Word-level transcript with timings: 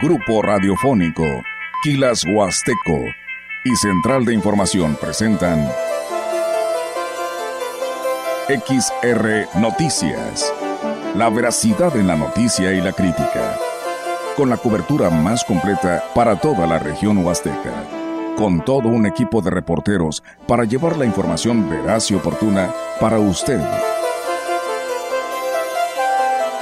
Grupo 0.00 0.42
Radiofónico, 0.42 1.24
Quilas 1.82 2.22
Huasteco 2.26 2.98
y 3.64 3.74
Central 3.76 4.26
de 4.26 4.34
Información 4.34 4.94
presentan 5.00 5.66
XR 8.46 9.58
Noticias. 9.58 10.52
La 11.14 11.30
veracidad 11.30 11.96
en 11.96 12.08
la 12.08 12.16
noticia 12.16 12.74
y 12.74 12.82
la 12.82 12.92
crítica. 12.92 13.56
Con 14.36 14.50
la 14.50 14.58
cobertura 14.58 15.08
más 15.08 15.44
completa 15.44 16.04
para 16.14 16.36
toda 16.36 16.66
la 16.66 16.78
región 16.78 17.24
huasteca. 17.24 17.72
Con 18.36 18.62
todo 18.66 18.88
un 18.88 19.06
equipo 19.06 19.40
de 19.40 19.50
reporteros 19.50 20.22
para 20.46 20.64
llevar 20.64 20.98
la 20.98 21.06
información 21.06 21.70
veraz 21.70 22.10
y 22.10 22.14
oportuna 22.16 22.70
para 23.00 23.18
usted. 23.18 23.60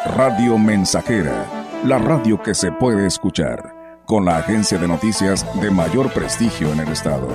Radio 0.07 0.57
Mensajera, 0.57 1.47
la 1.85 1.99
radio 1.99 2.43
que 2.43 2.55
se 2.55 2.73
puede 2.73 3.07
escuchar, 3.07 4.03
con 4.07 4.25
la 4.25 4.39
agencia 4.39 4.79
de 4.79 4.89
noticias 4.89 5.45
de 5.61 5.71
mayor 5.71 6.11
prestigio 6.15 6.73
en 6.73 6.81
el 6.81 6.89
estado. 6.89 7.29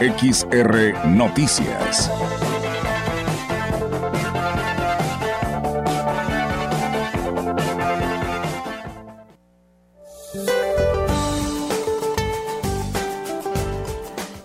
XR 0.00 1.06
Noticias. 1.06 2.10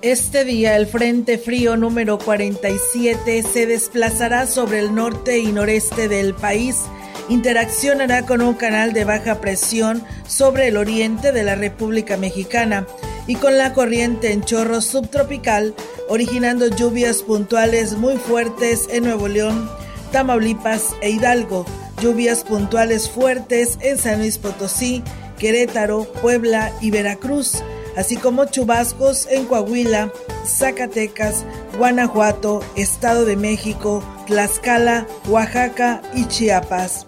Este 0.04 0.46
día 0.46 0.78
el 0.78 0.86
Frente 0.86 1.40
Frío 1.40 1.76
número 1.76 2.20
47 2.20 3.42
se 3.42 3.66
desplazará 3.66 4.46
sobre 4.46 4.80
el 4.80 4.94
norte 4.94 5.40
y 5.40 5.52
noreste 5.52 6.08
del 6.08 6.36
país. 6.36 6.86
Interaccionará 7.30 8.26
con 8.26 8.42
un 8.42 8.54
canal 8.54 8.94
de 8.94 9.04
baja 9.04 9.42
presión 9.42 10.04
sobre 10.28 10.68
el 10.68 10.78
oriente 10.78 11.32
de 11.32 11.44
la 11.44 11.56
República 11.56 12.18
Mexicana 12.18 12.88
y 13.28 13.36
con 13.36 13.58
la 13.58 13.74
corriente 13.74 14.32
en 14.32 14.42
chorro 14.44 14.80
subtropical, 14.82 15.76
originando 16.08 16.68
lluvias 16.68 17.24
puntuales 17.24 17.98
muy 17.98 18.16
fuertes 18.16 18.88
en 18.90 19.04
Nuevo 19.04 19.28
León, 19.28 19.70
Tamaulipas 20.12 20.96
e 21.02 21.10
Hidalgo, 21.10 21.66
lluvias 22.02 22.44
puntuales 22.44 23.10
fuertes 23.10 23.78
en 23.82 23.98
San 23.98 24.20
Luis 24.20 24.38
Potosí, 24.38 25.04
Querétaro, 25.38 26.06
Puebla 26.22 26.72
y 26.80 26.92
Veracruz 26.92 27.62
así 27.98 28.16
como 28.16 28.46
chubascos 28.46 29.28
en 29.30 29.46
Coahuila, 29.46 30.14
Zacatecas, 30.46 31.44
Guanajuato, 31.78 32.62
Estado 32.76 33.26
de 33.26 33.36
México, 33.36 34.04
Tlaxcala, 34.28 35.08
Oaxaca 35.28 36.02
y 36.14 36.26
Chiapas. 36.28 37.08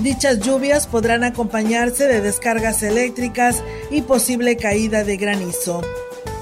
Dichas 0.00 0.40
lluvias 0.40 0.86
podrán 0.86 1.24
acompañarse 1.24 2.06
de 2.06 2.20
descargas 2.20 2.82
eléctricas 2.82 3.62
y 3.90 4.02
posible 4.02 4.58
caída 4.58 5.04
de 5.04 5.16
granizo. 5.16 5.80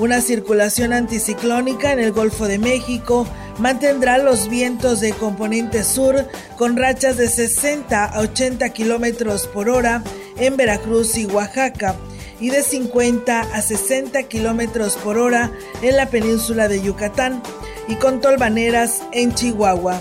Una 0.01 0.21
circulación 0.21 0.93
anticiclónica 0.93 1.93
en 1.93 2.01
el 2.01 2.11
Golfo 2.11 2.49
de 2.49 2.59
México 2.59 3.29
mantendrá 3.61 4.19
los 4.19 4.49
vientos 4.49 4.99
de 4.99 5.13
componente 5.13 5.85
sur 5.85 6.29
con 6.59 6.77
rachas 6.77 7.17
de 7.17 7.29
60 7.29 8.05
a 8.05 8.21
80 8.21 8.69
kilómetros 8.71 9.47
por 9.47 9.69
hora 9.69 10.03
en 10.37 10.57
Veracruz 10.57 11.17
y 11.17 11.27
Oaxaca 11.27 11.95
y 12.41 12.51
de 12.51 12.63
50 12.63 13.41
a 13.41 13.63
60 13.63 14.23
kilómetros 14.25 14.97
por 14.97 15.19
hora 15.19 15.53
en 15.83 15.97
la 15.97 16.07
península 16.07 16.69
de 16.69 16.83
Yucatán 16.83 17.43
y 17.89 17.97
con 17.97 18.21
tolvaneras 18.21 19.03
en 19.13 19.35
Chihuahua. 19.35 20.01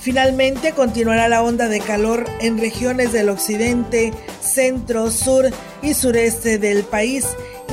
Finalmente 0.00 0.72
continuará 0.72 1.28
la 1.28 1.42
onda 1.42 1.68
de 1.68 1.80
calor 1.80 2.26
en 2.40 2.58
regiones 2.58 3.12
del 3.12 3.30
occidente, 3.30 4.12
centro, 4.42 5.10
sur 5.10 5.46
y 5.82 5.94
sureste 5.94 6.58
del 6.58 6.84
país, 6.84 7.24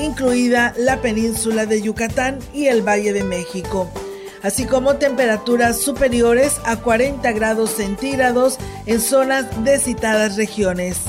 incluida 0.01 0.73
la 0.77 1.01
península 1.01 1.65
de 1.65 1.81
Yucatán 1.81 2.39
y 2.53 2.67
el 2.67 2.87
Valle 2.87 3.11
de 3.11 3.25
México, 3.25 3.89
así 4.43 4.63
como 4.63 4.95
temperaturas 4.95 5.81
superiores 5.81 6.61
a 6.63 6.77
40 6.77 7.29
grados 7.33 7.71
centígrados 7.71 8.57
en 8.85 9.01
zonas 9.01 9.65
de 9.65 9.77
citadas 9.77 10.37
regiones. 10.37 10.99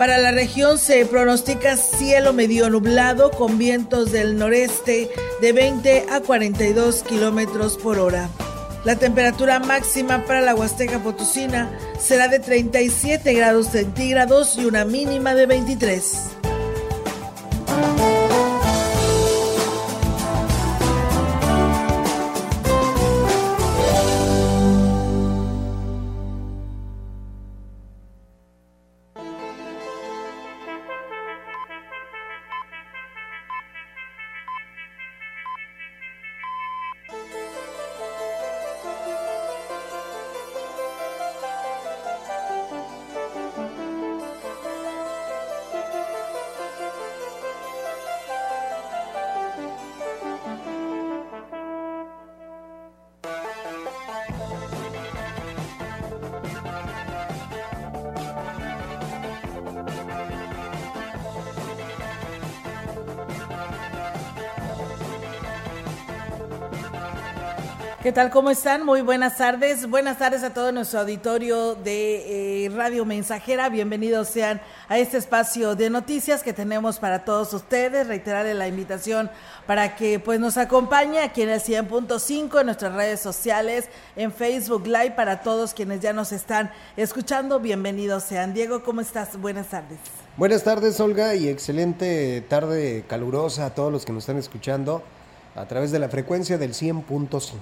Para 0.00 0.16
la 0.16 0.30
región 0.30 0.78
se 0.78 1.04
pronostica 1.04 1.76
cielo 1.76 2.32
medio 2.32 2.70
nublado 2.70 3.30
con 3.30 3.58
vientos 3.58 4.10
del 4.10 4.38
noreste 4.38 5.10
de 5.42 5.52
20 5.52 6.06
a 6.10 6.20
42 6.20 7.02
kilómetros 7.02 7.76
por 7.76 7.98
hora. 7.98 8.30
La 8.86 8.96
temperatura 8.96 9.58
máxima 9.58 10.24
para 10.24 10.40
la 10.40 10.54
Huasteca 10.54 11.02
Potosina 11.02 11.70
será 11.98 12.28
de 12.28 12.38
37 12.38 13.34
grados 13.34 13.66
centígrados 13.66 14.56
y 14.56 14.64
una 14.64 14.86
mínima 14.86 15.34
de 15.34 15.44
23. 15.44 16.39
¿Qué 68.10 68.14
tal? 68.14 68.30
¿Cómo 68.30 68.50
están? 68.50 68.84
Muy 68.84 69.02
buenas 69.02 69.36
tardes. 69.36 69.88
Buenas 69.88 70.18
tardes 70.18 70.42
a 70.42 70.52
todo 70.52 70.72
nuestro 70.72 70.98
auditorio 70.98 71.76
de 71.76 72.64
eh, 72.64 72.68
Radio 72.70 73.04
Mensajera. 73.04 73.68
Bienvenidos 73.68 74.26
sean 74.26 74.60
a 74.88 74.98
este 74.98 75.16
espacio 75.16 75.76
de 75.76 75.90
noticias 75.90 76.42
que 76.42 76.52
tenemos 76.52 76.98
para 76.98 77.24
todos 77.24 77.54
ustedes. 77.54 78.08
Reiterarle 78.08 78.54
la 78.54 78.66
invitación 78.66 79.30
para 79.64 79.94
que 79.94 80.18
pues 80.18 80.40
nos 80.40 80.56
acompañe 80.56 81.20
aquí 81.20 81.42
en 81.42 81.50
el 81.50 81.60
100.5 81.60 82.58
en 82.58 82.66
nuestras 82.66 82.94
redes 82.94 83.20
sociales, 83.20 83.88
en 84.16 84.32
Facebook 84.32 84.88
Live 84.88 85.12
para 85.12 85.42
todos 85.42 85.72
quienes 85.72 86.00
ya 86.00 86.12
nos 86.12 86.32
están 86.32 86.72
escuchando. 86.96 87.60
Bienvenidos 87.60 88.24
sean. 88.24 88.52
Diego, 88.52 88.82
¿cómo 88.82 89.02
estás? 89.02 89.40
Buenas 89.40 89.68
tardes. 89.68 90.00
Buenas 90.36 90.64
tardes, 90.64 90.98
Olga, 90.98 91.36
y 91.36 91.48
excelente 91.48 92.40
tarde 92.48 93.04
calurosa 93.06 93.66
a 93.66 93.70
todos 93.76 93.92
los 93.92 94.04
que 94.04 94.12
nos 94.12 94.24
están 94.24 94.38
escuchando 94.38 95.00
a 95.54 95.66
través 95.66 95.92
de 95.92 96.00
la 96.00 96.08
frecuencia 96.08 96.58
del 96.58 96.72
100.5. 96.72 97.52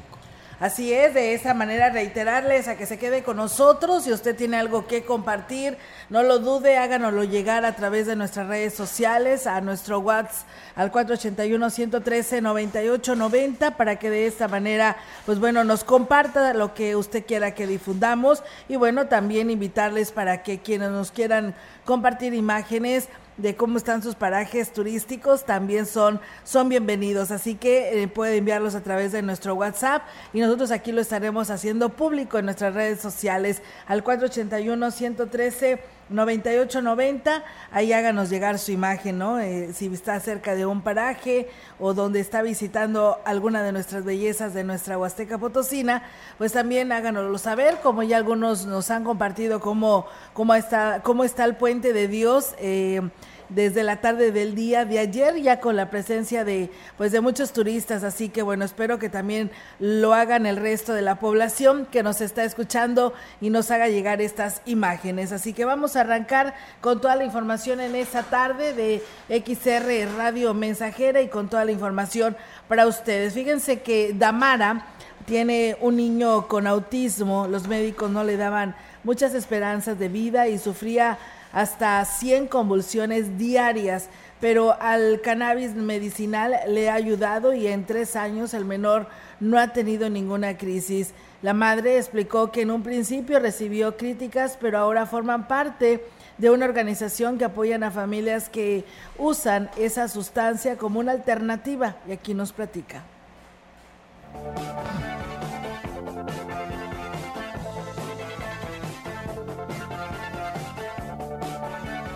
Así 0.61 0.93
es, 0.93 1.15
de 1.15 1.35
esa 1.35 1.55
manera 1.55 1.91
reiterarles 1.91 2.67
a 2.67 2.77
que 2.77 2.85
se 2.85 2.99
quede 2.99 3.23
con 3.23 3.37
nosotros. 3.37 4.03
Si 4.03 4.13
usted 4.13 4.35
tiene 4.35 4.57
algo 4.57 4.89
que 4.89 5.05
compartir, 5.05 5.79
no 6.11 6.25
lo 6.25 6.41
dude, 6.41 6.77
háganoslo 6.77 7.23
llegar 7.23 7.65
a 7.65 7.77
través 7.77 8.09
de 8.09 8.17
nuestras 8.17 8.49
redes 8.49 8.75
sociales, 8.75 9.47
a 9.47 9.61
nuestro 9.61 10.01
WhatsApp 10.01 10.49
al 10.75 10.91
481-113-9890 10.91 13.77
para 13.77 14.01
que 14.01 14.11
de 14.11 14.27
esta 14.27 14.49
manera, 14.49 14.97
pues 15.27 15.39
bueno, 15.39 15.63
nos 15.63 15.85
comparta 15.85 16.53
lo 16.55 16.75
que 16.75 16.97
usted 16.97 17.25
quiera 17.25 17.55
que 17.55 17.69
difundamos. 17.69 18.43
Y 18.69 18.75
bueno, 18.75 19.07
también 19.07 19.51
invitarles 19.51 20.11
para 20.11 20.43
que 20.43 20.59
quienes 20.59 20.91
nos 20.91 21.13
quieran 21.13 21.55
compartir 21.85 22.35
imágenes, 22.35 23.09
de 23.39 23.57
cómo 23.57 23.79
están 23.79 24.03
sus 24.03 24.15
parajes 24.15 24.73
turísticos 24.73 25.45
también 25.45 25.87
son, 25.87 26.21
son 26.45 26.69
bienvenidos. 26.69 27.31
Así 27.31 27.55
que 27.55 28.03
eh, 28.03 28.09
puede 28.09 28.37
enviarlos 28.37 28.75
a 28.75 28.83
través 28.83 29.13
de 29.13 29.23
nuestro 29.23 29.55
WhatsApp 29.55 30.03
y 30.33 30.41
nosotros 30.41 30.71
aquí 30.71 30.93
lo 30.93 31.01
estaremos 31.01 31.51
haciendo 31.51 31.89
público 31.89 32.39
en 32.39 32.45
nuestras 32.45 32.75
redes 32.75 33.01
sociales 33.01 33.63
al 33.87 34.03
481 34.03 34.91
113 34.91 35.98
9890, 36.11 37.45
ahí 37.71 37.93
háganos 37.93 38.31
llegar 38.31 38.59
su 38.59 38.73
imagen, 38.73 39.19
¿no? 39.19 39.39
Eh, 39.39 39.73
si 39.73 39.87
está 39.93 40.19
cerca 40.21 40.55
de 40.55 40.67
un 40.67 40.83
paraje 40.83 41.49
o 41.79 41.95
donde 41.95 42.21
está 42.21 42.43
visitando 42.43 43.19
alguna 43.25 43.63
de 43.63 43.73
nuestras 43.73 44.05
bellezas 44.05 44.55
de 44.55 44.65
nuestra 44.65 44.99
Huasteca 44.99 45.39
Potosina, 45.39 46.03
pues 46.39 46.53
también 46.53 46.93
háganoslo 46.93 47.39
saber, 47.39 47.79
como 47.83 48.03
ya 48.03 48.17
algunos 48.17 48.67
nos 48.67 48.91
han 48.91 49.05
compartido 49.05 49.61
cómo, 49.61 50.07
cómo, 50.33 50.55
está, 50.55 51.01
cómo 51.03 51.25
está 51.25 51.45
el 51.45 51.57
puente 51.57 51.93
de 51.93 52.09
Dios. 52.09 52.55
Eh, 52.59 53.01
desde 53.49 53.83
la 53.83 54.01
tarde 54.01 54.33
del 54.33 54.55
día 54.55 54.85
de 54.85 54.99
ayer, 54.99 55.37
ya 55.37 55.61
con 55.61 55.77
la 55.77 55.91
presencia 55.91 56.45
de 56.45 56.71
pues 56.97 57.13
de 57.13 57.21
muchos 57.21 57.53
turistas, 57.53 58.05
así 58.05 58.29
que 58.29 58.43
bueno, 58.43 58.65
espero 58.65 58.99
que 58.99 59.09
también 59.09 59.51
lo 59.79 60.15
hagan 60.15 60.47
el 60.47 60.57
resto 60.57 60.93
de 60.93 61.03
la 61.03 61.19
población 61.21 61.87
que 61.87 62.03
nos 62.03 62.21
está 62.21 62.45
escuchando 62.45 63.15
y 63.41 63.51
nos 63.51 63.71
haga 63.71 63.89
llegar 63.89 64.21
estas 64.21 64.63
imágenes. 64.67 65.33
Así 65.33 65.53
que 65.53 65.65
vamos 65.65 65.97
a 65.97 66.01
arrancar 66.01 66.55
con 66.81 67.01
toda 67.01 67.17
la 67.17 67.25
información 67.25 67.81
en 67.81 67.95
esta 67.95 68.23
tarde 68.23 68.73
de 68.75 69.03
XR 69.29 70.17
Radio 70.17 70.55
Mensajera 70.55 71.21
y 71.23 71.29
con 71.29 71.49
toda 71.49 71.65
la 71.65 71.73
información 71.73 72.37
para 72.69 72.87
ustedes. 72.87 73.35
Fíjense 73.35 73.81
que 73.81 74.13
Damara 74.15 74.87
tiene 75.27 75.77
un 75.81 75.97
niño 75.97 76.49
con 76.49 76.67
autismo, 76.67 77.47
los 77.49 77.69
médicos 77.69 78.11
no 78.11 78.25
le 78.25 78.37
daban 78.37 78.75
muchas 79.05 79.35
esperanzas 79.35 79.99
de 79.99 80.09
vida 80.09 80.49
y 80.49 80.59
sufría 80.59 81.19
hasta 81.59 82.05
100 82.05 82.47
convulsiones 82.47 83.37
diarias, 83.37 84.11
pero 84.41 84.81
al 84.81 85.21
cannabis 85.23 85.75
medicinal 85.75 86.55
le 86.69 86.89
ha 86.89 86.95
ayudado 86.95 87.53
y 87.53 87.67
en 87.67 87.85
tres 87.85 88.15
años 88.15 88.55
el 88.55 88.65
menor 88.65 89.09
no 89.41 89.59
ha 89.59 89.73
tenido 89.73 90.09
ninguna 90.09 90.57
crisis. 90.57 91.15
La 91.43 91.55
madre 91.55 91.97
explicó 91.97 92.53
que 92.53 92.63
en 92.63 92.71
un 92.71 92.85
principio 92.85 93.41
recibió 93.41 93.97
críticas, 93.97 94.57
pero 94.61 94.79
ahora 94.79 95.05
forman 95.07 95.49
parte 95.49 96.05
de 96.37 96.49
una 96.49 96.65
organización 96.65 97.39
que 97.39 97.47
apoyan 97.47 97.83
a 97.83 97.91
familias 97.91 98.49
que 98.49 98.85
usan 99.19 99.69
esa 99.77 100.07
sustancia 100.07 100.77
como 100.77 101.01
una 101.01 101.11
alternativa 101.11 101.97
y 102.07 102.13
aquí 102.13 102.35
nos 102.35 102.53
platica. 102.53 103.03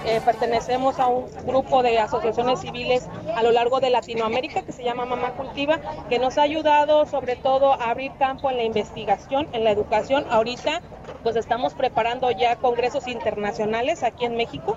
Eh, 0.04 0.20
pertenecemos 0.24 0.98
a 0.98 1.06
un 1.06 1.26
grupo 1.46 1.82
de 1.82 1.98
asociaciones 1.98 2.60
civiles 2.60 3.08
a 3.36 3.42
lo 3.42 3.52
largo 3.52 3.80
de 3.80 3.90
Latinoamérica 3.90 4.62
que 4.62 4.72
se 4.72 4.82
llama 4.82 5.04
Mamá 5.04 5.32
Cultiva, 5.32 5.78
que 6.08 6.18
nos 6.18 6.38
ha 6.38 6.42
ayudado 6.42 7.06
sobre 7.06 7.36
todo 7.36 7.72
a 7.72 7.90
abrir 7.90 8.12
campo 8.18 8.50
en 8.50 8.56
la 8.56 8.64
investigación, 8.64 9.48
en 9.52 9.64
la 9.64 9.70
educación. 9.70 10.26
Ahorita 10.28 10.80
pues 11.22 11.36
estamos 11.36 11.74
preparando 11.74 12.30
ya 12.32 12.56
congresos 12.56 13.06
internacionales 13.06 14.02
aquí 14.02 14.24
en 14.24 14.36
México 14.36 14.76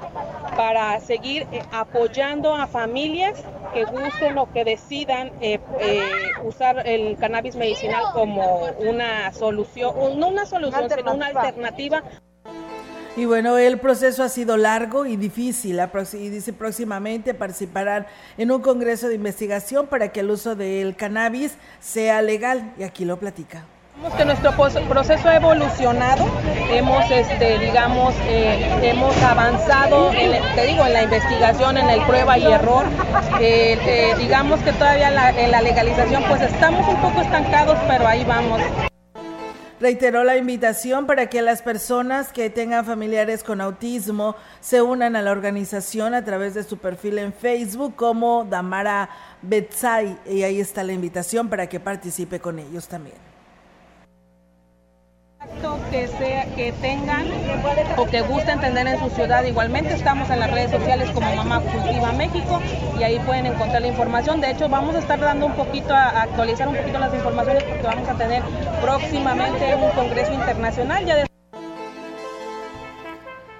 para 0.55 0.99
seguir 0.99 1.47
eh, 1.51 1.61
apoyando 1.71 2.53
a 2.53 2.67
familias 2.67 3.43
que 3.73 3.83
gusten 3.83 4.37
o 4.37 4.51
que 4.51 4.63
decidan 4.63 5.31
eh, 5.41 5.59
usar 6.43 6.87
el 6.87 7.17
cannabis 7.17 7.55
medicinal 7.55 8.05
como 8.13 8.65
una 8.79 9.33
solución, 9.33 10.19
no 10.19 10.29
una 10.29 10.45
solución, 10.45 10.89
sino 10.89 11.13
una 11.13 11.27
alternativa 11.27 12.03
y 13.15 13.25
bueno, 13.25 13.57
el 13.57 13.79
proceso 13.79 14.23
ha 14.23 14.29
sido 14.29 14.57
largo 14.57 15.05
y 15.05 15.15
difícil. 15.15 15.79
Y 16.13 16.29
dice 16.29 16.53
próximamente 16.53 17.33
participarán 17.33 18.05
en 18.37 18.51
un 18.51 18.61
congreso 18.61 19.07
de 19.07 19.15
investigación 19.15 19.87
para 19.87 20.09
que 20.09 20.21
el 20.21 20.29
uso 20.29 20.55
del 20.55 20.95
cannabis 20.95 21.53
sea 21.79 22.21
legal. 22.21 22.73
Y 22.77 22.83
aquí 22.83 23.05
lo 23.05 23.17
platica 23.17 23.65
que 24.17 24.25
nuestro 24.25 24.51
proceso 24.51 25.29
ha 25.29 25.35
evolucionado, 25.35 26.25
hemos, 26.69 27.09
este, 27.09 27.57
digamos, 27.59 28.13
eh, 28.27 28.67
hemos 28.83 29.15
avanzado, 29.21 30.11
te 30.11 30.65
digo, 30.67 30.85
en 30.85 30.93
la 30.93 31.03
investigación, 31.03 31.77
en 31.77 31.89
el 31.89 32.01
prueba 32.05 32.37
y 32.37 32.45
error. 32.45 32.85
Eh, 33.39 33.77
eh, 33.85 34.15
digamos 34.17 34.59
que 34.61 34.71
todavía 34.73 35.31
en 35.37 35.51
la 35.51 35.61
legalización, 35.61 36.23
pues 36.27 36.41
estamos 36.41 36.87
un 36.87 37.01
poco 37.01 37.21
estancados, 37.21 37.77
pero 37.87 38.07
ahí 38.07 38.23
vamos 38.25 38.61
reiteró 39.79 40.23
la 40.23 40.37
invitación 40.37 41.05
para 41.05 41.27
que 41.27 41.41
las 41.41 41.61
personas 41.61 42.31
que 42.31 42.49
tengan 42.49 42.85
familiares 42.85 43.43
con 43.43 43.61
autismo 43.61 44.35
se 44.61 44.81
unan 44.81 45.15
a 45.15 45.21
la 45.21 45.31
organización 45.31 46.13
a 46.13 46.23
través 46.23 46.53
de 46.53 46.63
su 46.63 46.77
perfil 46.77 47.19
en 47.19 47.33
Facebook 47.33 47.95
como 47.95 48.45
Damara 48.45 49.09
Betsai 49.41 50.17
y 50.25 50.43
ahí 50.43 50.59
está 50.59 50.83
la 50.83 50.93
invitación 50.93 51.49
para 51.49 51.67
que 51.67 51.79
participe 51.79 52.39
con 52.39 52.59
ellos 52.59 52.87
también 52.87 53.34
que, 55.91 56.07
sea, 56.07 56.45
que 56.55 56.71
tengan 56.73 57.25
o 57.97 58.05
que 58.05 58.21
gusten 58.21 58.59
tener 58.59 58.87
en 58.87 58.99
su 58.99 59.09
ciudad. 59.15 59.43
Igualmente 59.43 59.93
estamos 59.93 60.29
en 60.29 60.39
las 60.39 60.51
redes 60.51 60.71
sociales 60.71 61.09
como 61.11 61.33
Mamá 61.35 61.61
Cultiva 61.61 62.11
México 62.13 62.61
y 62.99 63.03
ahí 63.03 63.19
pueden 63.19 63.45
encontrar 63.47 63.81
la 63.81 63.87
información. 63.87 64.41
De 64.41 64.51
hecho, 64.51 64.69
vamos 64.69 64.95
a 64.95 64.99
estar 64.99 65.19
dando 65.19 65.45
un 65.45 65.55
poquito, 65.55 65.93
a 65.93 66.23
actualizar 66.23 66.67
un 66.67 66.75
poquito 66.75 66.99
las 66.99 67.13
informaciones 67.13 67.63
porque 67.63 67.83
vamos 67.83 68.09
a 68.09 68.17
tener 68.17 68.43
próximamente 68.81 69.75
un 69.75 69.91
congreso 69.91 70.33
internacional. 70.33 71.25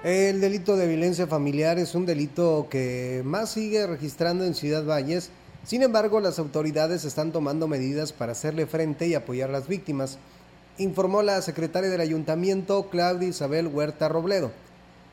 El 0.04 0.40
delito 0.40 0.76
de 0.76 0.86
violencia 0.86 1.26
familiar 1.26 1.78
es 1.78 1.94
un 1.94 2.06
delito 2.06 2.68
que 2.70 3.22
más 3.24 3.50
sigue 3.50 3.86
registrando 3.86 4.44
en 4.44 4.54
Ciudad 4.54 4.84
Valles. 4.84 5.30
Sin 5.64 5.82
embargo, 5.82 6.20
las 6.20 6.38
autoridades 6.38 7.04
están 7.04 7.32
tomando 7.32 7.66
medidas 7.66 8.12
para 8.12 8.32
hacerle 8.32 8.66
frente 8.66 9.08
y 9.08 9.14
apoyar 9.14 9.48
a 9.48 9.52
las 9.52 9.66
víctimas 9.66 10.18
informó 10.78 11.22
la 11.22 11.40
secretaria 11.42 11.90
del 11.90 12.00
ayuntamiento, 12.00 12.88
Claudia 12.90 13.28
Isabel 13.28 13.68
Huerta 13.68 14.08
Robledo. 14.08 14.50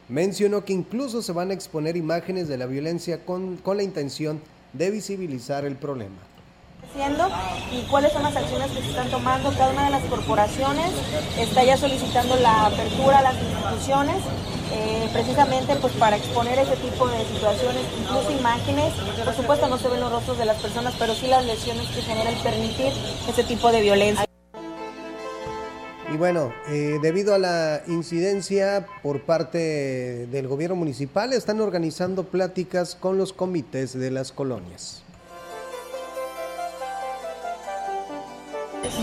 Mencionó 0.10 0.66
que 0.66 0.74
incluso 0.74 1.22
se 1.22 1.32
van 1.32 1.52
a 1.52 1.54
exponer 1.54 1.96
imágenes 1.96 2.48
de 2.48 2.58
la 2.58 2.66
violencia 2.66 3.26
con, 3.26 3.58
con 3.58 3.78
la 3.78 3.84
intención 3.84 4.42
de 4.74 4.92
visibilizar 4.92 5.66
el 5.66 5.76
problema 5.76 6.34
y 7.72 7.82
cuáles 7.90 8.12
son 8.12 8.24
las 8.24 8.36
acciones 8.36 8.70
que 8.72 8.82
se 8.82 8.90
están 8.90 9.10
tomando. 9.10 9.52
Cada 9.52 9.72
una 9.72 9.86
de 9.86 9.92
las 9.92 10.04
corporaciones 10.04 10.92
está 11.40 11.64
ya 11.64 11.76
solicitando 11.76 12.36
la 12.36 12.68
apertura 12.68 13.20
a 13.20 13.22
las 13.24 13.36
instituciones, 13.36 14.18
eh, 14.72 15.10
precisamente 15.12 15.76
pues 15.78 15.94
para 15.94 16.18
exponer 16.18 16.60
ese 16.60 16.76
tipo 16.76 17.08
de 17.08 17.26
situaciones, 17.26 17.82
incluso 18.00 18.32
imágenes. 18.32 18.94
Por 19.26 19.34
supuesto 19.34 19.68
no 19.68 19.78
se 19.78 19.90
ven 19.90 20.02
los 20.02 20.12
rostros 20.12 20.38
de 20.38 20.46
las 20.46 20.62
personas, 20.62 20.94
pero 21.00 21.16
sí 21.16 21.28
las 21.28 21.46
lesiones 21.46 21.88
que 21.88 22.02
genera 22.02 22.30
el 22.30 22.38
permitir 22.38 22.94
ese 23.28 23.44
tipo 23.44 23.72
de 23.72 23.82
violencia. 23.82 24.33
Y 26.14 26.18
bueno, 26.18 26.54
eh, 26.68 27.00
debido 27.02 27.34
a 27.34 27.40
la 27.40 27.82
incidencia 27.88 28.86
por 29.02 29.22
parte 29.22 30.28
del 30.28 30.48
gobierno 30.48 30.76
municipal, 30.76 31.34
están 31.34 31.60
organizando 31.60 32.26
pláticas 32.26 32.94
con 32.94 33.18
los 33.18 33.34
comités 33.34 33.98
de 33.98 34.12
las 34.12 34.32
colonias. 34.32 35.03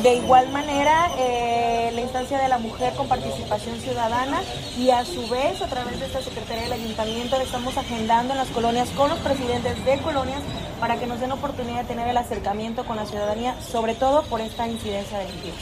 De 0.03 0.15
igual 0.15 0.51
manera, 0.51 1.11
eh, 1.19 1.91
la 1.95 2.03
instancia 2.03 2.39
de 2.39 2.49
la 2.49 2.59
mujer 2.59 2.93
con 2.95 3.09
participación 3.09 3.79
ciudadana 3.81 4.43
y 4.79 4.91
a 4.91 5.05
su 5.05 5.27
vez 5.29 5.61
a 5.63 5.67
través 5.67 5.99
de 5.99 6.07
esta 6.07 6.21
Secretaría 6.21 6.65
del 6.65 6.73
Ayuntamiento 6.75 7.37
estamos 7.37 7.77
agendando 7.77 8.33
en 8.33 8.39
las 8.39 8.49
colonias 8.49 8.89
con 8.91 9.09
los 9.09 9.19
presidentes 9.19 9.83
de 9.85 9.99
colonias 9.99 10.41
para 10.81 10.99
que 10.99 11.07
nos 11.07 11.21
den 11.21 11.33
oportunidad 11.33 11.83
de 11.83 11.89
tener 11.89 12.09
el 12.09 12.17
acercamiento 12.17 12.85
con 12.85 12.97
la 12.97 13.07
ciudadanía, 13.07 13.55
sobre 13.61 13.95
todo 13.95 14.23
por 14.25 14.41
esta 14.41 14.67
incidencia 14.69 15.19
delictiva. 15.19 15.57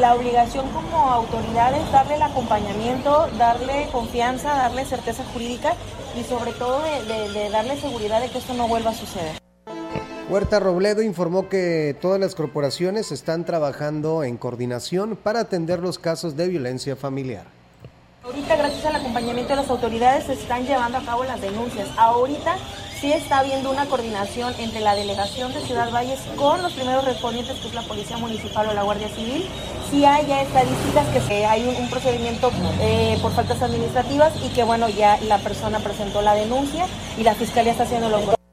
La 0.00 0.14
obligación 0.14 0.68
como 0.70 1.10
autoridad 1.10 1.74
es 1.74 1.92
darle 1.92 2.14
el 2.16 2.22
acompañamiento, 2.22 3.28
darle 3.38 3.88
confianza, 3.92 4.54
darle 4.54 4.84
certeza 4.84 5.24
jurídica 5.32 5.74
y 6.18 6.24
sobre 6.24 6.52
todo 6.52 6.82
de 6.82 7.50
darle 7.50 7.80
seguridad 7.80 8.20
de 8.20 8.28
que 8.28 8.38
esto 8.38 8.54
no 8.54 8.66
vuelva 8.66 8.90
a 8.90 8.94
suceder. 8.94 9.43
Huerta 10.30 10.58
Robledo 10.58 11.02
informó 11.02 11.50
que 11.50 11.94
todas 12.00 12.18
las 12.18 12.34
corporaciones 12.34 13.12
están 13.12 13.44
trabajando 13.44 14.24
en 14.24 14.38
coordinación 14.38 15.16
para 15.16 15.40
atender 15.40 15.80
los 15.80 15.98
casos 15.98 16.34
de 16.34 16.48
violencia 16.48 16.96
familiar. 16.96 17.44
Ahorita, 18.24 18.56
gracias 18.56 18.86
al 18.86 18.96
acompañamiento 18.96 19.50
de 19.50 19.56
las 19.56 19.68
autoridades, 19.68 20.24
se 20.24 20.32
están 20.32 20.64
llevando 20.66 20.96
a 20.96 21.04
cabo 21.04 21.24
las 21.24 21.42
denuncias. 21.42 21.88
Ahorita 21.98 22.56
sí 22.98 23.12
está 23.12 23.40
habiendo 23.40 23.70
una 23.70 23.84
coordinación 23.84 24.54
entre 24.58 24.80
la 24.80 24.94
delegación 24.94 25.52
de 25.52 25.60
Ciudad 25.60 25.92
Valles 25.92 26.20
con 26.36 26.62
los 26.62 26.72
primeros 26.72 27.04
respondientes, 27.04 27.58
que 27.58 27.68
es 27.68 27.74
la 27.74 27.82
Policía 27.82 28.16
Municipal 28.16 28.66
o 28.70 28.72
la 28.72 28.82
Guardia 28.82 29.10
Civil. 29.10 29.46
Sí 29.90 30.06
hay 30.06 30.26
ya 30.26 30.40
estadísticas 30.40 31.06
que 31.08 31.44
hay 31.44 31.66
un, 31.66 31.90
procedimiento 31.90 32.50
eh, 32.80 33.18
por 33.20 33.32
faltas 33.32 33.60
administrativas 33.60 34.32
y 34.42 34.48
que, 34.54 34.64
bueno, 34.64 34.88
ya 34.88 35.20
la 35.20 35.36
persona 35.36 35.80
presentó 35.80 36.22
la 36.22 36.34
denuncia 36.34 36.86
y 37.18 37.24
la 37.24 37.34
Fiscalía 37.34 37.72
está 37.72 37.84
haciendo 37.84 38.08
lo 38.08 38.43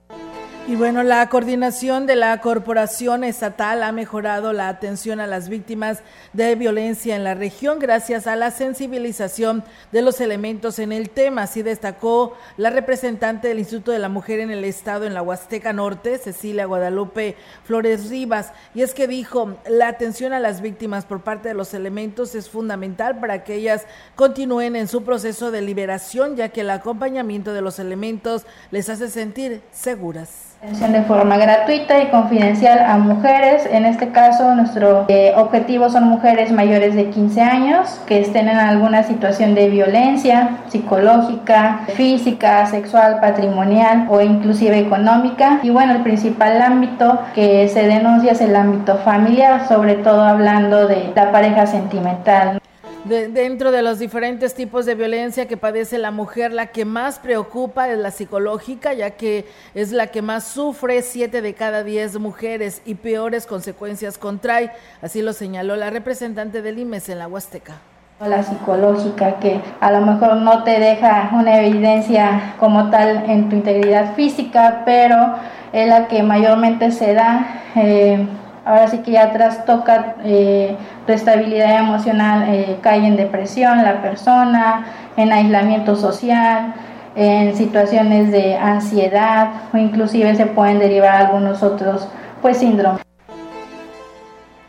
y 0.68 0.76
bueno, 0.76 1.02
la 1.02 1.28
coordinación 1.28 2.06
de 2.06 2.16
la 2.16 2.40
corporación 2.40 3.24
estatal 3.24 3.82
ha 3.82 3.92
mejorado 3.92 4.54
la 4.54 4.70
atención 4.70 5.20
a 5.20 5.26
las 5.28 5.50
víctimas 5.50 6.02
de 6.34 6.56
violencia 6.56 7.16
en 7.16 7.24
la 7.24 7.34
región 7.34 7.80
gracias 7.80 8.28
a 8.28 8.36
la 8.36 8.52
sensibilización 8.52 9.64
de 9.92 10.02
los 10.04 10.22
elementos 10.22 10.78
en 10.80 10.92
el 10.92 11.10
tema. 11.10 11.44
Así 11.44 11.64
destacó 11.64 12.38
la 12.58 12.70
representante 12.70 13.48
del 13.48 13.60
Instituto 13.60 13.92
de 13.92 14.00
la 14.00 14.08
Mujer 14.08 14.40
en 14.40 14.52
el 14.52 14.64
Estado 14.64 15.06
en 15.06 15.16
la 15.16 15.24
Huasteca 15.24 15.74
Norte, 15.74 16.20
Cecilia 16.20 16.66
Guadalupe 16.66 17.36
Flores 17.64 18.10
Rivas. 18.10 18.54
Y 18.76 18.84
es 18.84 18.94
que 18.94 19.08
dijo, 19.08 19.58
la 19.68 19.88
atención 19.88 20.32
a 20.32 20.40
las 20.40 20.62
víctimas 20.62 21.06
por 21.06 21.22
parte 21.22 21.50
de 21.50 21.56
los 21.56 21.74
elementos 21.74 22.36
es 22.36 22.50
fundamental 22.50 23.20
para 23.20 23.44
que 23.44 23.56
ellas 23.56 23.88
continúen 24.16 24.76
en 24.76 24.88
su 24.88 25.04
proceso 25.04 25.50
de 25.50 25.62
liberación, 25.62 26.36
ya 26.36 26.50
que 26.50 26.62
el 26.62 26.70
acompañamiento 26.70 27.52
de 27.52 27.62
los 27.62 27.80
elementos 27.80 28.46
les 28.70 28.90
hace 28.90 29.10
sentir 29.10 29.62
seguras. 29.72 30.52
Atención 30.64 30.92
de 30.92 31.02
forma 31.02 31.38
gratuita 31.38 32.04
y 32.04 32.12
confidencial 32.12 32.78
a 32.86 32.96
mujeres. 33.00 33.68
En 33.72 33.84
este 33.84 34.10
caso, 34.10 34.54
nuestro 34.54 35.06
eh, 35.08 35.34
objetivo 35.36 35.90
son 35.90 36.04
mujeres 36.04 36.52
mayores 36.52 36.94
de 36.94 37.10
15 37.10 37.42
años 37.42 38.00
que 38.06 38.22
estén 38.22 38.48
en 38.48 38.58
alguna 38.58 39.02
situación 39.02 39.56
de 39.56 39.70
violencia 39.70 40.60
psicológica, 40.68 41.80
física, 41.96 42.68
sexual, 42.68 43.20
patrimonial 43.20 44.06
o 44.08 44.22
inclusive 44.22 44.78
económica. 44.78 45.62
Y 45.64 45.72
bueno, 45.72 45.94
el 45.94 46.04
principal 46.04 46.62
ámbito 46.62 47.20
que 47.34 47.68
se 47.68 47.88
denuncia 47.88 48.34
es 48.34 48.42
el 48.42 48.56
ámbito 48.56 48.98
familiar, 48.98 49.68
sobre 49.68 49.96
todo 49.96 50.22
hablando 50.22 50.88
de 50.88 51.12
la 51.16 51.32
pareja 51.32 51.66
sentimental 51.66 52.62
dentro 53.06 53.72
de 53.72 53.82
los 53.82 54.00
diferentes 54.00 54.54
tipos 54.54 54.86
de 54.86 54.96
violencia 54.96 55.48
que 55.48 55.58
padece 55.58 55.98
la 55.98 56.12
mujer, 56.12 56.54
la 56.54 56.68
que 56.68 56.86
más 56.86 57.20
preocupa 57.20 57.90
es 57.90 57.98
la 57.98 58.12
psicológica, 58.12 58.94
ya 58.94 59.12
que 59.12 59.46
es 59.74 59.92
la 59.92 60.08
que 60.08 60.22
más 60.22 60.46
sufre, 60.46 61.02
siete 61.02 61.42
de 61.42 61.54
cada 61.54 61.84
diez 61.84 62.20
mujeres 62.20 62.82
y 62.86 62.96
peores 62.96 63.46
consecuencias 63.46 64.18
contrae. 64.18 64.72
Así 65.02 65.22
lo 65.22 65.34
señaló 65.34 65.76
la 65.76 65.90
representante 65.90 66.62
del 66.62 66.80
IMES 66.80 67.10
en 67.10 67.20
la 67.20 67.28
Huasteca 67.28 67.76
la 68.28 68.44
psicológica 68.44 69.40
que 69.40 69.60
a 69.80 69.92
lo 69.92 70.02
mejor 70.02 70.36
no 70.36 70.64
te 70.64 70.80
deja 70.80 71.32
una 71.34 71.60
evidencia 71.60 72.54
como 72.60 72.92
tal 72.92 73.24
en 73.28 73.50
tu 73.50 73.56
integridad 73.56 74.14
física, 74.14 74.84
pero 74.86 75.36
es 75.74 75.88
la 75.88 76.08
que 76.08 76.22
mayormente 76.22 76.92
se 76.92 77.14
da 77.14 77.64
eh, 77.76 78.28
ahora 78.72 78.88
sí 78.88 79.00
que 79.00 79.12
ya 79.12 79.34
trastoca 79.34 80.16
eh, 80.24 80.78
tu 81.06 81.12
estabilidad 81.12 81.80
emocional, 81.80 82.46
eh, 82.48 82.78
cae 82.82 83.06
en 83.06 83.18
depresión 83.18 83.84
la 83.84 84.02
persona, 84.02 84.86
en 85.18 85.34
aislamiento 85.34 85.98
social, 85.98 86.74
en 87.16 87.54
situaciones 87.58 88.32
de 88.32 88.56
ansiedad 88.56 89.50
o 89.74 89.78
inclusive 89.78 90.36
se 90.36 90.46
pueden 90.46 90.80
derivar 90.80 91.26
algunos 91.26 91.62
otros 91.62 92.08
pues 92.42 92.58
síndromes. 92.58 93.11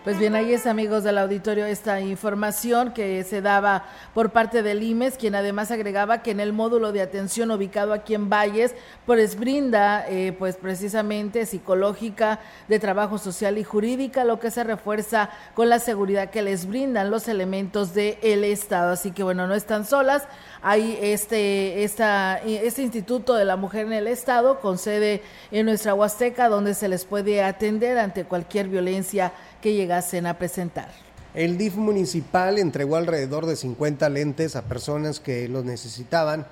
Pues 0.04 0.18
bien, 0.18 0.35
ahí 0.35 0.52
es, 0.52 0.66
amigos 0.66 1.04
del 1.04 1.16
auditorio, 1.16 1.64
esta 1.64 2.00
información 2.00 2.92
que 2.92 3.23
se 3.23 3.40
daba 3.40 3.85
por 4.14 4.32
parte 4.32 4.64
del 4.64 4.82
IMES, 4.82 5.16
quien 5.16 5.37
además 5.37 5.71
agregaba 5.71 6.25
que 6.25 6.32
en 6.32 6.40
el 6.40 6.52
módulo 6.52 6.90
de 6.90 7.02
atención 7.02 7.52
ubicado 7.52 7.92
aquí 7.92 8.16
en 8.16 8.28
Valles, 8.28 8.75
pues 9.06 9.38
brinda, 9.38 10.04
eh, 10.09 10.35
pues 10.37 10.56
precisamente 10.56 11.47
psicológica, 11.47 12.40
de 12.66 12.80
trabajo 12.80 13.16
social 13.16 13.59
y 13.59 13.62
jurídica, 13.62 14.25
lo 14.25 14.40
que 14.40 14.50
se 14.50 14.64
refuerza 14.64 15.30
con 15.54 15.68
la 15.68 15.78
seguridad 15.78 16.30
que 16.30 16.42
les 16.42 16.66
brindan 16.66 17.12
los 17.12 17.28
elementos 17.28 17.94
del 17.94 18.42
Estado. 18.42 18.94
Así 18.94 19.12
que 19.12 19.23
bueno, 19.23 19.47
no 19.47 19.54
están 19.54 19.87
solas 19.87 20.26
hay 20.62 20.97
este, 21.02 21.83
esta, 21.83 22.38
este 22.38 22.83
Instituto 22.83 23.35
de 23.35 23.45
la 23.45 23.57
Mujer 23.57 23.87
en 23.87 23.92
el 23.92 24.07
Estado 24.07 24.61
con 24.61 24.78
sede 24.78 25.21
en 25.50 25.66
nuestra 25.66 25.92
Huasteca 25.92 26.49
donde 26.49 26.75
se 26.75 26.88
les 26.88 27.04
puede 27.04 27.42
atender 27.42 27.99
ante 27.99 28.25
cualquier 28.25 28.69
violencia 28.69 29.33
que 29.61 29.75
llegasen 29.75 30.26
a 30.26 30.38
presentar. 30.38 30.88
El 31.35 31.59
DIF 31.59 31.75
municipal 31.75 32.59
entregó 32.59 32.97
alrededor 32.97 33.47
de 33.47 33.57
50 33.57 34.09
lentes 34.09 34.54
a 34.54 34.62
personas 34.62 35.19
que 35.19 35.49
los 35.49 35.64
necesitaban 35.64 36.47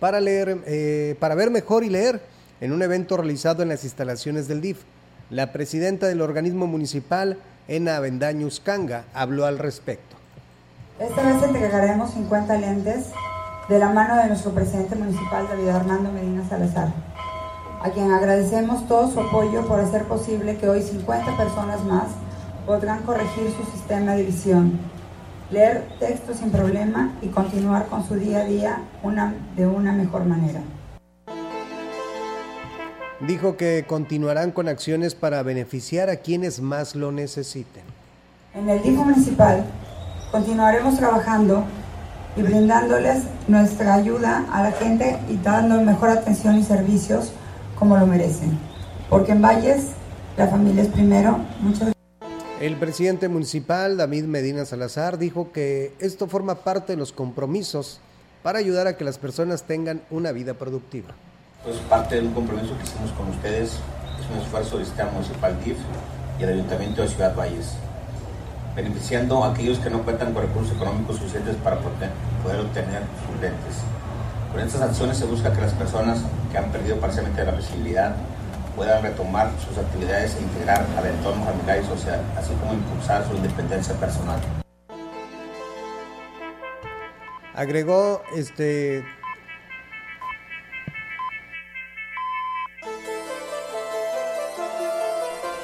para 0.00 0.20
leer, 0.20 0.58
eh, 0.66 1.14
para 1.20 1.36
ver 1.36 1.50
mejor 1.50 1.84
y 1.84 1.90
leer 1.90 2.20
en 2.60 2.72
un 2.72 2.82
evento 2.82 3.16
realizado 3.16 3.62
en 3.62 3.68
las 3.68 3.84
instalaciones 3.84 4.48
del 4.48 4.60
DIF. 4.60 4.78
La 5.30 5.52
presidenta 5.52 6.08
del 6.08 6.20
organismo 6.20 6.66
municipal, 6.66 7.38
Ena 7.68 7.96
Avendaño 7.96 8.48
Canga, 8.64 9.04
habló 9.14 9.46
al 9.46 9.58
respecto. 9.58 10.16
Esta 10.98 11.22
vez 11.22 11.42
entregaremos 11.42 12.12
50 12.12 12.58
lentes 12.58 13.06
de 13.68 13.78
la 13.78 13.90
mano 13.90 14.16
de 14.16 14.28
nuestro 14.28 14.50
presidente 14.50 14.96
municipal, 14.96 15.46
David 15.48 15.68
Armando 15.68 16.10
Medina 16.10 16.46
Salazar, 16.48 16.92
a 17.82 17.90
quien 17.90 18.10
agradecemos 18.10 18.86
todo 18.88 19.10
su 19.10 19.20
apoyo 19.20 19.66
por 19.66 19.80
hacer 19.80 20.04
posible 20.04 20.56
que 20.56 20.68
hoy 20.68 20.82
50 20.82 21.36
personas 21.36 21.84
más 21.84 22.08
podrán 22.66 23.02
corregir 23.02 23.52
su 23.56 23.64
sistema 23.70 24.14
de 24.14 24.24
visión, 24.24 24.78
leer 25.50 25.88
textos 26.00 26.38
sin 26.38 26.50
problema 26.50 27.12
y 27.22 27.28
continuar 27.28 27.86
con 27.86 28.06
su 28.06 28.16
día 28.16 28.40
a 28.40 28.44
día 28.44 28.82
una, 29.02 29.34
de 29.56 29.66
una 29.66 29.92
mejor 29.92 30.24
manera. 30.24 30.60
Dijo 33.20 33.56
que 33.56 33.84
continuarán 33.86 34.50
con 34.50 34.68
acciones 34.68 35.14
para 35.14 35.42
beneficiar 35.44 36.10
a 36.10 36.16
quienes 36.16 36.60
más 36.60 36.96
lo 36.96 37.12
necesiten. 37.12 37.84
En 38.54 38.68
el 38.68 38.82
DIFO 38.82 39.04
municipal 39.04 39.64
continuaremos 40.32 40.96
trabajando 40.96 41.64
y 42.36 42.42
brindándoles 42.42 43.24
nuestra 43.48 43.94
ayuda 43.94 44.46
a 44.52 44.62
la 44.62 44.72
gente 44.72 45.18
y 45.28 45.36
dando 45.36 45.80
mejor 45.80 46.10
atención 46.10 46.58
y 46.58 46.62
servicios 46.62 47.32
como 47.78 47.96
lo 47.96 48.06
merecen. 48.06 48.58
Porque 49.10 49.32
en 49.32 49.42
Valles 49.42 49.88
la 50.36 50.48
familia 50.48 50.82
es 50.82 50.88
primero. 50.88 51.38
Muchas 51.60 51.92
el 52.62 52.76
presidente 52.76 53.28
municipal, 53.28 53.96
David 53.96 54.26
Medina 54.26 54.64
Salazar, 54.64 55.18
dijo 55.18 55.50
que 55.50 55.94
esto 55.98 56.28
forma 56.28 56.62
parte 56.62 56.92
de 56.92 56.96
los 56.96 57.10
compromisos 57.12 57.98
para 58.44 58.60
ayudar 58.60 58.86
a 58.86 58.96
que 58.96 59.02
las 59.02 59.18
personas 59.18 59.64
tengan 59.64 60.00
una 60.12 60.30
vida 60.30 60.54
productiva. 60.54 61.08
Pues 61.64 61.74
parte 61.88 62.14
de 62.14 62.20
un 62.20 62.32
compromiso 62.32 62.78
que 62.78 62.84
hicimos 62.84 63.10
con 63.18 63.30
ustedes 63.30 63.70
es 63.70 64.30
un 64.32 64.40
esfuerzo 64.40 64.76
del 64.76 64.86
Sistema 64.86 65.10
Municipal 65.10 65.58
DIF 65.64 65.76
y 66.38 66.44
el 66.44 66.50
Ayuntamiento 66.50 67.02
de 67.02 67.08
Ciudad 67.08 67.34
Valles 67.34 67.72
beneficiando 68.74 69.44
a 69.44 69.52
aquellos 69.52 69.78
que 69.78 69.90
no 69.90 70.02
cuentan 70.02 70.32
con 70.32 70.42
recursos 70.42 70.74
económicos 70.74 71.16
suficientes 71.16 71.56
para 71.56 71.78
poder 71.78 72.60
obtener 72.60 73.02
sus 73.26 73.40
lentes. 73.40 73.76
Con 74.50 74.60
estas 74.60 74.82
acciones 74.82 75.16
se 75.16 75.24
busca 75.26 75.52
que 75.52 75.60
las 75.60 75.72
personas 75.72 76.20
que 76.50 76.58
han 76.58 76.70
perdido 76.70 76.96
parcialmente 76.96 77.44
la 77.44 77.52
visibilidad 77.52 78.14
puedan 78.76 79.02
retomar 79.02 79.50
sus 79.66 79.76
actividades 79.78 80.36
e 80.36 80.42
integrar 80.42 80.86
al 80.96 81.06
entorno 81.06 81.44
familiar 81.44 81.80
y 81.82 81.86
social, 81.86 82.20
así 82.36 82.52
como 82.54 82.74
impulsar 82.74 83.26
su 83.26 83.34
independencia 83.34 83.94
personal. 83.94 84.40
Agregó 87.54 88.22
este 88.34 89.04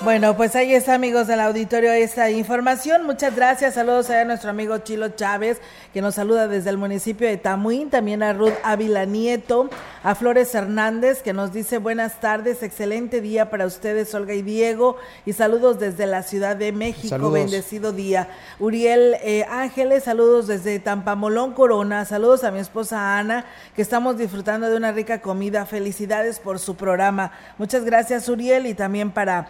Bueno, 0.00 0.37
pues 0.37 0.55
ahí 0.55 0.75
está, 0.75 0.95
amigos 0.95 1.26
del 1.26 1.40
auditorio, 1.40 1.90
esta 1.90 2.31
información. 2.31 3.05
Muchas 3.05 3.35
gracias. 3.35 3.75
Saludos 3.75 4.09
a 4.11 4.25
nuestro 4.25 4.49
amigo 4.50 4.78
Chilo 4.78 5.09
Chávez, 5.09 5.61
que 5.92 6.02
nos 6.02 6.16
saluda 6.16 6.49
desde 6.49 6.71
el 6.71 6.76
municipio 6.76 7.26
de 7.26 7.37
Tamuín. 7.37 7.90
También 7.90 8.23
a 8.23 8.33
Ruth 8.33 8.52
Ávila 8.62 9.04
Nieto, 9.07 9.71
a 10.02 10.14
Flores 10.14 10.54
Hernández, 10.54 11.23
que 11.23 11.33
nos 11.33 11.52
dice 11.52 11.78
buenas 11.78 12.21
tardes, 12.21 12.62
excelente 12.62 13.21
día 13.21 13.50
para 13.50 13.66
ustedes, 13.66 14.14
Olga 14.14 14.35
y 14.35 14.42
Diego. 14.42 14.97
Y 15.25 15.33
saludos 15.33 15.78
desde 15.78 16.07
la 16.07 16.23
Ciudad 16.23 16.57
de 16.57 16.73
México. 16.73 17.30
Bendecido 17.30 17.92
día. 17.92 18.28
Uriel 18.59 19.16
eh, 19.23 19.47
Ángeles, 19.49 20.04
saludos 20.04 20.47
desde 20.47 20.78
Tampamolón, 20.78 21.54
Corona. 21.54 22.04
Saludos 22.04 22.45
a 22.45 22.50
mi 22.50 22.59
esposa 22.59 23.18
Ana, 23.18 23.47
que 23.75 23.83
estamos 23.83 24.18
disfrutando 24.18 24.68
de 24.68 24.76
una 24.76 24.92
rica 24.92 25.21
comida. 25.21 25.64
Felicidades 25.64 26.38
por 26.38 26.59
su 26.59 26.76
programa. 26.76 27.33
Muchas 27.57 27.85
gracias, 27.85 28.28
Uriel, 28.28 28.66
y 28.66 28.75
también 28.75 29.11
para 29.11 29.49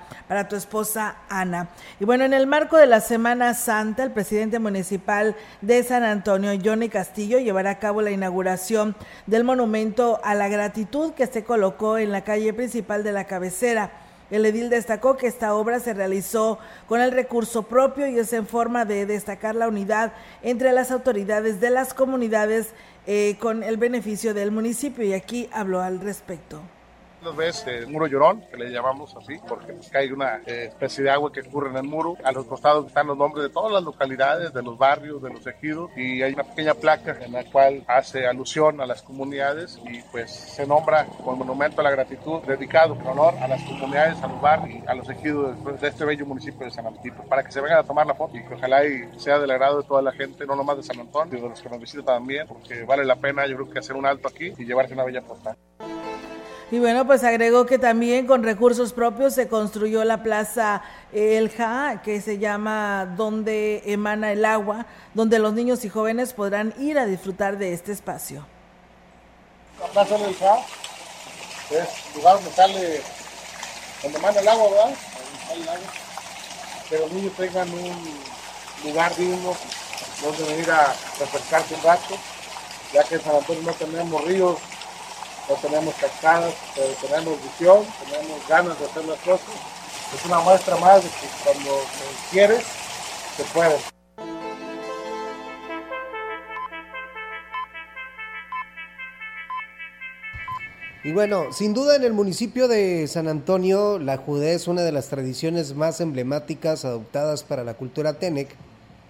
tu 0.49 0.55
esposa 0.57 1.17
Ana. 1.29 1.69
Y 1.99 2.05
bueno, 2.05 2.25
en 2.25 2.33
el 2.33 2.47
marco 2.47 2.77
de 2.77 2.87
la 2.87 3.01
Semana 3.01 3.55
Santa, 3.55 4.05
el 4.05 4.13
presidente 4.13 4.59
municipal 4.59 5.35
de 5.61 5.83
San 5.83 6.05
Antonio, 6.05 6.28
Johnny 6.37 6.89
Castillo, 6.89 7.39
llevará 7.39 7.71
a 7.71 7.79
cabo 7.79 8.03
la 8.03 8.11
inauguración 8.11 8.95
del 9.27 9.45
monumento 9.45 10.21
a 10.23 10.35
la 10.35 10.49
gratitud 10.49 11.13
que 11.13 11.27
se 11.27 11.45
colocó 11.45 11.97
en 11.97 12.13
la 12.13 12.25
calle 12.25 12.53
principal 12.53 13.03
de 13.03 13.13
la 13.13 13.25
cabecera. 13.25 13.91
El 14.31 14.45
edil 14.45 14.69
destacó 14.69 15.17
que 15.17 15.27
esta 15.27 15.55
obra 15.55 15.81
se 15.81 15.95
realizó 15.95 16.59
con 16.87 17.01
el 17.01 17.13
recurso 17.13 17.63
propio 17.63 18.07
y 18.07 18.19
es 18.19 18.33
en 18.35 18.47
forma 18.47 18.85
de 18.85 19.07
destacar 19.07 19.55
la 19.55 19.69
unidad 19.69 20.13
entre 20.43 20.73
las 20.73 20.91
autoridades 20.91 21.61
de 21.61 21.71
las 21.71 21.95
comunidades 21.95 22.75
eh, 23.07 23.37
con 23.41 23.63
el 23.63 23.79
beneficio 23.79 24.35
del 24.35 24.51
municipio 24.51 25.05
y 25.05 25.15
aquí 25.15 25.49
habló 25.53 25.81
al 25.81 26.01
respecto 26.01 26.61
ves 27.37 27.67
el 27.67 27.87
muro 27.89 28.07
llorón, 28.07 28.43
que 28.51 28.57
le 28.57 28.71
llamamos 28.71 29.15
así, 29.17 29.39
porque 29.49 29.75
cae 29.91 30.13
una 30.13 30.41
eh, 30.47 30.67
especie 30.69 31.05
de 31.05 31.11
agua 31.11 31.33
que 31.33 31.41
ocurre 31.41 31.71
en 31.71 31.77
el 31.77 31.85
muro. 31.85 32.17
A 32.25 32.33
los 32.33 32.47
costados 32.47 32.87
están 32.87 33.07
los 33.07 33.17
nombres 33.17 33.45
de 33.45 33.51
todas 33.51 33.73
las 33.73 33.83
localidades, 33.83 34.53
de 34.53 34.63
los 34.63 34.79
barrios, 34.79 35.23
de 35.23 35.31
los 35.31 35.47
ejidos, 35.47 35.91
y 35.97 36.23
hay 36.23 36.33
una 36.33 36.45
pequeña 36.45 36.75
placa 36.75 37.17
en 37.21 37.33
la 37.33 37.45
cual 37.45 37.85
hace 37.87 38.27
alusión 38.27 38.81
a 38.81 38.87
las 38.87 39.03
comunidades 39.03 39.79
y 39.85 40.01
pues 40.11 40.31
se 40.31 40.67
nombra 40.67 41.07
como 41.07 41.37
monumento 41.37 41.81
a 41.81 41.85
la 41.85 41.91
gratitud 41.91 42.41
dedicado 42.43 42.95
en 42.95 43.07
honor 43.07 43.35
a 43.41 43.49
las 43.49 43.63
comunidades, 43.63 44.23
a 44.23 44.29
los 44.29 44.41
barrios 44.41 44.83
y 44.85 44.89
a 44.89 44.95
los 44.95 45.09
ejidos 45.09 45.81
de 45.81 45.89
este 45.89 46.05
bello 46.05 46.27
municipio 46.27 46.67
de 46.67 46.71
San 46.71 46.87
Antonio, 46.87 47.15
para 47.29 47.43
que 47.45 47.53
se 47.53 47.61
vengan 47.61 47.79
a 47.79 47.85
tomar 47.85 48.07
la 48.07 48.15
foto 48.15 48.37
y 48.37 48.45
que 48.45 48.55
ojalá 48.55 48.85
y 48.85 49.09
sea 49.19 49.39
del 49.39 49.51
agrado 49.51 49.83
de 49.83 49.89
toda 49.89 50.03
la 50.03 50.13
gente, 50.13 50.47
no 50.47 50.57
nomás 50.57 50.77
de 50.77 50.83
San 50.83 51.01
Antonio, 51.01 51.41
de 51.41 51.49
los 51.49 51.61
que 51.61 51.69
nos 51.69 51.81
visitan 51.81 52.05
también, 52.05 52.47
porque 52.47 52.83
vale 52.85 53.05
la 53.05 53.17
pena 53.17 53.47
yo 53.47 53.57
creo 53.57 53.71
que 53.71 53.79
hacer 53.79 53.97
un 53.97 54.07
alto 54.07 54.29
aquí 54.29 54.53
y 54.57 54.65
llevarse 54.65 54.95
una 54.95 55.05
bella 55.05 55.23
postal. 55.23 55.57
Y 56.71 56.79
bueno, 56.79 57.07
pues 57.07 57.25
agregó 57.25 57.65
que 57.65 57.79
también 57.79 58.27
con 58.27 58.43
recursos 58.43 58.93
propios 58.93 59.35
se 59.35 59.49
construyó 59.49 60.05
la 60.05 60.23
plaza 60.23 60.83
Elja, 61.13 62.03
que 62.05 62.21
se 62.21 62.39
llama 62.39 63.15
Donde 63.17 63.83
emana 63.87 64.33
el 64.33 64.45
agua, 64.45 64.85
donde 65.15 65.39
los 65.39 65.55
niños 65.55 65.87
y 65.87 65.89
jóvenes 65.89 66.35
podrán 66.35 66.75
ir 66.79 66.99
a 66.99 67.07
disfrutar 67.07 67.57
de 67.57 67.73
este 67.73 67.93
espacio. 67.93 68.45
La 69.81 69.87
plaza 69.87 70.17
Elja 70.17 70.59
es 71.71 72.15
lugar 72.17 72.35
donde 72.35 72.51
sale 72.51 73.03
donde 74.03 74.19
manda 74.19 74.41
el 74.41 74.49
agua, 74.49 74.71
¿verdad? 74.71 74.97
Que 76.91 76.99
los 76.99 77.13
niños 77.13 77.33
tengan 77.35 77.69
un 77.73 78.21
lugar 78.85 79.17
digno 79.17 79.57
donde 80.23 80.45
venir 80.45 80.71
a 80.71 80.95
refrescarse 81.19 81.75
un 81.75 81.83
rato, 81.83 82.15
ya 82.93 83.05
que 83.05 83.15
en 83.15 83.23
San 83.23 83.37
Antonio 83.37 83.63
no 83.63 83.73
tenemos 83.73 84.25
ríos, 84.25 84.59
no 85.49 85.55
tenemos 85.57 85.95
cascadas, 85.95 86.55
pero 86.75 86.89
tenemos 87.01 87.43
visión, 87.43 87.85
tenemos 88.05 88.49
ganas 88.49 88.79
de 88.79 88.85
hacer 88.85 89.05
las 89.07 89.19
cosas. 89.21 89.49
Es 90.15 90.25
una 90.25 90.41
muestra 90.41 90.77
más 90.77 91.03
de 91.03 91.09
que 91.09 91.27
cuando 91.45 91.81
quieres, 92.31 92.65
se 93.37 93.45
puede. 93.45 93.77
Y 101.05 101.13
bueno, 101.13 101.53
sin 101.53 101.73
duda 101.73 101.97
en 101.97 102.05
el 102.05 102.13
municipio 102.13 102.69
de 102.69 103.07
San 103.07 103.29
Antonio, 103.29 103.99
la 103.99 104.19
judea 104.19 104.53
es 104.53 104.69
una 104.69 104.83
de 104.83 104.93
las 104.93 105.09
tradiciones 105.09 105.75
más 105.75 106.01
emblemáticas 106.01 106.85
adoptadas 106.85 107.45
para 107.45 107.65
la 107.65 107.75
cultura 107.75 108.15
Tenec, 108.15 108.51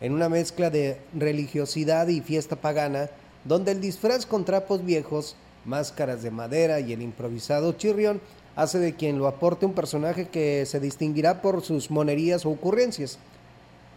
en 0.01 0.13
una 0.13 0.29
mezcla 0.29 0.71
de 0.71 1.01
religiosidad 1.15 2.07
y 2.07 2.21
fiesta 2.21 2.55
pagana, 2.57 3.11
donde 3.45 3.73
el 3.73 3.81
disfraz 3.81 4.27
con 4.27 4.45
trapos 4.45 4.85
viejos, 4.85 5.35
máscaras 5.65 6.23
de 6.23 6.31
madera 6.31 6.81
y 6.81 6.93
el 6.93 7.03
improvisado 7.03 7.73
chirrión 7.73 8.21
hace 8.57 8.79
de 8.79 8.95
quien 8.95 9.19
lo 9.19 9.29
aporte 9.29 9.67
un 9.67 9.75
personaje 9.75 10.29
que 10.29 10.67
se 10.67 10.81
distinguirá 10.81 11.43
por 11.43 11.63
sus 11.63 11.91
monerías 11.91 12.45
o 12.45 12.51
ocurrencias. 12.51 13.19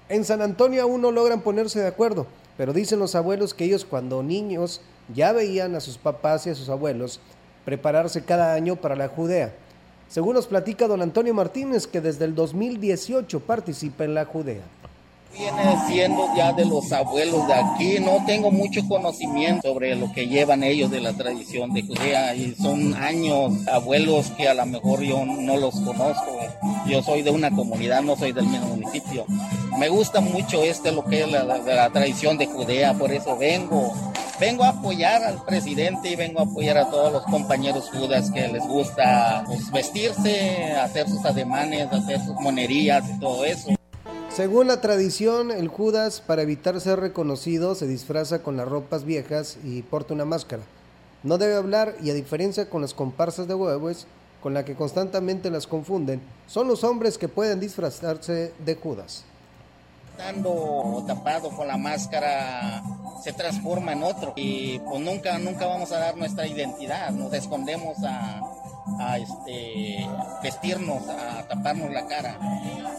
En 0.10 0.24
San 0.26 0.42
Antonio 0.42 0.84
aún 0.84 1.02
no 1.02 1.12
logran 1.12 1.42
ponerse 1.42 1.80
de 1.80 1.88
acuerdo, 1.88 2.28
pero 2.58 2.74
dicen 2.74 3.00
los 3.00 3.16
abuelos 3.16 3.54
que 3.54 3.64
ellos 3.64 3.86
cuando 3.86 4.22
niños 4.22 4.82
ya 5.14 5.32
veían 5.32 5.76
a 5.76 5.80
sus 5.80 5.98
papás 5.98 6.46
y 6.46 6.52
a 6.52 6.56
sus 6.56 6.70
abuelos 6.70 7.20
prepararse 7.66 8.24
cada 8.24 8.54
año 8.54 8.76
para 8.76 8.96
la 8.96 9.08
Judea. 9.08 9.54
Según 10.08 10.36
nos 10.36 10.48
platica 10.48 10.88
don 10.88 11.02
Antonio 11.02 11.34
Martínez, 11.34 11.88
que 11.88 12.02
desde 12.02 12.26
el 12.26 12.36
2018 12.36 13.40
participa 13.40 14.04
en 14.04 14.14
la 14.14 14.26
Judea. 14.26 14.62
Viene 15.38 15.78
siendo 15.88 16.28
ya 16.36 16.52
de 16.52 16.66
los 16.66 16.92
abuelos 16.92 17.48
de 17.48 17.54
aquí, 17.54 18.00
no 18.00 18.24
tengo 18.26 18.52
mucho 18.52 18.86
conocimiento 18.88 19.70
sobre 19.70 19.96
lo 19.96 20.12
que 20.12 20.28
llevan 20.28 20.64
ellos 20.64 20.92
de 20.92 21.00
la 21.00 21.14
tradición 21.14 21.74
de 21.74 21.84
Judea 21.84 22.36
y 22.36 22.54
son 22.56 22.94
años 22.96 23.54
abuelos 23.68 24.28
que 24.32 24.50
a 24.50 24.54
lo 24.54 24.66
mejor 24.66 25.02
yo 25.02 25.26
no 25.26 25.58
los 25.58 25.76
conozco. 25.76 26.38
Yo 26.86 27.02
soy 27.02 27.22
de 27.22 27.32
una 27.32 27.50
comunidad, 27.50 28.02
no 28.02 28.18
soy 28.18 28.34
del 28.34 28.46
mismo 28.46 28.68
municipio. 28.68 29.26
Me 29.78 29.88
gusta 29.88 30.20
mucho 30.20 30.64
este 30.64 30.92
lo 30.92 31.06
que 31.06 31.22
es 31.22 31.32
la, 31.32 31.90
tradición 31.92 32.38
de 32.38 32.48
Judea, 32.48 32.94
por 32.94 33.12
eso 33.12 33.38
vengo 33.38 33.94
vengo 34.40 34.64
a 34.64 34.70
apoyar 34.70 35.24
al 35.24 35.44
presidente 35.46 36.10
y 36.10 36.16
vengo 36.16 36.40
a 36.40 36.44
apoyar 36.44 36.78
a 36.78 36.90
todos 36.90 37.14
los 37.14 37.24
compañeros 37.24 37.90
judas 37.92 38.32
que 38.32 38.48
les 38.48 38.64
gusta 38.68 39.44
pues, 39.46 39.72
vestirse, 39.72 40.74
hacer 40.74 41.08
sus 41.08 41.24
ademanes, 41.24 41.88
hacer 41.92 42.20
sus 42.20 42.36
monerías 42.42 43.04
y 43.08 43.20
todo 43.20 43.46
eso. 43.46 43.70
Según 44.36 44.68
la 44.68 44.80
tradición, 44.80 45.52
el 45.52 45.68
Judas, 45.68 46.22
para 46.26 46.42
evitar 46.42 46.80
ser 46.80 47.02
reconocido, 47.02 47.76
se 47.76 47.86
disfraza 47.86 48.42
con 48.42 48.56
las 48.56 48.68
ropas 48.68 49.04
viejas 49.04 49.58
y 49.64 49.82
porta 49.82 50.14
una 50.14 50.24
máscara. 50.24 50.64
No 51.24 51.38
debe 51.38 51.56
hablar 51.56 51.96
y 52.02 52.12
a 52.12 52.14
diferencia 52.14 52.70
con 52.70 52.82
las 52.82 52.94
comparsas 52.94 53.50
de 53.50 53.56
huevos, 53.56 54.08
con 54.42 54.54
la 54.54 54.64
que 54.64 54.76
constantemente 54.76 55.52
las 55.52 55.68
confunden, 55.68 56.22
son 56.48 56.70
los 56.70 56.86
hombres 56.86 57.18
que 57.18 57.28
pueden 57.28 57.60
disfrazarse 57.60 58.54
de 58.66 58.76
Judas 58.76 59.26
estando 60.22 61.04
tapado 61.08 61.50
con 61.50 61.68
la 61.68 61.78
máscara 61.78 62.84
se 63.24 63.34
transforma 63.34 63.94
en 63.94 64.04
otro 64.04 64.34
y 64.36 64.78
pues 64.80 65.02
nunca 65.02 65.38
nunca 65.40 65.66
vamos 65.66 65.92
a 65.92 65.98
dar 65.98 66.16
nuestra 66.16 66.46
identidad 66.46 67.10
nos 67.12 67.34
escondemos 67.34 67.98
a, 68.06 68.40
a 69.00 69.18
este 69.18 70.08
vestirnos 70.42 71.08
a 71.08 71.48
taparnos 71.48 71.92
la 71.92 72.08
cara. 72.08 72.38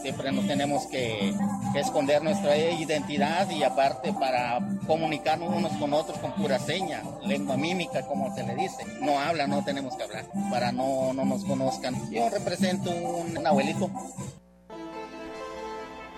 Siempre 0.01 0.31
nos 0.31 0.47
tenemos 0.47 0.85
que, 0.87 1.33
esconder 1.75 2.21
nuestra 2.21 2.55
identidad 2.55 3.49
y 3.49 3.63
aparte 3.63 4.13
para 4.13 4.59
comunicarnos 4.85 5.55
unos 5.55 5.71
con 5.73 5.93
otros 5.93 6.17
con 6.19 6.31
pura 6.33 6.59
seña 6.59 7.01
lengua 7.25 7.57
mímica 7.57 8.03
como 8.03 8.33
se 8.35 8.43
le 8.43 8.55
dice. 8.55 8.85
No 9.01 9.19
habla 9.19 9.47
no 9.47 9.63
tenemos 9.63 9.95
que 9.95 10.03
hablar 10.03 10.25
para 10.51 10.71
no, 10.71 11.13
no 11.13 11.25
nos 11.25 11.43
conozcan. 11.45 12.11
Yo 12.11 12.29
represento 12.29 12.91
un 12.91 13.45
abuelito 13.45 13.89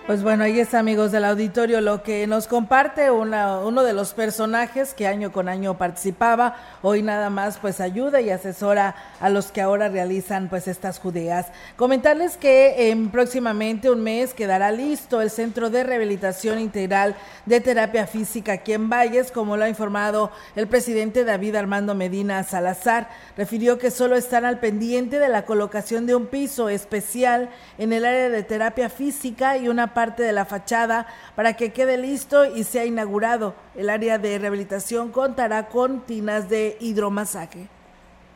pues 0.06 0.22
bueno, 0.22 0.44
ahí 0.44 0.60
está, 0.60 0.78
amigos 0.78 1.10
del 1.10 1.24
auditorio, 1.24 1.80
lo 1.80 2.04
que 2.04 2.28
nos 2.28 2.46
comparte 2.46 3.10
una, 3.10 3.58
uno 3.58 3.82
de 3.82 3.92
los 3.92 4.14
personajes 4.14 4.94
que 4.94 5.08
año 5.08 5.32
con 5.32 5.48
año 5.48 5.78
participaba, 5.78 6.54
hoy 6.82 7.02
nada 7.02 7.28
más 7.28 7.58
pues 7.58 7.80
ayuda 7.80 8.20
y 8.20 8.30
asesora 8.30 8.94
a 9.18 9.28
los 9.30 9.50
que 9.50 9.60
ahora 9.60 9.88
realizan 9.88 10.48
pues 10.48 10.68
estas 10.68 11.00
judeas. 11.00 11.48
Comentarles 11.74 12.36
que 12.36 12.90
en 12.90 13.10
próximamente 13.10 13.90
un 13.90 14.00
mes 14.00 14.32
quedará 14.32 14.70
listo 14.70 15.20
el 15.20 15.28
Centro 15.28 15.70
de 15.70 15.82
Rehabilitación 15.82 16.60
Integral 16.60 17.16
de 17.44 17.60
Terapia 17.60 18.06
Física 18.06 18.52
aquí 18.52 18.74
en 18.74 18.88
Valles, 18.88 19.32
como 19.32 19.56
lo 19.56 19.64
ha 19.64 19.68
informado 19.68 20.30
el 20.54 20.68
presidente 20.68 21.24
David 21.24 21.56
Armando 21.56 21.96
Medina 21.96 22.44
Salazar. 22.44 23.08
Refirió 23.36 23.76
que 23.78 23.90
solo 23.90 24.14
están 24.14 24.44
al 24.44 24.60
pendiente 24.60 25.18
de 25.18 25.28
la 25.28 25.44
colocación 25.44 26.06
de 26.06 26.14
un 26.14 26.26
piso 26.26 26.68
especial 26.68 27.50
en 27.76 27.92
el 27.92 28.04
área 28.04 28.28
de 28.28 28.44
terapia 28.44 28.88
física 28.88 29.56
y 29.56 29.66
una 29.66 29.95
parte 29.96 30.22
de 30.22 30.32
la 30.34 30.44
fachada 30.44 31.06
para 31.34 31.54
que 31.54 31.72
quede 31.72 31.96
listo 31.96 32.44
y 32.44 32.64
sea 32.64 32.84
inaugurado. 32.84 33.54
El 33.74 33.88
área 33.88 34.18
de 34.18 34.38
rehabilitación 34.38 35.10
contará 35.10 35.68
con 35.68 36.00
tinas 36.00 36.50
de 36.50 36.76
hidromasaje. 36.80 37.66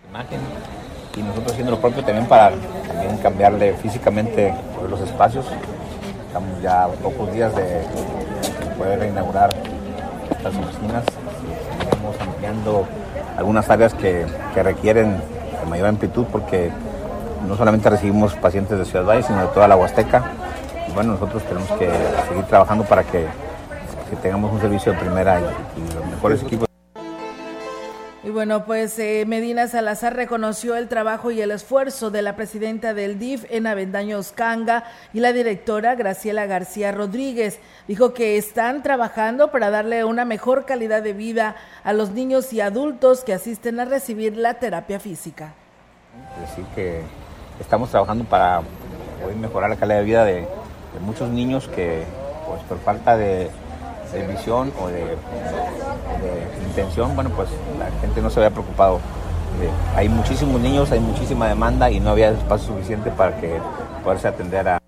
Imagen 0.08 0.40
y 1.14 1.22
nosotros 1.22 1.52
haciendo 1.52 1.72
lo 1.72 1.78
propio 1.78 2.02
también 2.02 2.26
para 2.26 2.52
también 2.88 3.18
cambiarle 3.18 3.74
físicamente 3.74 4.54
los 4.88 5.02
espacios. 5.02 5.44
Estamos 6.28 6.62
ya 6.62 6.84
a 6.84 6.88
pocos 6.88 7.30
días 7.30 7.54
de 7.54 7.82
poder 8.78 9.06
inaugurar 9.06 9.50
estas 10.30 10.56
oficinas. 10.56 11.04
Estamos 11.82 12.16
ampliando 12.22 12.86
algunas 13.36 13.68
áreas 13.68 13.92
que, 13.92 14.24
que 14.54 14.62
requieren 14.62 15.20
mayor 15.68 15.88
amplitud 15.88 16.24
porque 16.32 16.72
no 17.46 17.54
solamente 17.54 17.90
recibimos 17.90 18.32
pacientes 18.36 18.78
de 18.78 18.86
Ciudad 18.86 19.04
Valle, 19.04 19.24
sino 19.24 19.42
de 19.42 19.48
toda 19.48 19.68
la 19.68 19.76
Huasteca 19.76 20.39
bueno, 20.94 21.12
nosotros 21.12 21.42
tenemos 21.44 21.70
que 21.72 21.90
seguir 22.28 22.44
trabajando 22.44 22.84
para 22.84 23.04
que, 23.04 23.26
tengamos 24.22 24.52
un 24.52 24.60
servicio 24.60 24.92
de 24.92 24.98
primera 24.98 25.40
y, 25.40 25.94
los 25.94 26.06
mejores 26.06 26.42
equipos. 26.42 26.68
Y 28.22 28.28
bueno, 28.28 28.64
pues 28.66 28.98
eh, 28.98 29.24
Medina 29.26 29.66
Salazar 29.66 30.14
reconoció 30.14 30.76
el 30.76 30.88
trabajo 30.88 31.30
y 31.30 31.40
el 31.40 31.50
esfuerzo 31.52 32.10
de 32.10 32.20
la 32.20 32.36
presidenta 32.36 32.92
del 32.92 33.18
DIF 33.18 33.46
en 33.48 33.66
Avendaños 33.66 34.32
Canga 34.32 34.84
y 35.14 35.20
la 35.20 35.32
directora 35.32 35.94
Graciela 35.94 36.44
García 36.46 36.92
Rodríguez. 36.92 37.60
Dijo 37.88 38.12
que 38.12 38.36
están 38.36 38.82
trabajando 38.82 39.50
para 39.50 39.70
darle 39.70 40.04
una 40.04 40.26
mejor 40.26 40.66
calidad 40.66 41.02
de 41.02 41.14
vida 41.14 41.56
a 41.82 41.94
los 41.94 42.10
niños 42.10 42.52
y 42.52 42.60
adultos 42.60 43.24
que 43.24 43.32
asisten 43.32 43.80
a 43.80 43.86
recibir 43.86 44.36
la 44.36 44.54
terapia 44.54 45.00
física. 45.00 45.54
Decir 46.40 46.66
que 46.74 47.00
estamos 47.58 47.90
trabajando 47.90 48.24
para 48.24 48.60
mejorar 49.40 49.70
la 49.70 49.76
calidad 49.76 49.98
de 49.98 50.04
vida 50.04 50.24
de, 50.24 50.46
de 50.94 51.00
muchos 51.00 51.28
niños 51.30 51.68
que 51.68 52.04
pues 52.46 52.62
por 52.62 52.78
falta 52.78 53.16
de, 53.16 53.50
visión 54.28 54.72
o 54.82 54.88
de, 54.88 55.16
intención, 56.66 57.14
bueno 57.14 57.30
pues 57.30 57.48
la 57.78 57.90
gente 58.00 58.20
no 58.20 58.30
se 58.30 58.40
había 58.40 58.50
preocupado. 58.50 59.00
hay 59.96 60.08
muchísimos 60.08 60.60
niños, 60.60 60.90
hay 60.90 61.00
muchísima 61.00 61.48
demanda 61.48 61.90
y 61.90 62.00
no 62.00 62.10
había 62.10 62.30
espacio 62.30 62.68
suficiente 62.68 63.10
para 63.10 63.36
que 63.40 63.58
poderse 64.02 64.28
atender 64.28 64.68
a, 64.68 64.80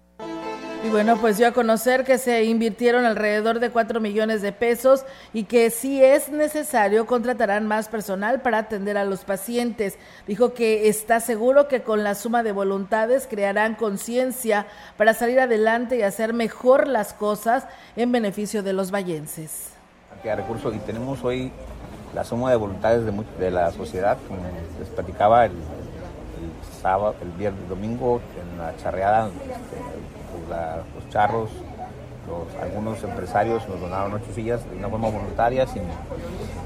y 0.85 0.88
bueno, 0.88 1.16
pues 1.18 1.38
dio 1.38 1.47
a 1.47 1.53
conocer 1.53 2.05
que 2.05 2.18
se 2.18 2.45
invirtieron 2.45 3.05
alrededor 3.05 3.61
de 3.61 3.71
4 3.71 4.01
millones 4.01 4.42
de 4.42 4.53
pesos 4.53 5.05
y 5.33 5.45
que 5.45 5.71
si 5.71 6.03
es 6.03 6.29
necesario 6.29 7.07
contratarán 7.07 7.68
más 7.68 7.88
personal 7.88 8.40
para 8.40 8.59
atender 8.59 8.99
a 8.99 9.05
los 9.05 9.25
pacientes. 9.25 9.97
Dijo 10.27 10.55
que 10.55 10.88
está 10.88 11.21
seguro 11.21 11.68
que 11.68 11.83
con 11.83 12.03
la 12.03 12.16
suma 12.16 12.42
de 12.42 12.51
voluntades 12.51 13.29
crearán 13.29 13.77
conciencia 13.77 14.66
para 14.97 15.14
salir 15.14 15.38
adelante 15.38 15.99
y 15.99 16.03
hacer 16.03 16.35
mejor 16.35 16.88
las 16.88 17.14
cosas 17.14 17.66
en 17.95 18.11
beneficio 18.11 18.64
de 18.64 18.73
los 18.73 18.90
vallenses. 18.90 19.71
recursos 20.25 20.75
y 20.75 20.79
tenemos 20.79 21.23
hoy 21.23 21.53
la 22.12 22.25
suma 22.25 22.51
de 22.51 22.57
voluntades 22.57 23.05
de, 23.38 23.51
la 23.51 23.71
sociedad, 23.71 24.18
les 24.79 24.88
platicaba 24.88 25.47
el, 25.47 25.53
sábado, 26.81 27.14
el 27.23 27.31
viernes, 27.31 27.68
domingo 27.68 28.21
en 28.40 28.59
la 28.59 28.77
charreada. 28.77 29.29
Este, 29.29 30.12
los 30.48 31.09
charros, 31.11 31.50
algunos 32.61 33.02
empresarios 33.02 33.68
nos 33.68 33.81
donaron 33.81 34.14
ocho 34.14 34.33
sillas 34.35 34.68
de 34.70 34.76
una 34.76 34.88
forma 34.88 35.11
voluntaria. 35.11 35.66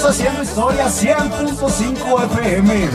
haciendo 0.04 0.42
historia 0.42 0.86
100.5 0.86 2.24
FM. 2.24 2.88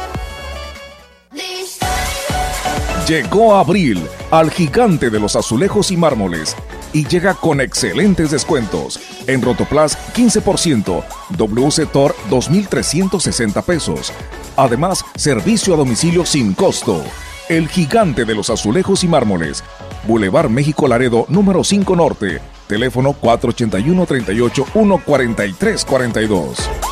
Llegó 3.11 3.55
abril 3.55 4.07
al 4.31 4.49
gigante 4.49 5.09
de 5.09 5.19
los 5.19 5.35
azulejos 5.35 5.91
y 5.91 5.97
mármoles 5.97 6.55
y 6.93 7.05
llega 7.05 7.33
con 7.33 7.59
excelentes 7.59 8.31
descuentos. 8.31 9.01
En 9.27 9.41
Rotoplas 9.41 9.97
15%, 10.13 11.03
WC 11.31 11.87
Tor 11.87 12.15
2.360 12.29 13.63
pesos. 13.63 14.13
Además, 14.55 15.03
servicio 15.17 15.73
a 15.73 15.77
domicilio 15.77 16.25
sin 16.25 16.53
costo. 16.53 17.03
El 17.49 17.67
gigante 17.67 18.23
de 18.23 18.33
los 18.33 18.49
azulejos 18.49 19.03
y 19.03 19.09
mármoles. 19.09 19.61
Boulevard 20.07 20.49
México 20.49 20.87
Laredo, 20.87 21.25
número 21.27 21.65
5 21.65 21.93
Norte. 21.97 22.39
Teléfono 22.67 23.11
481 23.11 24.05
38 24.05 24.67
143 24.71 25.83
42. 25.83 26.90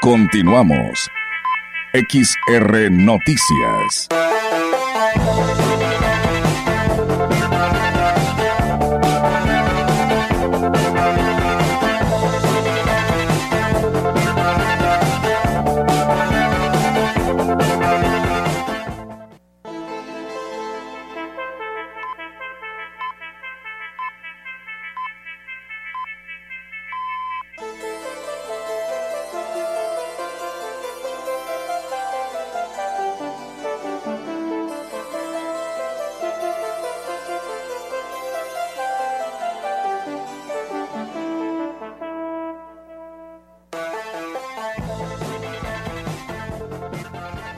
Continuamos. 0.02 1.10
XR 1.92 2.92
Noticias. 2.92 4.08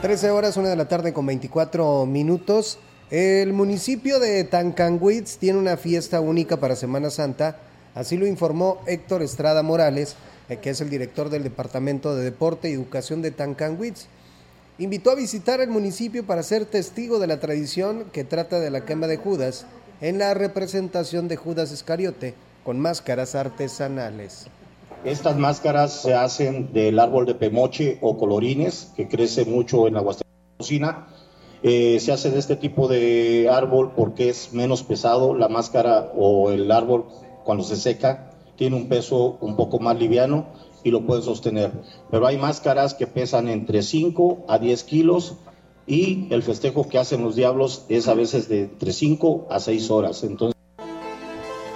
Horas, 0.03 0.57
una 0.57 0.69
de 0.69 0.75
la 0.75 0.87
tarde 0.87 1.13
con 1.13 1.27
24 1.27 2.07
minutos. 2.07 2.79
El 3.11 3.53
municipio 3.53 4.19
de 4.19 4.43
Tancanwitz 4.43 5.37
tiene 5.37 5.59
una 5.59 5.77
fiesta 5.77 6.19
única 6.21 6.57
para 6.57 6.75
Semana 6.75 7.11
Santa, 7.11 7.59
así 7.93 8.17
lo 8.17 8.25
informó 8.25 8.81
Héctor 8.87 9.21
Estrada 9.21 9.61
Morales, 9.61 10.15
eh, 10.49 10.57
que 10.57 10.71
es 10.71 10.81
el 10.81 10.89
director 10.89 11.29
del 11.29 11.43
Departamento 11.43 12.15
de 12.15 12.23
Deporte 12.23 12.69
y 12.69 12.73
Educación 12.73 13.21
de 13.21 13.29
Tancanwitz. 13.29 14.07
Invitó 14.79 15.11
a 15.11 15.15
visitar 15.15 15.61
el 15.61 15.69
municipio 15.69 16.25
para 16.25 16.41
ser 16.41 16.65
testigo 16.65 17.19
de 17.19 17.27
la 17.27 17.39
tradición 17.39 18.05
que 18.11 18.23
trata 18.23 18.59
de 18.59 18.71
la 18.71 18.85
quema 18.85 19.05
de 19.05 19.17
Judas 19.17 19.65
en 20.01 20.17
la 20.17 20.33
representación 20.33 21.27
de 21.27 21.35
Judas 21.37 21.71
Iscariote 21.71 22.33
con 22.63 22.79
máscaras 22.79 23.35
artesanales. 23.35 24.47
Estas 25.03 25.35
máscaras 25.35 25.93
se 25.93 26.13
hacen 26.13 26.73
del 26.73 26.99
árbol 26.99 27.25
de 27.25 27.33
pemoche 27.33 27.97
o 28.01 28.17
colorines, 28.17 28.91
que 28.95 29.07
crece 29.07 29.45
mucho 29.45 29.87
en 29.87 29.95
la 29.95 30.01
Huasteca 30.01 31.07
eh, 31.63 31.99
se 31.99 32.11
hace 32.11 32.31
de 32.31 32.39
este 32.39 32.55
tipo 32.55 32.87
de 32.87 33.47
árbol 33.51 33.91
porque 33.95 34.29
es 34.29 34.53
menos 34.53 34.83
pesado. 34.83 35.35
La 35.35 35.47
máscara 35.47 36.11
o 36.15 36.51
el 36.51 36.71
árbol, 36.71 37.05
cuando 37.43 37.63
se 37.63 37.75
seca, 37.75 38.31
tiene 38.55 38.75
un 38.75 38.87
peso 38.87 39.37
un 39.41 39.55
poco 39.55 39.79
más 39.79 39.97
liviano 39.97 40.47
y 40.83 40.91
lo 40.91 41.05
puede 41.05 41.21
sostener. 41.21 41.71
Pero 42.09 42.25
hay 42.25 42.37
máscaras 42.37 42.93
que 42.93 43.07
pesan 43.07 43.47
entre 43.47 43.83
5 43.83 44.45
a 44.47 44.57
10 44.57 44.83
kilos 44.83 45.35
y 45.85 46.27
el 46.31 46.41
festejo 46.41 46.87
que 46.87 46.97
hacen 46.97 47.23
los 47.23 47.35
diablos 47.35 47.85
es 47.89 48.07
a 48.07 48.13
veces 48.13 48.47
de 48.49 48.63
entre 48.63 48.93
5 48.93 49.47
a 49.49 49.59
6 49.59 49.91
horas. 49.91 50.23
Entonces, 50.23 50.60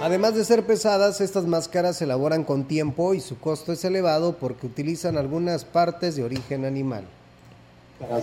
Además 0.00 0.34
de 0.34 0.44
ser 0.44 0.66
pesadas, 0.66 1.22
estas 1.22 1.46
máscaras 1.46 1.96
se 1.96 2.04
elaboran 2.04 2.44
con 2.44 2.64
tiempo 2.64 3.14
y 3.14 3.20
su 3.20 3.38
costo 3.38 3.72
es 3.72 3.84
elevado 3.84 4.36
porque 4.36 4.66
utilizan 4.66 5.16
algunas 5.16 5.64
partes 5.64 6.16
de 6.16 6.22
origen 6.22 6.66
animal. 6.66 7.04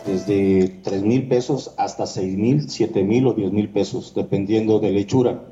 desde 0.06 0.68
3 0.84 1.02
mil 1.02 1.28
pesos 1.28 1.74
hasta 1.78 2.06
6 2.06 2.38
mil, 2.38 2.70
7 2.70 3.04
mil 3.04 3.26
o 3.26 3.34
10 3.34 3.52
mil 3.52 3.70
pesos, 3.70 4.14
dependiendo 4.16 4.80
de 4.80 4.92
la 4.92 5.00
hechura. 5.00 5.44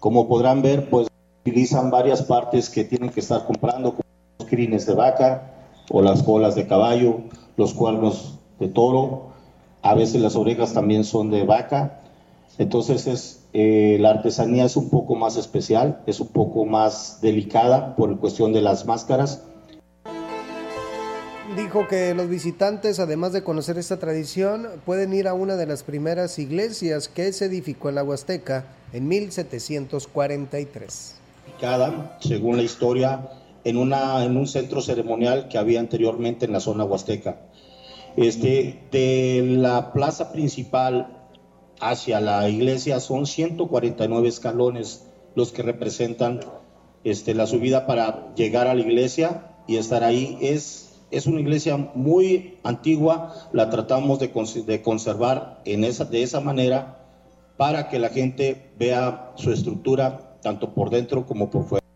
Como 0.00 0.26
podrán 0.26 0.62
ver, 0.62 0.90
pues 0.90 1.06
utilizan 1.42 1.90
varias 1.90 2.22
partes 2.22 2.68
que 2.68 2.82
tienen 2.82 3.10
que 3.10 3.20
estar 3.20 3.46
comprando, 3.46 3.90
como 3.90 4.02
los 4.40 4.48
crines 4.48 4.84
de 4.84 4.94
vaca 4.94 5.54
o 5.90 6.02
las 6.02 6.24
colas 6.24 6.56
de 6.56 6.66
caballo, 6.66 7.20
los 7.56 7.72
cuernos 7.72 8.40
de 8.58 8.66
toro, 8.66 9.28
a 9.82 9.94
veces 9.94 10.20
las 10.20 10.34
orejas 10.34 10.74
también 10.74 11.04
son 11.04 11.30
de 11.30 11.44
vaca. 11.44 12.00
Entonces 12.58 13.06
es, 13.06 13.46
eh, 13.52 13.98
la 14.00 14.10
artesanía 14.10 14.64
es 14.64 14.76
un 14.76 14.90
poco 14.90 15.14
más 15.14 15.36
especial, 15.36 16.02
es 16.06 16.18
un 16.20 16.28
poco 16.28 16.64
más 16.64 17.20
delicada 17.20 17.94
por 17.96 18.18
cuestión 18.18 18.52
de 18.52 18.62
las 18.62 18.86
máscaras. 18.86 19.42
Dijo 21.56 21.88
que 21.88 22.14
los 22.14 22.28
visitantes, 22.28 23.00
además 23.00 23.32
de 23.32 23.42
conocer 23.42 23.78
esta 23.78 23.98
tradición, 23.98 24.68
pueden 24.84 25.14
ir 25.14 25.28
a 25.28 25.34
una 25.34 25.56
de 25.56 25.66
las 25.66 25.84
primeras 25.84 26.38
iglesias 26.38 27.08
que 27.08 27.32
se 27.32 27.46
edificó 27.46 27.88
en 27.88 27.94
la 27.94 28.04
Huasteca 28.04 28.66
en 28.92 29.08
1743. 29.08 31.14
Cada, 31.60 32.18
según 32.20 32.58
la 32.58 32.62
historia, 32.62 33.30
en, 33.64 33.78
una, 33.78 34.22
en 34.24 34.36
un 34.36 34.46
centro 34.46 34.80
ceremonial 34.80 35.48
que 35.48 35.58
había 35.58 35.80
anteriormente 35.80 36.46
en 36.46 36.52
la 36.52 36.60
zona 36.60 36.84
huasteca. 36.84 37.40
Este, 38.16 38.84
de 38.92 39.42
la 39.44 39.92
plaza 39.92 40.30
principal 40.32 41.15
hacia 41.80 42.20
la 42.20 42.48
iglesia 42.48 43.00
son 43.00 43.26
149 43.26 44.28
escalones 44.28 45.06
los 45.34 45.52
que 45.52 45.62
representan 45.62 46.40
este, 47.04 47.34
la 47.34 47.46
subida 47.46 47.86
para 47.86 48.34
llegar 48.34 48.66
a 48.66 48.74
la 48.74 48.80
iglesia 48.80 49.56
y 49.66 49.76
estar 49.76 50.02
ahí. 50.02 50.38
Es, 50.40 51.00
es 51.10 51.26
una 51.26 51.40
iglesia 51.40 51.76
muy 51.76 52.58
antigua, 52.64 53.34
la 53.52 53.70
tratamos 53.70 54.18
de, 54.18 54.32
de 54.66 54.82
conservar 54.82 55.60
en 55.64 55.84
esa, 55.84 56.04
de 56.04 56.22
esa 56.22 56.40
manera 56.40 57.04
para 57.56 57.88
que 57.88 57.98
la 57.98 58.08
gente 58.08 58.72
vea 58.78 59.32
su 59.36 59.52
estructura 59.52 60.38
tanto 60.42 60.74
por 60.74 60.90
dentro 60.90 61.26
como 61.26 61.50
por 61.50 61.64
fuera. 61.64 61.86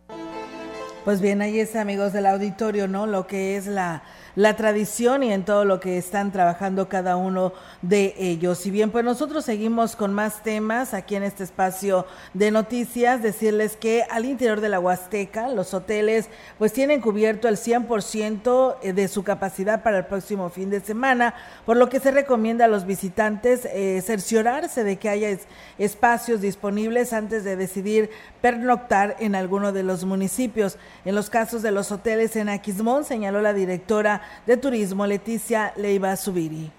Pues 1.05 1.21
bien, 1.21 1.41
ahí 1.41 1.59
es, 1.59 1.77
amigos 1.77 2.13
del 2.13 2.27
auditorio, 2.27 2.87
¿no? 2.87 3.07
Lo 3.07 3.27
que 3.27 3.57
es 3.57 3.67
la, 3.67 4.03
la 4.37 4.57
tradición 4.57 5.23
y 5.23 5.33
en 5.33 5.45
todo 5.45 5.65
lo 5.65 5.81
que 5.81 5.99
están 5.99 6.33
trabajando 6.33 6.89
cada 6.89 7.17
uno 7.17 7.53
de 7.83 8.15
ellos. 8.19 8.65
Y 8.67 8.71
bien, 8.71 8.91
pues 8.91 9.05
nosotros 9.05 9.45
seguimos 9.45 9.97
con 9.97 10.13
más 10.13 10.43
temas 10.43 10.95
aquí 10.95 11.17
en 11.17 11.23
este 11.23 11.45
espacio 11.45 12.07
de 12.35 12.51
noticias. 12.51 13.23
Decirles 13.23 13.77
que 13.77 14.05
al 14.11 14.25
interior 14.25 14.61
de 14.61 14.69
la 14.69 14.81
Huasteca, 14.81 15.49
los 15.49 15.75
hoteles 15.75 16.29
pues 16.59 16.73
tienen 16.73 17.01
cubierto 17.01 17.49
el 17.49 17.57
100% 17.57 18.81
de 18.81 19.09
su 19.09 19.25
capacidad 19.25 19.83
para 19.83 19.99
el 19.99 20.07
próximo 20.07 20.51
fin 20.51 20.71
de 20.71 20.81
semana, 20.81 21.35
por 21.67 21.77
lo 21.77 21.89
que 21.89 22.01
se 22.01 22.11
recomienda 22.11 22.65
a 22.65 22.69
los 22.69 22.87
visitantes 22.87 23.67
eh, 23.67 24.03
cerciorarse 24.05 24.85
de 24.85 24.97
que 24.97 25.09
haya 25.09 25.29
es, 25.29 25.41
espacios 25.79 26.41
disponibles 26.41 27.13
antes 27.13 27.45
de 27.45 27.57
decidir 27.57 28.11
pernoctar 28.41 29.17
en 29.21 29.35
alguno 29.35 29.73
de 29.73 29.83
los 29.83 30.05
municipios. 30.05 30.79
En 31.05 31.15
los 31.15 31.31
casos 31.31 31.63
de 31.63 31.71
los 31.71 31.93
hoteles 31.93 32.37
en 32.37 32.49
Aquismón, 32.49 33.05
señaló 33.05 33.41
la 33.41 33.53
directora 33.53 34.20
de 34.47 34.57
Turismo, 34.57 35.07
Leticia 35.07 35.73
Leiva 35.77 36.17
Subiri. 36.17 36.71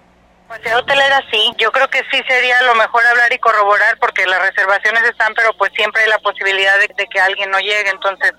Pues 0.52 0.64
de 0.64 0.74
hotelera 0.74 1.18
sí, 1.30 1.50
yo 1.56 1.72
creo 1.72 1.88
que 1.88 2.00
sí 2.10 2.22
sería 2.28 2.60
lo 2.62 2.74
mejor 2.74 3.06
hablar 3.06 3.32
y 3.32 3.38
corroborar 3.38 3.96
porque 3.98 4.26
las 4.26 4.42
reservaciones 4.42 5.02
están, 5.04 5.32
pero 5.34 5.50
pues 5.54 5.72
siempre 5.74 6.02
hay 6.02 6.10
la 6.10 6.18
posibilidad 6.18 6.78
de, 6.78 6.88
de 6.94 7.06
que 7.06 7.18
alguien 7.18 7.50
no 7.50 7.58
llegue, 7.58 7.88
entonces 7.88 8.34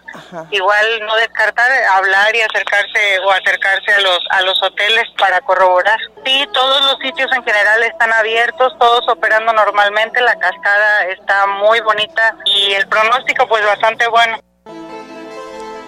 igual 0.52 0.86
no 1.08 1.16
descartar 1.16 1.72
hablar 1.92 2.36
y 2.36 2.42
acercarse 2.42 3.18
o 3.26 3.32
acercarse 3.32 3.94
a 3.94 4.02
los 4.02 4.20
a 4.30 4.42
los 4.44 4.62
hoteles 4.62 5.06
para 5.18 5.42
corroborar. 5.42 5.98
Sí, 6.24 6.48
todos 6.54 6.86
los 6.86 7.00
sitios 7.00 7.32
en 7.32 7.44
general 7.44 7.82
están 7.82 8.14
abiertos, 8.14 8.78
todos 8.78 9.08
operando 9.10 9.52
normalmente, 9.52 10.22
la 10.22 10.38
cascada 10.38 11.06
está 11.06 11.48
muy 11.48 11.80
bonita 11.82 12.36
y 12.46 12.74
el 12.74 12.88
pronóstico 12.90 13.48
pues 13.48 13.66
bastante 13.66 14.08
bueno. 14.08 14.38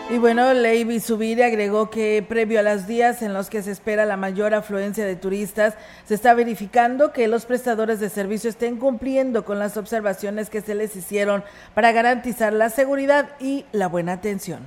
Y 0.08 0.20
bueno, 0.20 0.54
Leiby 0.54 1.00
Subiri 1.00 1.41
agregó 1.41 1.89
que 1.89 2.24
previo 2.28 2.60
a 2.60 2.63
los 2.63 2.86
días 2.86 3.24
en 3.24 3.34
los 3.34 3.50
que 3.50 3.63
se 3.63 3.72
espera 3.72 4.06
la 4.06 4.18
mayor 4.18 4.54
afluencia 4.54 5.04
de 5.04 5.15
turistas, 5.15 5.74
se 6.06 6.13
está 6.13 6.36
verificando 6.36 7.12
que 7.12 7.28
los 7.28 7.48
prestadores 7.48 8.00
de 8.00 8.10
servicio 8.10 8.52
estén 8.52 8.78
cumpliendo 8.78 9.46
con 9.46 9.58
las 9.58 9.78
observaciones 9.78 10.52
que 10.52 10.62
se 10.62 10.76
les 10.76 10.96
hicieron 10.96 11.44
para 11.74 11.91
garantizar 11.91 12.54
la 12.54 12.70
seguridad 12.70 13.32
y 13.39 13.65
la 13.72 13.88
buena 13.88 14.13
atención 14.13 14.60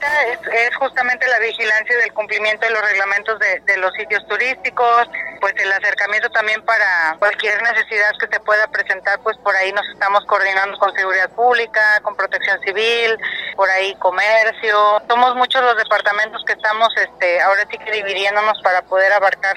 es, 0.00 0.38
es, 0.46 0.76
justamente 0.76 1.26
la 1.28 1.38
vigilancia 1.38 1.96
del 1.98 2.12
cumplimiento 2.12 2.66
de 2.66 2.72
los 2.72 2.82
reglamentos 2.82 3.38
de, 3.38 3.60
de, 3.60 3.76
los 3.78 3.92
sitios 3.94 4.26
turísticos, 4.26 5.08
pues 5.40 5.54
el 5.56 5.72
acercamiento 5.72 6.28
también 6.30 6.62
para 6.62 7.16
cualquier 7.18 7.60
necesidad 7.62 8.12
que 8.18 8.26
se 8.28 8.40
pueda 8.40 8.66
presentar, 8.68 9.18
pues 9.20 9.36
por 9.38 9.54
ahí 9.56 9.72
nos 9.72 9.86
estamos 9.88 10.24
coordinando 10.26 10.78
con 10.78 10.94
seguridad 10.94 11.30
pública, 11.30 12.00
con 12.02 12.16
protección 12.16 12.60
civil, 12.60 13.18
por 13.56 13.70
ahí 13.70 13.94
comercio. 13.96 15.02
Somos 15.08 15.34
muchos 15.36 15.62
los 15.62 15.76
departamentos 15.76 16.42
que 16.46 16.52
estamos 16.52 16.88
este, 16.96 17.40
ahora 17.40 17.66
sí 17.70 17.78
que 17.78 17.90
dividiéndonos 17.90 18.60
para 18.62 18.82
poder 18.82 19.12
abarcar 19.12 19.56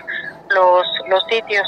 los, 0.50 0.86
los 1.08 1.24
sitios. 1.26 1.68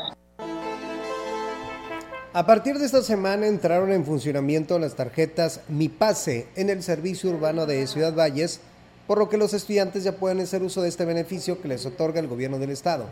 A 2.33 2.45
partir 2.45 2.79
de 2.79 2.85
esta 2.85 3.01
semana 3.01 3.45
entraron 3.45 3.91
en 3.91 4.05
funcionamiento 4.05 4.79
las 4.79 4.95
tarjetas 4.95 5.59
Mi 5.67 5.89
Pase 5.89 6.47
en 6.55 6.69
el 6.69 6.81
servicio 6.81 7.29
urbano 7.29 7.65
de 7.65 7.85
Ciudad 7.87 8.15
Valles, 8.15 8.61
por 9.05 9.17
lo 9.17 9.27
que 9.27 9.35
los 9.35 9.53
estudiantes 9.53 10.05
ya 10.05 10.13
pueden 10.13 10.39
hacer 10.39 10.63
uso 10.63 10.81
de 10.81 10.87
este 10.87 11.03
beneficio 11.03 11.61
que 11.61 11.67
les 11.67 11.85
otorga 11.85 12.21
el 12.21 12.29
gobierno 12.29 12.57
del 12.57 12.69
estado. 12.69 13.07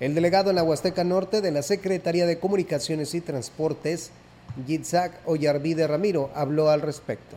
El 0.00 0.14
delegado 0.14 0.48
en 0.48 0.56
la 0.56 0.62
Huasteca 0.62 1.04
Norte 1.04 1.42
de 1.42 1.50
la 1.50 1.60
Secretaría 1.60 2.24
de 2.24 2.38
Comunicaciones 2.38 3.14
y 3.14 3.20
Transportes, 3.20 4.12
Yitzhak 4.66 5.12
Oyarvide 5.26 5.86
Ramiro, 5.86 6.30
habló 6.34 6.70
al 6.70 6.80
respecto. 6.80 7.36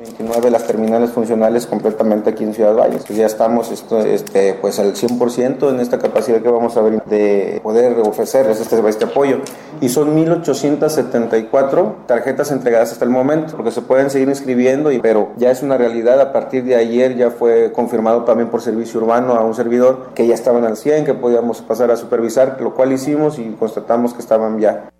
29 0.00 0.40
de 0.40 0.50
las 0.50 0.66
terminales 0.66 1.10
funcionales 1.10 1.66
completamente 1.66 2.30
aquí 2.30 2.42
en 2.42 2.54
Ciudad 2.54 2.74
Valles. 2.74 3.04
Ya 3.04 3.26
estamos 3.26 3.70
esto, 3.70 4.00
este, 4.00 4.54
pues 4.54 4.78
al 4.78 4.94
100% 4.94 5.68
en 5.68 5.78
esta 5.78 5.98
capacidad 5.98 6.40
que 6.40 6.48
vamos 6.48 6.74
a 6.78 6.80
ver 6.80 7.04
de 7.04 7.60
poder 7.62 7.98
ofrecerles 8.00 8.60
este, 8.60 8.80
este 8.88 9.04
apoyo. 9.04 9.40
Y 9.82 9.90
son 9.90 10.16
1.874 10.16 12.06
tarjetas 12.06 12.50
entregadas 12.50 12.92
hasta 12.92 13.04
el 13.04 13.10
momento, 13.10 13.56
porque 13.56 13.72
se 13.72 13.82
pueden 13.82 14.08
seguir 14.08 14.30
inscribiendo, 14.30 14.90
y, 14.90 15.00
pero 15.00 15.32
ya 15.36 15.50
es 15.50 15.62
una 15.62 15.76
realidad. 15.76 16.18
A 16.20 16.32
partir 16.32 16.64
de 16.64 16.76
ayer 16.76 17.16
ya 17.16 17.30
fue 17.30 17.70
confirmado 17.72 18.24
también 18.24 18.48
por 18.48 18.62
servicio 18.62 19.00
urbano 19.00 19.34
a 19.34 19.44
un 19.44 19.54
servidor 19.54 20.14
que 20.14 20.26
ya 20.26 20.34
estaban 20.34 20.64
al 20.64 20.78
100, 20.78 21.04
que 21.04 21.14
podíamos 21.14 21.60
pasar 21.60 21.90
a 21.90 21.96
supervisar, 21.96 22.56
lo 22.60 22.74
cual 22.74 22.92
hicimos 22.92 23.38
y 23.38 23.50
constatamos 23.58 24.14
que 24.14 24.20
estaban 24.20 24.58
ya. 24.60 24.90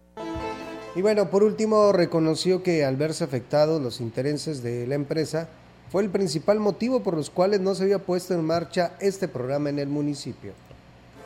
Y 0.97 1.03
bueno, 1.03 1.31
por 1.31 1.45
último, 1.45 1.93
reconoció 1.93 2.65
que 2.65 2.85
al 2.85 2.97
verse 2.97 3.23
afectados 3.23 3.81
los 3.81 4.01
intereses 4.01 4.61
de 4.63 4.89
la 4.89 4.97
empresa, 4.97 5.49
fue 5.89 6.03
el 6.03 6.11
principal 6.11 6.59
motivo 6.59 7.01
por 7.01 7.17
los 7.17 7.31
cuales 7.31 7.61
no 7.61 7.77
se 7.77 7.85
había 7.85 8.01
puesto 8.01 8.35
en 8.35 8.45
marcha 8.45 8.93
este 9.01 9.29
programa 9.29 9.71
en 9.71 9.79
el 9.79 9.89
municipio. 9.89 10.53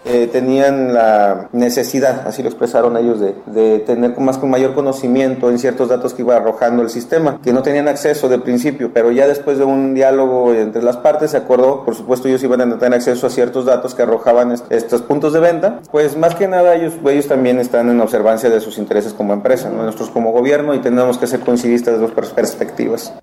Eh, 0.07 0.29
tenían 0.31 0.93
la 0.93 1.49
necesidad, 1.53 2.27
así 2.27 2.43
lo 2.43 2.51
expresaron 2.51 2.97
ellos, 2.99 3.21
de, 3.21 3.35
de, 3.47 3.79
tener 3.79 4.19
más 4.21 4.37
con 4.37 4.51
mayor 4.51 4.75
conocimiento 4.75 5.51
en 5.51 5.59
ciertos 5.59 5.89
datos 5.89 6.13
que 6.13 6.21
iba 6.21 6.37
arrojando 6.37 6.83
el 6.83 6.91
sistema, 6.91 7.41
que 7.43 7.55
no 7.55 7.63
tenían 7.63 7.89
acceso 7.89 8.29
de 8.29 8.39
principio, 8.39 8.91
pero 8.93 9.11
ya 9.13 9.27
después 9.27 9.57
de 9.57 9.65
un 9.65 9.95
diálogo 9.95 10.53
entre 10.53 10.83
las 10.83 10.99
partes 10.99 11.31
se 11.31 11.39
acordó, 11.39 11.87
por 11.87 11.95
supuesto 11.95 12.29
ellos 12.29 12.43
iban 12.43 12.61
a 12.61 12.79
tener 12.79 12.95
acceso 12.95 13.27
a 13.27 13.31
ciertos 13.31 13.65
datos 13.65 13.95
que 13.95 14.03
arrojaban 14.03 14.53
est 14.53 14.71
estos 14.71 15.01
puntos 15.01 15.33
de 15.33 15.41
venta, 15.41 15.81
pues 15.91 16.19
más 16.19 16.35
que 16.35 16.49
nada 16.49 16.75
ellos, 16.75 16.93
ellos 17.07 17.27
también 17.27 17.59
están 17.59 17.89
en 17.89 17.99
observancia 18.01 18.51
de 18.51 18.61
sus 18.61 18.77
intereses 18.77 19.15
como 19.15 19.33
empresa, 19.33 19.71
¿no? 19.71 19.85
nosotros 19.85 20.11
como 20.11 20.33
gobierno 20.33 20.75
y 20.75 20.81
tenemos 20.81 21.17
que 21.17 21.27
ser 21.27 21.41
coincidistas 21.41 21.95
de 21.95 22.01
dos 22.01 22.11
perspectivas. 22.11 23.15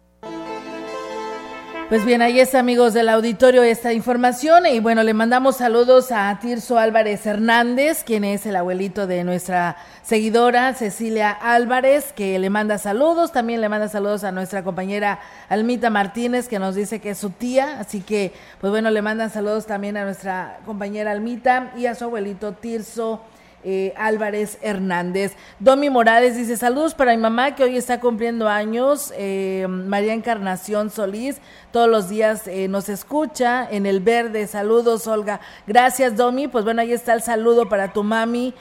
Pues 1.91 2.05
bien, 2.05 2.21
ahí 2.21 2.39
está, 2.39 2.59
amigos 2.59 2.93
del 2.93 3.09
auditorio, 3.09 3.63
esta 3.63 3.91
información. 3.91 4.65
Y 4.65 4.79
bueno, 4.79 5.03
le 5.03 5.13
mandamos 5.13 5.57
saludos 5.57 6.13
a 6.13 6.39
Tirso 6.39 6.77
Álvarez 6.77 7.25
Hernández, 7.25 8.05
quien 8.05 8.23
es 8.23 8.45
el 8.45 8.55
abuelito 8.55 9.07
de 9.07 9.25
nuestra 9.25 9.75
seguidora 10.01 10.73
Cecilia 10.73 11.31
Álvarez, 11.31 12.13
que 12.13 12.39
le 12.39 12.49
manda 12.49 12.77
saludos. 12.77 13.33
También 13.33 13.59
le 13.59 13.67
manda 13.67 13.89
saludos 13.89 14.23
a 14.23 14.31
nuestra 14.31 14.63
compañera 14.63 15.19
Almita 15.49 15.89
Martínez, 15.89 16.47
que 16.47 16.59
nos 16.59 16.75
dice 16.75 17.01
que 17.01 17.09
es 17.09 17.17
su 17.17 17.31
tía. 17.31 17.81
Así 17.81 17.99
que, 17.99 18.31
pues 18.61 18.71
bueno, 18.71 18.89
le 18.89 19.01
mandan 19.01 19.29
saludos 19.29 19.65
también 19.65 19.97
a 19.97 20.05
nuestra 20.05 20.59
compañera 20.65 21.11
Almita 21.11 21.73
y 21.75 21.87
a 21.87 21.95
su 21.95 22.05
abuelito 22.05 22.53
Tirso 22.53 23.19
eh, 23.63 23.93
Álvarez 23.95 24.57
Hernández. 24.61 25.33
Domi 25.59 25.89
Morales 25.89 26.35
dice 26.35 26.57
saludos 26.57 26.95
para 26.95 27.11
mi 27.11 27.21
mamá 27.21 27.55
que 27.55 27.63
hoy 27.63 27.77
está 27.77 27.99
cumpliendo 27.99 28.47
años, 28.47 29.13
eh, 29.17 29.67
María 29.69 30.13
Encarnación 30.13 30.89
Solís, 30.89 31.37
todos 31.71 31.87
los 31.87 32.09
días 32.09 32.47
eh, 32.47 32.67
nos 32.67 32.89
escucha 32.89 33.67
en 33.69 33.85
el 33.85 33.99
verde. 33.99 34.47
Saludos, 34.47 35.07
Olga. 35.07 35.39
Gracias, 35.67 36.17
Domi. 36.17 36.47
Pues 36.47 36.65
bueno, 36.65 36.81
ahí 36.81 36.91
está 36.91 37.13
el 37.13 37.21
saludo 37.21 37.69
para 37.69 37.93
tu 37.93 38.03
mami, 38.03 38.53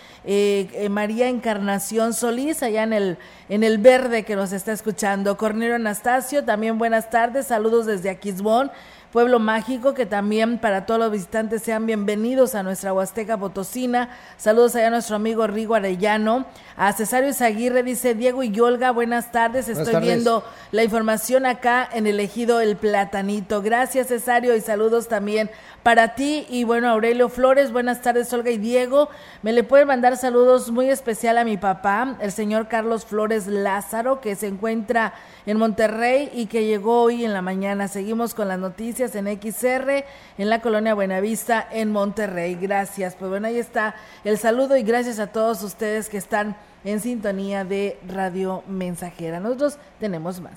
María 0.91 1.29
Encarnación 1.29 2.13
Solís, 2.15 2.63
allá 2.63 2.85
en 2.85 2.93
el, 2.93 3.19
en 3.49 3.65
el 3.65 3.79
verde 3.79 4.25
que 4.25 4.37
nos 4.37 4.53
está 4.53 4.73
escuchando. 4.73 5.37
Cornelio 5.37 5.75
Anastasio, 5.75 6.45
también 6.45 6.79
buenas 6.79 7.11
tardes, 7.11 7.47
saludos 7.47 7.87
desde 7.87 8.11
Aquisbón. 8.11 8.71
Pueblo 9.13 9.41
Mágico, 9.41 9.93
que 9.93 10.07
también 10.07 10.59
para 10.59 10.87
todos 10.87 11.01
los 11.01 11.11
visitantes 11.11 11.63
sean 11.63 11.85
bienvenidos 11.85 12.55
a 12.55 12.63
nuestra 12.63 12.93
Huasteca 12.93 13.37
Potosina. 13.37 14.11
Saludos 14.37 14.77
allá 14.77 14.87
a 14.87 14.91
nuestro 14.91 15.17
amigo 15.17 15.49
Rigo 15.49 15.75
Arellano. 15.75 16.47
A 16.77 16.93
Cesario 16.93 17.29
Izaguirre 17.29 17.83
dice 17.83 18.15
Diego 18.15 18.45
y 18.45 18.53
Yolga, 18.53 18.93
buenas 18.93 19.33
tardes. 19.33 19.69
Estoy 19.69 20.01
viendo 20.01 20.45
la 20.71 20.85
información 20.85 21.45
acá 21.45 21.89
en 21.93 22.07
el 22.07 22.21
ejido 22.21 22.61
El 22.61 22.77
Platanito. 22.77 23.63
Gracias 23.63 24.07
Cesario 24.07 24.55
y 24.55 24.61
saludos 24.61 25.09
también 25.09 25.51
para 25.83 26.15
ti. 26.15 26.47
Y 26.49 26.65
bueno, 26.65 26.89
Aurelio 26.89 27.29
Flores, 27.29 27.73
buenas 27.73 28.03
tardes 28.03 28.33
Olga 28.33 28.51
y 28.51 28.59
Diego. 28.59 29.09
Me 29.43 29.53
le 29.53 29.65
pueden 29.65 29.89
mandar 29.89 30.17
saludos 30.17 30.71
muy 30.71 30.91
especial 30.91 31.39
a 31.39 31.45
mi 31.45 31.57
papá, 31.57 32.17
el 32.21 32.33
señor 32.33 32.69
Carlos 32.69 33.05
Flores 33.05 33.47
Lázaro, 33.47 34.21
que 34.21 34.35
se 34.37 34.47
encuentra 34.47 35.15
en 35.47 35.59
Monterrey 35.59 36.31
y 36.35 36.47
que 36.47 36.65
llegó 36.65 37.03
hoy 37.03 37.25
en 37.25 37.33
la 37.33 37.43
mañana. 37.43 37.89
Seguimos 37.89 38.35
con 38.35 38.49
las 38.49 38.59
noticias 38.59 39.15
en 39.15 39.27
XR, 39.27 40.05
en 40.39 40.51
la 40.51 40.61
colonia 40.61 40.95
Buenavista, 40.95 41.67
en 41.71 41.93
Monterrey. 41.93 42.57
Gracias. 42.61 43.15
Pues 43.15 43.31
bueno, 43.31 43.47
ahí 43.47 43.59
está 43.59 43.95
el 44.25 44.39
saludo 44.39 44.77
y 44.77 44.83
gracias 44.83 45.19
a 45.19 45.29
todos 45.29 45.63
ustedes 45.63 46.09
que 46.09 46.19
están 46.19 46.57
en 46.85 47.01
sintonía 47.01 47.65
de 47.65 47.99
Radio 48.09 48.63
Mensajera. 48.69 49.41
Nosotros 49.41 49.79
tenemos 49.99 50.41
más. 50.41 50.55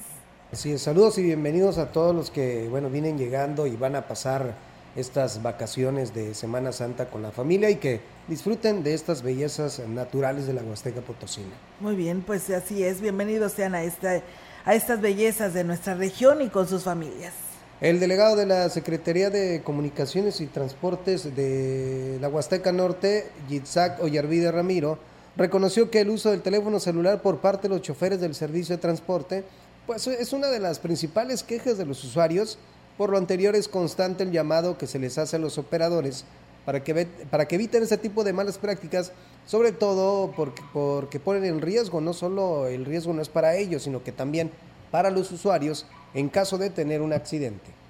Así 0.52 0.78
saludos 0.78 1.18
y 1.18 1.24
bienvenidos 1.24 1.80
a 1.80 1.92
todos 1.92 2.16
los 2.16 2.30
que, 2.30 2.68
bueno, 2.70 2.90
vienen 2.90 3.18
llegando 3.18 3.66
y 3.66 3.76
van 3.76 3.96
a 3.96 4.08
pasar 4.08 4.54
estas 4.96 5.42
vacaciones 5.42 6.14
de 6.14 6.34
Semana 6.34 6.72
Santa 6.72 7.10
con 7.10 7.22
la 7.22 7.32
familia 7.32 7.70
y 7.70 7.78
que 7.78 8.02
disfruten 8.28 8.84
de 8.84 8.94
estas 8.94 9.24
bellezas 9.24 9.80
naturales 9.88 10.48
de 10.48 10.54
la 10.54 10.62
Huasteca 10.62 11.02
Potosina. 11.02 11.54
Muy 11.80 11.96
bien, 11.96 12.22
pues 12.22 12.50
así 12.50 12.84
es, 12.84 13.02
bienvenidos 13.02 13.54
sean 13.54 13.76
a 13.76 13.84
esta 13.84 14.22
a 14.66 14.76
estas 14.76 15.02
bellezas 15.02 15.54
de 15.54 15.64
nuestra 15.64 15.94
región 15.94 16.42
y 16.42 16.50
con 16.50 16.68
sus 16.68 16.84
familias. 16.84 17.34
El 17.82 18.00
delegado 18.00 18.38
de 18.38 18.46
la 18.46 18.70
Secretaría 18.70 19.30
de 19.30 19.62
Comunicaciones 19.62 20.40
y 20.40 20.48
Transportes 20.48 21.36
de 21.36 22.18
la 22.22 22.30
Huasteca 22.30 22.72
Norte, 22.72 23.28
Yitzhak 23.50 24.02
Oyarvide 24.02 24.52
Ramiro, 24.52 25.00
reconoció 25.36 25.92
que 25.92 26.00
el 26.00 26.10
uso 26.10 26.32
del 26.32 26.42
teléfono 26.42 26.80
celular 26.80 27.22
por 27.22 27.40
parte 27.40 27.64
de 27.68 27.74
los 27.74 27.82
choferes 27.82 28.22
del 28.22 28.36
servicio 28.36 28.76
de 28.78 28.82
transporte 28.82 29.44
pues 29.86 30.08
es 30.08 30.32
una 30.32 30.48
de 30.48 30.60
las 30.60 30.80
principales 30.80 31.44
quejas 31.44 31.78
de 31.78 31.86
los 31.86 32.04
usuarios. 32.04 32.58
Por 32.98 33.10
lo 33.10 33.18
anterior 33.18 33.56
es 33.56 33.68
constante 33.68 34.24
el 34.24 34.32
llamado 34.32 34.78
que 34.78 34.88
se 34.88 35.00
les 35.00 35.18
hace 35.18 35.36
a 35.36 35.40
los 35.40 35.58
operadores 35.58 36.26
para 36.66 36.84
que, 36.84 37.08
para 37.30 37.48
que 37.48 37.56
eviten 37.56 37.84
ese 37.84 37.98
tipo 37.98 38.24
de 38.24 38.34
malas 38.34 38.58
prácticas 38.58 39.12
sobre 39.46 39.72
todo 39.72 40.32
porque, 40.32 40.62
porque 40.72 41.20
ponen 41.20 41.44
en 41.44 41.62
riesgo, 41.62 42.00
no 42.00 42.14
solo 42.14 42.68
el 42.68 42.86
riesgo 42.86 43.14
no 43.14 43.22
es 43.22 43.30
para 43.30 43.56
ellos, 43.56 43.84
sino 43.84 44.04
que 44.04 44.12
también 44.12 44.52
para 44.92 45.10
los 45.10 45.32
usuarios 45.32 45.86
en 46.14 46.30
caso 46.30 46.58
de 46.58 46.70
tener 46.70 47.02
un 47.02 47.14
accidente 47.14 47.83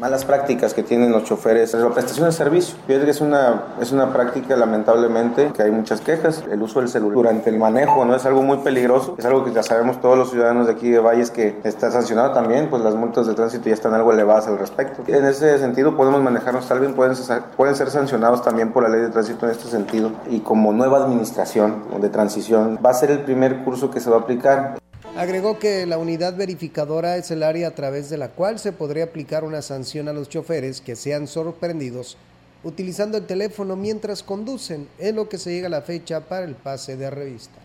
malas 0.00 0.24
prácticas 0.24 0.72
que 0.72 0.82
tienen 0.82 1.12
los 1.12 1.24
choferes 1.24 1.74
la 1.74 1.90
prestación 1.90 2.26
de 2.26 2.32
servicio. 2.32 2.76
Es 2.88 3.20
una, 3.20 3.64
es 3.80 3.92
una 3.92 4.12
práctica 4.12 4.56
lamentablemente 4.56 5.52
que 5.54 5.62
hay 5.62 5.70
muchas 5.70 6.00
quejas. 6.00 6.42
El 6.50 6.62
uso 6.62 6.80
del 6.80 6.88
celular 6.88 7.14
durante 7.14 7.50
el 7.50 7.58
manejo 7.58 8.04
no 8.04 8.16
es 8.16 8.24
algo 8.24 8.42
muy 8.42 8.58
peligroso, 8.58 9.14
es 9.18 9.24
algo 9.24 9.44
que 9.44 9.52
ya 9.52 9.62
sabemos 9.62 10.00
todos 10.00 10.16
los 10.16 10.30
ciudadanos 10.30 10.66
de 10.66 10.72
aquí 10.72 10.90
de 10.90 11.00
Valles 11.00 11.30
que 11.30 11.60
está 11.64 11.90
sancionado 11.90 12.32
también, 12.32 12.68
pues 12.70 12.82
las 12.82 12.94
multas 12.94 13.26
de 13.26 13.34
tránsito 13.34 13.68
ya 13.68 13.74
están 13.74 13.92
algo 13.92 14.12
elevadas 14.12 14.46
al 14.48 14.58
respecto. 14.58 15.02
En 15.06 15.24
ese 15.26 15.58
sentido 15.58 15.96
podemos 15.96 16.22
manejarnos 16.22 16.66
tal 16.66 16.80
vez 16.80 16.92
pueden, 16.92 17.14
pueden 17.56 17.74
ser 17.74 17.90
sancionados 17.90 18.42
también 18.42 18.72
por 18.72 18.82
la 18.82 18.88
ley 18.88 19.02
de 19.02 19.08
tránsito 19.08 19.46
en 19.46 19.52
este 19.52 19.68
sentido 19.68 20.12
y 20.30 20.40
como 20.40 20.72
nueva 20.72 20.98
administración 20.98 21.84
de 22.00 22.08
transición 22.08 22.78
va 22.84 22.90
a 22.90 22.94
ser 22.94 23.10
el 23.10 23.20
primer 23.20 23.64
curso 23.64 23.90
que 23.90 24.00
se 24.00 24.08
va 24.08 24.16
a 24.16 24.20
aplicar. 24.20 24.79
Agregó 25.16 25.58
que 25.58 25.86
la 25.86 25.98
unidad 25.98 26.36
verificadora 26.36 27.16
es 27.16 27.30
el 27.30 27.42
área 27.42 27.68
a 27.68 27.74
través 27.74 28.08
de 28.08 28.16
la 28.16 28.28
cual 28.30 28.58
se 28.58 28.72
podría 28.72 29.04
aplicar 29.04 29.44
una 29.44 29.60
sanción 29.60 30.08
a 30.08 30.12
los 30.12 30.28
choferes 30.28 30.80
que 30.80 30.96
sean 30.96 31.26
sorprendidos 31.26 32.16
utilizando 32.62 33.18
el 33.18 33.26
teléfono 33.26 33.76
mientras 33.76 34.22
conducen, 34.22 34.88
en 34.98 35.16
lo 35.16 35.28
que 35.28 35.38
se 35.38 35.50
llega 35.50 35.68
a 35.68 35.70
la 35.70 35.82
fecha 35.82 36.20
para 36.20 36.44
el 36.44 36.54
pase 36.54 36.96
de 36.96 37.10
revista. 37.10 37.58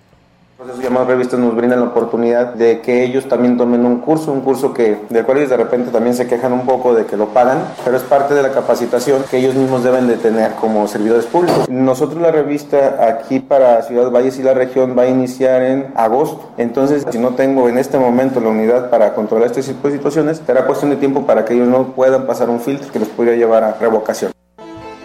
Esos 0.57 0.79
llamados 0.79 1.09
revistas 1.09 1.37
nos 1.37 1.53
brindan 1.53 1.81
la 1.81 1.87
oportunidad 1.87 2.53
de 2.53 2.79
que 2.79 3.03
ellos 3.03 3.27
también 3.27 3.57
tomen 3.57 3.85
un 3.85 3.99
curso, 3.99 4.31
un 4.31 4.39
curso 4.39 4.73
que 4.73 4.97
del 5.09 5.25
cual 5.25 5.39
ellos 5.39 5.49
de 5.49 5.57
repente 5.57 5.91
también 5.91 6.15
se 6.15 6.27
quejan 6.27 6.53
un 6.53 6.65
poco 6.65 6.93
de 6.95 7.05
que 7.05 7.17
lo 7.17 7.27
pagan, 7.27 7.57
pero 7.83 7.97
es 7.97 8.03
parte 8.03 8.33
de 8.33 8.41
la 8.41 8.53
capacitación 8.53 9.23
que 9.29 9.37
ellos 9.37 9.53
mismos 9.53 9.83
deben 9.83 10.07
de 10.07 10.15
tener 10.15 10.53
como 10.53 10.87
servidores 10.87 11.25
públicos. 11.25 11.67
Nosotros 11.67 12.21
la 12.21 12.31
revista 12.31 13.05
aquí 13.05 13.41
para 13.41 13.81
Ciudad 13.81 14.09
Valles 14.09 14.39
y 14.39 14.43
la 14.43 14.53
región 14.53 14.97
va 14.97 15.01
a 15.01 15.07
iniciar 15.07 15.61
en 15.61 15.91
agosto, 15.93 16.53
entonces 16.57 17.05
si 17.11 17.19
no 17.19 17.35
tengo 17.35 17.67
en 17.67 17.77
este 17.77 17.97
momento 17.97 18.39
la 18.39 18.47
unidad 18.47 18.89
para 18.89 19.13
controlar 19.13 19.47
estas 19.47 19.65
situaciones, 19.65 20.41
será 20.45 20.65
cuestión 20.65 20.89
de 20.89 20.95
tiempo 20.95 21.25
para 21.25 21.43
que 21.43 21.53
ellos 21.53 21.67
no 21.67 21.87
puedan 21.87 22.25
pasar 22.25 22.49
un 22.49 22.61
filtro 22.61 22.89
que 22.93 22.99
los 22.99 23.09
podría 23.09 23.35
llevar 23.35 23.65
a 23.65 23.73
revocación. 23.73 24.31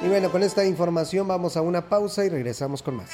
Y 0.01 0.09
bueno, 0.09 0.31
con 0.31 0.45
esta 0.45 0.65
información 0.65 1.27
vamos 1.27 1.57
a 1.57 1.61
una 1.61 1.89
pausa 1.89 2.25
y 2.25 2.29
regresamos 2.29 2.83
con 2.83 2.99
más. 2.99 3.11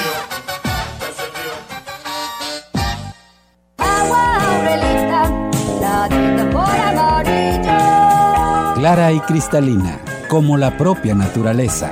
Clara 8.75 9.13
y 9.13 9.21
cristalina, 9.21 10.01
como 10.29 10.57
la 10.57 10.77
propia 10.77 11.15
naturaleza. 11.17 11.91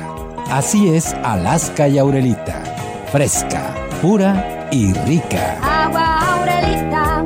Así 0.51 0.95
es 0.95 1.15
Alaska 1.25 1.89
y 1.89 1.99
Aurelita. 1.99 2.63
Fresca, 3.11 3.75
pura 4.01 4.69
y 4.71 4.93
rica. 4.93 5.59
Agua 5.63 6.35
Aurelita, 6.35 7.25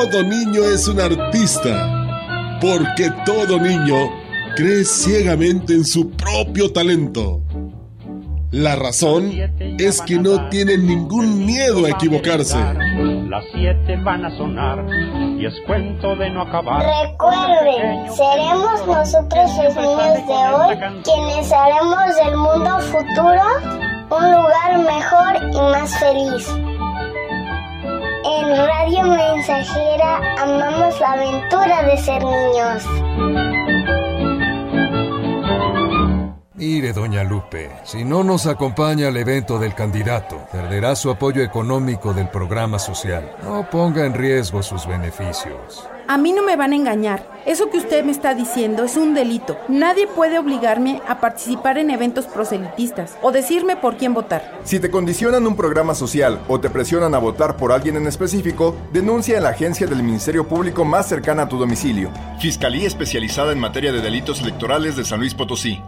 Todo 0.00 0.22
niño 0.22 0.64
es 0.64 0.88
un 0.88 0.98
artista, 0.98 2.58
porque 2.58 3.10
todo 3.26 3.60
niño 3.60 3.96
cree 4.56 4.82
ciegamente 4.82 5.74
en 5.74 5.84
su 5.84 6.10
propio 6.12 6.72
talento. 6.72 7.42
La 8.50 8.76
razón 8.76 9.30
es 9.78 10.00
que 10.00 10.18
no 10.18 10.48
tienen 10.48 10.86
ningún 10.86 11.44
miedo 11.44 11.84
a 11.84 11.90
equivocarse. 11.90 12.56
Las 13.28 13.44
siete 13.52 13.98
van 14.02 14.24
a 14.24 14.34
sonar 14.38 14.86
y 15.38 15.44
es 15.44 15.52
cuento 15.66 16.16
de 16.16 16.30
no 16.30 16.42
acabar. 16.44 16.82
Recuerden, 17.06 18.10
seremos 18.10 18.86
nosotros 18.86 19.50
los 19.58 19.76
niños 19.76 20.26
de 20.26 20.32
hoy 20.32 21.02
quienes 21.04 21.52
haremos 21.52 22.16
del 22.24 22.36
mundo 22.38 22.78
futuro 22.80 23.90
un 24.10 24.30
lugar 24.32 24.78
mejor 24.78 25.52
y 25.52 25.56
más 25.56 25.98
feliz. 25.98 26.69
En 28.32 28.56
Radio 28.56 29.02
Mensajera 29.02 30.20
amamos 30.38 31.00
la 31.00 31.12
aventura 31.12 31.82
de 31.82 31.96
ser 31.96 32.22
niños. 32.24 32.84
Mire, 36.54 36.92
doña 36.92 37.24
Lupe, 37.24 37.70
si 37.84 38.04
no 38.04 38.22
nos 38.22 38.46
acompaña 38.46 39.08
al 39.08 39.16
evento 39.16 39.58
del 39.58 39.74
candidato, 39.74 40.46
perderá 40.52 40.94
su 40.94 41.10
apoyo 41.10 41.42
económico 41.42 42.12
del 42.12 42.28
programa 42.28 42.78
social. 42.78 43.34
No 43.42 43.68
ponga 43.68 44.04
en 44.04 44.14
riesgo 44.14 44.62
sus 44.62 44.86
beneficios. 44.86 45.88
A 46.10 46.18
mí 46.18 46.32
no 46.32 46.42
me 46.42 46.56
van 46.56 46.72
a 46.72 46.74
engañar. 46.74 47.24
Eso 47.46 47.70
que 47.70 47.78
usted 47.78 48.04
me 48.04 48.10
está 48.10 48.34
diciendo 48.34 48.82
es 48.82 48.96
un 48.96 49.14
delito. 49.14 49.56
Nadie 49.68 50.08
puede 50.08 50.40
obligarme 50.40 51.00
a 51.06 51.20
participar 51.20 51.78
en 51.78 51.88
eventos 51.88 52.26
proselitistas 52.26 53.16
o 53.22 53.30
decirme 53.30 53.76
por 53.76 53.96
quién 53.96 54.12
votar. 54.12 54.58
Si 54.64 54.80
te 54.80 54.90
condicionan 54.90 55.46
un 55.46 55.54
programa 55.54 55.94
social 55.94 56.40
o 56.48 56.58
te 56.58 56.68
presionan 56.68 57.14
a 57.14 57.18
votar 57.18 57.56
por 57.56 57.70
alguien 57.70 57.94
en 57.94 58.08
específico, 58.08 58.74
denuncia 58.92 59.36
en 59.36 59.44
la 59.44 59.50
agencia 59.50 59.86
del 59.86 60.02
Ministerio 60.02 60.48
Público 60.48 60.84
más 60.84 61.06
cercana 61.06 61.42
a 61.42 61.48
tu 61.48 61.58
domicilio. 61.58 62.10
Fiscalía 62.40 62.88
especializada 62.88 63.52
en 63.52 63.60
materia 63.60 63.92
de 63.92 64.00
delitos 64.00 64.40
electorales 64.40 64.96
de 64.96 65.04
San 65.04 65.20
Luis 65.20 65.34
Potosí. 65.34 65.80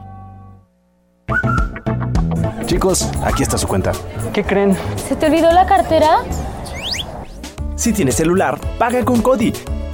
Chicos, 2.67 3.11
aquí 3.25 3.43
está 3.43 3.59
su 3.59 3.67
cuenta. 3.67 3.91
¿Qué 4.33 4.45
creen? 4.45 4.77
¿Se 5.09 5.17
te 5.17 5.27
olvidó 5.27 5.51
la 5.51 5.67
cartera? 5.67 6.19
Si 7.75 7.93
tienes 7.93 8.15
celular, 8.15 8.61
paga 8.79 9.05
con 9.05 9.21
Cody. 9.21 9.53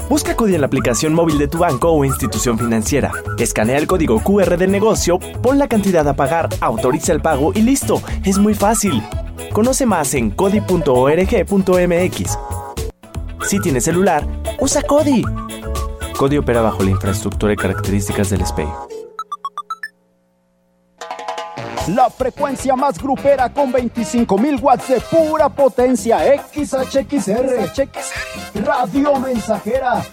Busca 0.09 0.35
Cody 0.35 0.55
en 0.55 0.63
la 0.63 0.67
aplicación 0.67 1.13
móvil 1.13 1.37
de 1.37 1.49
tu 1.49 1.59
banco 1.59 1.91
o 1.91 2.05
institución 2.05 2.59
financiera. 2.59 3.13
Escanea 3.39 3.77
el 3.77 3.87
código 3.87 4.21
QR 4.21 4.57
del 4.57 4.71
negocio, 4.71 5.19
pon 5.43 5.59
la 5.59 5.69
cantidad 5.69 6.09
a 6.09 6.15
pagar, 6.15 6.49
autoriza 6.61 7.13
el 7.13 7.21
pago 7.21 7.53
y 7.55 7.61
listo. 7.61 8.01
Es 8.25 8.39
muy 8.39 8.55
fácil. 8.55 9.03
Conoce 9.53 9.85
más 9.85 10.15
en 10.15 10.31
cody.org.mx. 10.31 10.69
Si 13.43 13.61
tienes 13.61 13.85
celular, 13.85 14.27
usa 14.61 14.83
Cody. 14.83 15.23
Cody 16.17 16.39
opera 16.39 16.63
bajo 16.63 16.83
la 16.83 16.91
infraestructura 16.91 17.53
y 17.53 17.57
características 17.57 18.31
del 18.31 18.45
SPEI. 18.45 18.98
La 21.95 22.11
frecuencia 22.11 22.75
más 22.77 22.99
grupera 22.99 23.51
con 23.51 23.73
25.000 23.73 24.61
watts 24.61 24.89
de 24.89 25.01
pura 25.01 25.49
potencia. 25.49 26.19
XHXR. 26.53 27.73
Radio 28.63 29.19
Mensajera. 29.19 30.05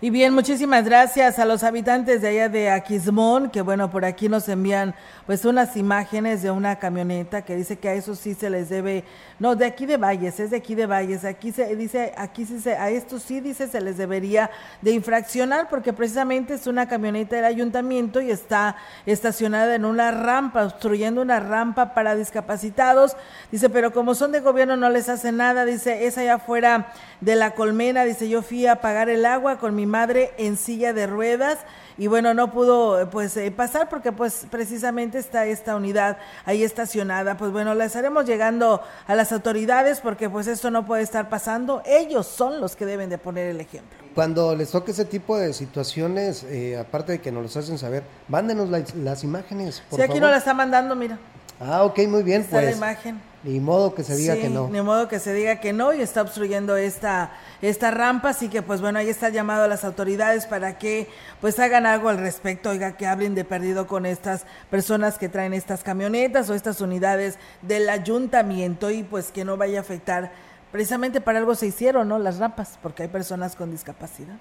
Y 0.09 0.11
bien, 0.11 0.33
muchísimas 0.33 0.85
gracias 0.85 1.37
a 1.37 1.45
los 1.45 1.61
habitantes 1.61 2.23
de 2.23 2.29
allá 2.29 2.49
de 2.49 2.71
Aquismón, 2.71 3.51
que 3.51 3.61
bueno, 3.61 3.91
por 3.91 4.05
aquí 4.05 4.27
nos 4.27 4.49
envían 4.49 4.95
pues 5.27 5.45
unas 5.45 5.77
imágenes 5.77 6.41
de 6.41 6.49
una 6.49 6.79
camioneta 6.79 7.43
que 7.43 7.55
dice 7.55 7.77
que 7.77 7.89
a 7.89 7.93
eso 7.93 8.15
sí 8.15 8.33
se 8.33 8.49
les 8.49 8.69
debe, 8.69 9.03
no, 9.37 9.55
de 9.55 9.67
aquí 9.67 9.85
de 9.85 9.97
Valles, 9.97 10.39
es 10.39 10.49
de 10.49 10.57
aquí 10.57 10.73
de 10.73 10.87
Valles, 10.87 11.25
aquí 11.25 11.51
se 11.51 11.75
dice, 11.75 12.15
aquí 12.17 12.43
sí 12.47 12.59
se, 12.59 12.75
a 12.75 12.89
esto 12.89 13.19
sí 13.19 13.39
dice 13.39 13.67
se 13.67 13.81
les 13.81 13.97
debería 13.97 14.49
de 14.81 14.93
infraccionar 14.93 15.69
porque 15.69 15.93
precisamente 15.93 16.55
es 16.55 16.65
una 16.65 16.87
camioneta 16.87 17.35
del 17.35 17.45
ayuntamiento 17.45 18.19
y 18.19 18.31
está 18.31 18.77
estacionada 19.05 19.75
en 19.75 19.85
una 19.85 20.09
rampa, 20.09 20.65
obstruyendo 20.65 21.21
una 21.21 21.39
rampa 21.39 21.93
para 21.93 22.15
discapacitados, 22.15 23.15
dice, 23.51 23.69
pero 23.69 23.93
como 23.93 24.15
son 24.15 24.31
de 24.31 24.39
gobierno 24.39 24.75
no 24.75 24.89
les 24.89 25.07
hace 25.07 25.31
nada, 25.31 25.65
dice, 25.65 26.07
es 26.07 26.17
allá 26.17 26.33
afuera 26.33 26.93
de 27.21 27.35
la 27.35 27.51
colmena, 27.51 28.05
dice, 28.05 28.29
yo 28.29 28.41
fui 28.41 28.65
a 28.65 28.77
pagar 28.81 29.09
el 29.09 29.25
agua 29.25 29.57
con 29.57 29.75
mi 29.75 29.85
madre 29.85 30.31
en 30.37 30.55
silla 30.55 30.93
de 30.93 31.05
ruedas 31.05 31.57
y 31.97 32.07
bueno, 32.07 32.33
no 32.33 32.51
pudo 32.53 33.09
pues 33.09 33.35
eh, 33.35 33.51
pasar 33.51 33.89
porque 33.89 34.13
pues 34.13 34.45
precisamente 34.49 35.17
está 35.19 35.45
esta 35.45 35.75
unidad 35.75 36.17
ahí 36.45 36.63
estacionada. 36.63 37.35
Pues 37.35 37.51
bueno, 37.51 37.73
la 37.75 37.83
estaremos 37.85 38.23
llegando 38.25 38.81
a 39.05 39.15
las 39.15 39.33
autoridades 39.33 39.99
porque 39.99 40.29
pues 40.29 40.47
esto 40.47 40.71
no 40.71 40.85
puede 40.85 41.03
estar 41.03 41.27
pasando. 41.27 41.81
Ellos 41.85 42.25
son 42.25 42.61
los 42.61 42.77
que 42.77 42.85
deben 42.85 43.09
de 43.09 43.17
poner 43.17 43.47
el 43.47 43.59
ejemplo. 43.59 43.97
Cuando 44.15 44.55
les 44.55 44.71
toque 44.71 44.91
ese 44.91 45.03
tipo 45.05 45.37
de 45.37 45.51
situaciones, 45.53 46.43
eh, 46.43 46.77
aparte 46.77 47.11
de 47.13 47.19
que 47.19 47.31
nos 47.33 47.43
los 47.43 47.57
hacen 47.57 47.77
saber, 47.77 48.03
mándenos 48.29 48.69
la- 48.69 48.83
las 48.95 49.23
imágenes, 49.25 49.81
por 49.89 49.97
sí, 49.99 50.03
aquí 50.03 50.07
favor. 50.13 50.21
nos 50.23 50.31
la 50.31 50.37
está 50.37 50.53
mandando, 50.53 50.95
mira. 50.95 51.17
Ah, 51.59 51.83
ok, 51.83 51.99
muy 52.07 52.23
bien, 52.23 52.41
Está 52.41 52.57
la 52.57 52.61
pues. 52.67 52.77
imagen. 52.77 53.21
Ni 53.43 53.59
modo 53.61 53.95
que 53.95 54.03
se 54.03 54.17
diga 54.17 54.35
Sí, 54.35 54.41
que 54.41 54.49
no. 54.49 54.67
Ni 54.67 54.81
modo 54.81 55.07
que 55.07 55.17
se 55.19 55.33
diga 55.33 55.61
que 55.61 55.71
no 55.71 55.93
y 55.93 56.01
está 56.01 56.21
obstruyendo 56.21 56.75
esta, 56.75 57.31
esta 57.61 57.89
rampa, 57.89 58.29
así 58.29 58.49
que 58.49 58.61
pues 58.61 58.81
bueno, 58.81 58.99
ahí 58.99 59.07
está 59.07 59.27
el 59.27 59.33
llamado 59.33 59.63
a 59.63 59.67
las 59.69 59.85
autoridades 59.85 60.45
para 60.45 60.77
que 60.77 61.07
pues 61.39 61.57
hagan 61.59 61.85
algo 61.85 62.09
al 62.09 62.17
respecto, 62.17 62.69
oiga, 62.69 62.97
que 62.97 63.07
hablen 63.07 63.35
de 63.35 63.45
perdido 63.45 63.87
con 63.87 64.05
estas 64.05 64.45
personas 64.69 65.17
que 65.17 65.29
traen 65.29 65.53
estas 65.53 65.83
camionetas 65.83 66.49
o 66.49 66.53
estas 66.53 66.81
unidades 66.81 67.37
del 67.61 67.87
ayuntamiento 67.89 68.91
y 68.91 69.03
pues 69.03 69.31
que 69.31 69.45
no 69.45 69.55
vaya 69.55 69.77
a 69.79 69.81
afectar, 69.81 70.31
precisamente 70.73 71.21
para 71.21 71.39
algo 71.39 71.55
se 71.55 71.67
hicieron, 71.67 72.09
¿no? 72.09 72.19
Las 72.19 72.39
rampas, 72.39 72.77
porque 72.83 73.03
hay 73.03 73.09
personas 73.09 73.55
con 73.55 73.71
discapacidad. 73.71 74.35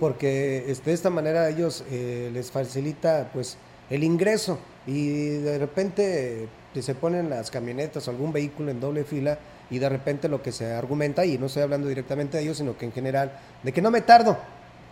porque 0.00 0.64
este, 0.68 0.88
de 0.88 0.94
esta 0.94 1.10
manera 1.10 1.50
ellos 1.50 1.84
eh, 1.90 2.30
les 2.32 2.50
facilita 2.50 3.28
pues 3.34 3.58
el 3.90 4.04
ingreso 4.04 4.58
y 4.86 5.28
de 5.38 5.58
repente 5.58 6.48
eh, 6.74 6.82
se 6.82 6.94
ponen 6.94 7.30
las 7.30 7.50
camionetas 7.50 8.06
o 8.06 8.10
algún 8.10 8.32
vehículo 8.32 8.70
en 8.70 8.80
doble 8.80 9.04
fila 9.04 9.38
y 9.70 9.78
de 9.78 9.88
repente 9.88 10.28
lo 10.28 10.42
que 10.42 10.52
se 10.52 10.72
argumenta, 10.72 11.24
y 11.24 11.38
no 11.38 11.46
estoy 11.46 11.62
hablando 11.62 11.88
directamente 11.88 12.36
de 12.36 12.42
ellos, 12.42 12.56
sino 12.56 12.76
que 12.76 12.86
en 12.86 12.92
general, 12.92 13.32
de 13.62 13.72
que 13.72 13.82
no 13.82 13.90
me 13.90 14.00
tardo 14.00 14.36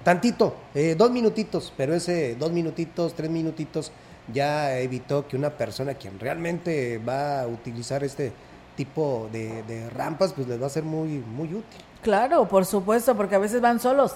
tantito, 0.04 0.54
eh, 0.74 0.94
dos 0.96 1.10
minutitos, 1.10 1.72
pero 1.76 1.94
ese 1.94 2.36
dos 2.36 2.52
minutitos, 2.52 3.14
tres 3.14 3.30
minutitos 3.30 3.90
ya 4.32 4.78
evitó 4.78 5.26
que 5.26 5.36
una 5.36 5.50
persona 5.50 5.94
quien 5.94 6.20
realmente 6.20 6.98
va 6.98 7.42
a 7.42 7.46
utilizar 7.46 8.04
este 8.04 8.32
tipo 8.76 9.28
de, 9.32 9.62
de 9.62 9.88
rampas, 9.90 10.32
pues 10.32 10.46
les 10.46 10.60
va 10.60 10.66
a 10.66 10.70
ser 10.70 10.82
muy, 10.82 11.08
muy 11.08 11.48
útil. 11.48 11.80
Claro, 12.02 12.46
por 12.46 12.66
supuesto, 12.66 13.16
porque 13.16 13.34
a 13.34 13.38
veces 13.38 13.60
van 13.60 13.80
solos. 13.80 14.14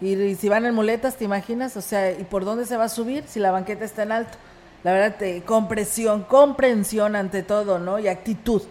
Y, 0.00 0.14
y 0.14 0.34
si 0.34 0.48
van 0.48 0.66
en 0.66 0.74
muletas, 0.74 1.16
¿te 1.16 1.24
imaginas? 1.24 1.76
O 1.76 1.80
sea, 1.80 2.10
¿y 2.10 2.24
por 2.24 2.44
dónde 2.44 2.66
se 2.66 2.76
va 2.76 2.84
a 2.84 2.88
subir 2.88 3.24
si 3.28 3.38
la 3.38 3.52
banqueta 3.52 3.84
está 3.84 4.02
en 4.02 4.12
alto? 4.12 4.36
La 4.84 4.92
verdad, 4.92 5.16
te, 5.18 5.42
comprensión, 5.42 6.24
comprensión 6.24 7.14
ante 7.14 7.42
todo, 7.42 7.78
¿no? 7.78 7.98
Y 7.98 8.08
actitud, 8.08 8.62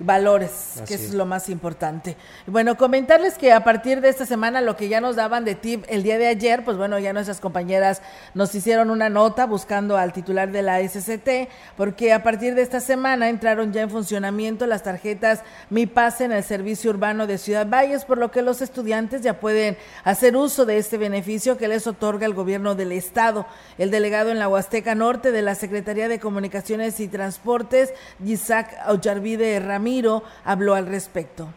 valores, 0.00 0.50
Así 0.76 0.84
que 0.86 0.94
es. 0.94 1.02
es 1.02 1.14
lo 1.14 1.26
más 1.26 1.48
importante. 1.48 2.16
Bueno, 2.46 2.76
comentarles 2.76 3.38
que 3.38 3.52
a 3.52 3.62
partir 3.62 4.00
de 4.00 4.08
esta 4.08 4.26
semana 4.26 4.60
lo 4.60 4.76
que 4.76 4.88
ya 4.88 5.00
nos 5.00 5.16
daban 5.16 5.44
de 5.44 5.54
tip 5.54 5.84
el 5.88 6.02
día 6.02 6.18
de 6.18 6.26
ayer, 6.26 6.64
pues 6.64 6.76
bueno, 6.76 6.98
ya 6.98 7.12
nuestras 7.12 7.40
compañeras 7.40 8.02
nos 8.34 8.54
hicieron 8.54 8.90
una 8.90 9.08
nota 9.08 9.46
buscando 9.46 9.96
al 9.96 10.12
titular 10.12 10.50
de 10.50 10.62
la 10.62 10.80
SCT, 10.80 11.48
porque 11.76 12.12
a 12.12 12.22
partir 12.22 12.54
de 12.54 12.62
esta 12.62 12.80
semana 12.80 13.28
entraron 13.28 13.72
ya 13.72 13.82
en 13.82 13.90
funcionamiento 13.90 14.66
las 14.66 14.82
tarjetas 14.82 15.40
Mi 15.68 15.86
Pase 15.86 16.24
en 16.24 16.32
el 16.32 16.42
servicio 16.42 16.90
urbano 16.90 17.26
de 17.26 17.38
Ciudad 17.38 17.66
Valles, 17.68 18.04
por 18.04 18.18
lo 18.18 18.30
que 18.30 18.42
los 18.42 18.62
estudiantes 18.62 19.22
ya 19.22 19.38
pueden 19.38 19.76
hacer 20.04 20.36
uso 20.36 20.64
de 20.64 20.78
este 20.78 20.96
beneficio 20.96 21.56
que 21.56 21.68
les 21.68 21.86
otorga 21.86 22.26
el 22.26 22.34
gobierno 22.34 22.74
del 22.74 22.92
estado. 22.92 23.46
El 23.78 23.90
delegado 23.90 24.30
en 24.30 24.38
la 24.38 24.48
Huasteca 24.48 24.94
Norte 24.94 25.32
de 25.32 25.42
la 25.42 25.54
Secretaría 25.54 26.08
de 26.08 26.18
Comunicaciones 26.18 27.00
y 27.00 27.08
Transportes, 27.08 27.92
Isaac 28.24 28.76
Ollarvide 28.86 29.60
Ramiro, 29.90 30.22
habló 30.44 30.74
al 30.74 30.86
respecto. 30.86 31.48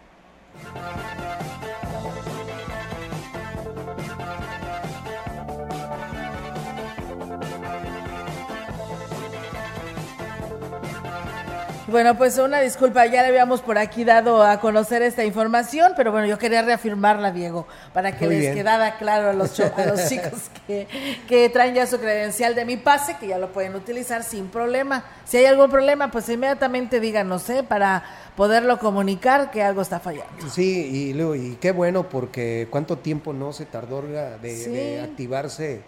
Bueno, 11.87 12.17
pues 12.17 12.37
una 12.37 12.61
disculpa, 12.61 13.05
ya 13.07 13.21
le 13.23 13.27
habíamos 13.27 13.61
por 13.61 13.77
aquí 13.77 14.05
dado 14.05 14.41
a 14.43 14.59
conocer 14.61 15.01
esta 15.01 15.25
información, 15.25 15.91
pero 15.97 16.11
bueno, 16.13 16.25
yo 16.27 16.37
quería 16.37 16.61
reafirmarla, 16.61 17.31
Diego, 17.31 17.67
para 17.93 18.17
que 18.17 18.25
Muy 18.25 18.35
les 18.35 18.41
bien. 18.43 18.53
quedara 18.55 18.97
claro 18.97 19.29
a 19.31 19.33
los, 19.33 19.53
cho- 19.53 19.71
a 19.75 19.85
los 19.85 20.07
chicos 20.07 20.49
que, 20.67 20.87
que 21.27 21.49
traen 21.49 21.75
ya 21.75 21.85
su 21.85 21.99
credencial 21.99 22.55
de 22.55 22.63
mi 22.63 22.77
pase, 22.77 23.17
que 23.19 23.27
ya 23.27 23.37
lo 23.37 23.51
pueden 23.51 23.75
utilizar 23.75 24.23
sin 24.23 24.47
problema. 24.47 25.03
Si 25.25 25.35
hay 25.37 25.45
algún 25.45 25.69
problema, 25.69 26.09
pues 26.09 26.29
inmediatamente 26.29 27.01
díganos, 27.01 27.49
¿eh? 27.49 27.63
Para 27.67 28.03
poderlo 28.37 28.79
comunicar 28.79 29.51
que 29.51 29.61
algo 29.61 29.81
está 29.81 29.99
fallando. 29.99 30.49
Sí, 30.49 31.13
y, 31.13 31.21
y 31.21 31.55
qué 31.59 31.71
bueno 31.73 32.07
porque 32.07 32.67
cuánto 32.69 32.97
tiempo 32.97 33.33
no 33.33 33.51
se 33.51 33.65
tardó 33.65 34.01
de, 34.03 34.55
Sí. 34.55 34.69
de 34.71 35.01
activarse 35.01 35.81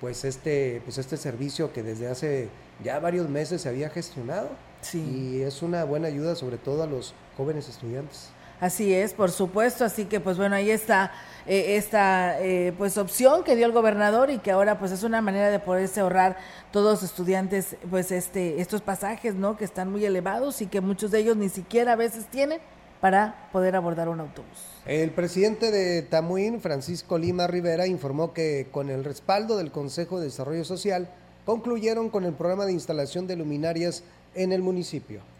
pues 0.00 0.24
este 0.24 0.80
pues 0.84 0.98
este 0.98 1.16
servicio 1.16 1.72
que 1.72 1.82
desde 1.84 2.08
hace 2.08 2.48
ya 2.82 2.98
varios 2.98 3.28
meses 3.28 3.60
se 3.62 3.68
había 3.68 3.88
gestionado. 3.90 4.48
Y 4.94 5.42
es 5.42 5.62
una 5.62 5.84
buena 5.84 6.08
ayuda 6.08 6.34
sobre 6.34 6.58
todo 6.58 6.82
a 6.82 6.86
los 6.86 7.14
jóvenes 7.36 7.68
estudiantes. 7.68 8.30
Así 8.60 8.94
es, 8.94 9.12
por 9.12 9.32
supuesto. 9.32 9.84
Así 9.84 10.04
que, 10.04 10.20
pues 10.20 10.36
bueno, 10.36 10.54
ahí 10.54 10.70
está 10.70 11.10
eh, 11.46 11.76
esta 11.76 12.40
eh, 12.40 12.72
pues 12.78 12.96
opción 12.96 13.42
que 13.42 13.56
dio 13.56 13.66
el 13.66 13.72
gobernador 13.72 14.30
y 14.30 14.38
que 14.38 14.52
ahora 14.52 14.78
pues 14.78 14.92
es 14.92 15.02
una 15.02 15.20
manera 15.20 15.50
de 15.50 15.58
poderse 15.58 15.98
ahorrar 15.98 16.36
todos 16.70 16.92
los 16.92 17.10
estudiantes 17.10 17.76
pues 17.90 18.12
este 18.12 18.60
estos 18.60 18.80
pasajes, 18.80 19.34
¿no? 19.34 19.56
Que 19.56 19.64
están 19.64 19.90
muy 19.90 20.04
elevados 20.04 20.62
y 20.62 20.66
que 20.66 20.80
muchos 20.80 21.10
de 21.10 21.18
ellos 21.18 21.36
ni 21.36 21.48
siquiera 21.48 21.94
a 21.94 21.96
veces 21.96 22.26
tienen 22.26 22.60
para 23.00 23.48
poder 23.50 23.74
abordar 23.74 24.08
un 24.08 24.20
autobús. 24.20 24.48
El 24.86 25.10
presidente 25.10 25.72
de 25.72 26.02
Tamuín, 26.02 26.60
Francisco 26.60 27.18
Lima 27.18 27.48
Rivera, 27.48 27.88
informó 27.88 28.32
que 28.32 28.68
con 28.70 28.90
el 28.90 29.02
respaldo 29.02 29.56
del 29.56 29.72
Consejo 29.72 30.20
de 30.20 30.26
Desarrollo 30.26 30.64
Social 30.64 31.08
concluyeron 31.44 32.10
con 32.10 32.24
el 32.24 32.34
programa 32.34 32.64
de 32.64 32.72
instalación 32.72 33.26
de 33.26 33.34
luminarias 33.34 34.04
en 34.34 34.52
el 34.52 34.62
municipio. 34.62 35.31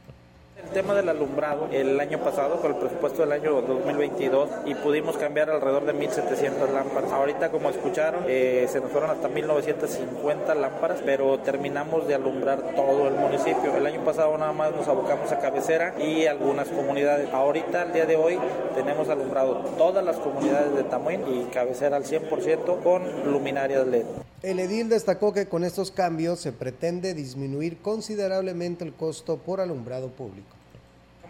El 0.65 0.71
tema 0.71 0.95
del 0.95 1.09
alumbrado, 1.09 1.69
el 1.71 2.01
año 2.01 2.19
pasado 2.19 2.61
con 2.61 2.73
el 2.73 2.79
presupuesto 2.79 3.23
del 3.23 3.33
año 3.33 3.61
2022 3.61 4.49
y 4.65 4.75
pudimos 4.75 5.19
cambiar 5.19 5.51
alrededor 5.51 5.85
de 5.85 5.95
1.700 5.95 6.73
lámparas. 6.73 7.13
Ahorita 7.13 7.51
como 7.51 7.69
escucharon, 7.69 8.25
eh, 8.27 8.67
se 8.71 8.81
nos 8.81 8.91
fueron 8.91 9.11
hasta 9.11 9.29
1.950 9.29 10.55
lámparas, 10.55 11.01
pero 11.05 11.39
terminamos 11.41 12.09
de 12.09 12.15
alumbrar 12.15 12.75
todo 12.75 13.09
el 13.09 13.15
municipio. 13.15 13.77
El 13.77 13.87
año 13.87 14.03
pasado 14.03 14.37
nada 14.39 14.53
más 14.53 14.75
nos 14.75 14.89
abocamos 14.89 15.31
a 15.31 15.41
cabecera 15.41 15.95
y 16.01 16.27
algunas 16.27 16.69
comunidades. 16.69 17.29
Ahorita, 17.33 17.83
al 17.83 17.93
día 17.93 18.07
de 18.07 18.17
hoy, 18.17 18.39
tenemos 18.75 19.09
alumbrado 19.11 19.57
todas 19.77 20.03
las 20.03 20.17
comunidades 20.17 20.75
de 20.75 20.85
Tamuín 20.85 21.21
y 21.29 21.45
cabecera 21.53 21.97
al 21.97 22.05
100% 22.05 22.83
con 22.83 23.31
luminarias 23.31 23.87
LED. 23.87 24.07
El 24.43 24.59
edil 24.59 24.89
destacó 24.89 25.33
que 25.33 25.47
con 25.47 25.63
estos 25.63 25.93
cambios 25.93 26.41
se 26.41 26.53
pretende 26.53 27.15
disminuir 27.15 27.79
considerablemente 27.81 28.85
el 28.85 28.93
costo 28.93 29.37
por 29.37 29.61
alumbrado 29.61 30.09
público. 30.09 30.52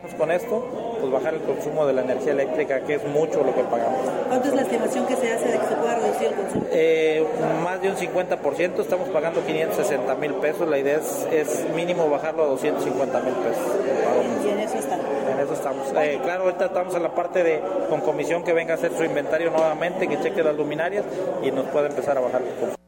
Vamos 0.03 0.19
Con 0.19 0.33
esto, 0.33 0.97
pues 0.99 1.13
bajar 1.13 1.35
el 1.35 1.43
consumo 1.43 1.87
de 1.87 1.93
la 1.93 2.03
energía 2.03 2.33
eléctrica, 2.33 2.81
que 2.81 2.95
es 2.95 3.05
mucho 3.07 3.45
lo 3.45 3.55
que 3.55 3.63
pagamos. 3.63 4.01
¿Cuánto 4.27 4.49
es 4.49 4.55
la 4.55 4.63
estimación 4.63 5.07
que 5.07 5.15
se 5.15 5.33
hace 5.33 5.47
de 5.47 5.59
que 5.61 5.67
se 5.67 5.77
pueda 5.77 5.95
reducir 5.95 6.27
el 6.27 6.35
consumo? 6.35 6.67
Eh, 6.73 7.25
más 7.63 7.81
de 7.81 7.91
un 7.91 7.97
50%, 7.97 8.81
estamos 8.81 9.09
pagando 9.11 9.47
560 9.47 10.15
mil 10.17 10.35
pesos, 10.35 10.69
la 10.69 10.79
idea 10.79 10.97
es, 10.97 11.29
es 11.31 11.71
mínimo 11.77 12.11
bajarlo 12.11 12.43
a 12.43 12.47
250 12.49 13.21
mil 13.21 13.35
pesos. 13.35 13.63
Y 14.45 14.49
en 14.49 14.59
eso 14.59 14.79
está. 14.79 14.97
En 14.97 15.39
eso 15.39 15.55
estamos. 15.55 15.93
Eh, 15.97 16.19
claro, 16.21 16.45
ahorita 16.45 16.65
estamos 16.67 16.97
en 16.97 17.03
la 17.05 17.15
parte 17.15 17.45
de 17.45 17.61
con 17.89 18.01
comisión 18.01 18.43
que 18.43 18.53
venga 18.53 18.75
a 18.75 18.77
hacer 18.79 18.93
su 18.97 19.05
inventario 19.05 19.53
nuevamente, 19.53 20.09
que 20.09 20.21
cheque 20.21 20.43
las 20.43 20.57
luminarias 20.57 21.05
y 21.45 21.53
nos 21.53 21.67
pueda 21.67 21.87
empezar 21.87 22.19
a 22.19 22.21
bajar 22.21 22.43
el 22.43 22.49
consumo. 22.49 22.82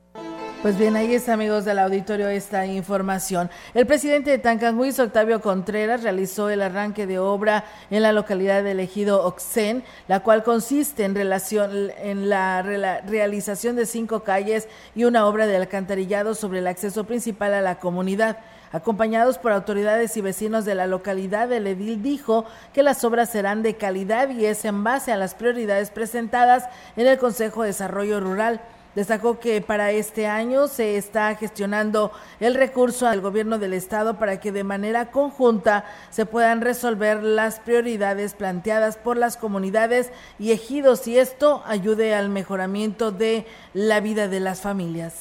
Pues 0.64 0.78
bien, 0.78 0.96
ahí 0.96 1.14
está, 1.14 1.34
amigos 1.34 1.66
del 1.66 1.78
auditorio, 1.78 2.26
esta 2.26 2.64
información. 2.64 3.50
El 3.74 3.86
presidente 3.86 4.30
de 4.30 4.38
Tancanguis, 4.38 4.98
Octavio 4.98 5.42
Contreras, 5.42 6.02
realizó 6.02 6.48
el 6.48 6.62
arranque 6.62 7.06
de 7.06 7.18
obra 7.18 7.66
en 7.90 8.02
la 8.02 8.12
localidad 8.12 8.64
de 8.64 8.72
Ejido 8.82 9.26
Oxen, 9.26 9.84
la 10.08 10.20
cual 10.20 10.42
consiste 10.42 11.04
en, 11.04 11.14
relación, 11.14 11.90
en 11.98 12.30
la 12.30 12.62
rela- 12.62 13.02
realización 13.04 13.76
de 13.76 13.84
cinco 13.84 14.20
calles 14.20 14.66
y 14.94 15.04
una 15.04 15.26
obra 15.26 15.46
de 15.46 15.54
alcantarillado 15.54 16.34
sobre 16.34 16.60
el 16.60 16.66
acceso 16.66 17.04
principal 17.04 17.52
a 17.52 17.60
la 17.60 17.78
comunidad. 17.78 18.38
Acompañados 18.72 19.36
por 19.36 19.52
autoridades 19.52 20.16
y 20.16 20.22
vecinos 20.22 20.64
de 20.64 20.76
la 20.76 20.86
localidad, 20.86 21.52
el 21.52 21.66
edil 21.66 22.02
dijo 22.02 22.46
que 22.72 22.82
las 22.82 23.04
obras 23.04 23.28
serán 23.28 23.62
de 23.62 23.76
calidad 23.76 24.30
y 24.30 24.46
es 24.46 24.64
en 24.64 24.82
base 24.82 25.12
a 25.12 25.18
las 25.18 25.34
prioridades 25.34 25.90
presentadas 25.90 26.64
en 26.96 27.06
el 27.06 27.18
Consejo 27.18 27.60
de 27.64 27.68
Desarrollo 27.68 28.18
Rural. 28.18 28.62
Destacó 28.94 29.40
que 29.40 29.60
para 29.60 29.90
este 29.90 30.26
año 30.26 30.68
se 30.68 30.96
está 30.96 31.34
gestionando 31.34 32.12
el 32.38 32.54
recurso 32.54 33.08
al 33.08 33.20
gobierno 33.20 33.58
del 33.58 33.74
estado 33.74 34.18
para 34.18 34.38
que 34.38 34.52
de 34.52 34.62
manera 34.62 35.10
conjunta 35.10 35.84
se 36.10 36.26
puedan 36.26 36.60
resolver 36.60 37.22
las 37.22 37.58
prioridades 37.58 38.34
planteadas 38.34 38.96
por 38.96 39.16
las 39.16 39.36
comunidades 39.36 40.10
y 40.38 40.52
ejidos 40.52 41.08
y 41.08 41.18
esto 41.18 41.62
ayude 41.66 42.14
al 42.14 42.28
mejoramiento 42.28 43.10
de 43.10 43.46
la 43.72 43.98
vida 43.98 44.28
de 44.28 44.38
las 44.40 44.60
familias. 44.60 45.14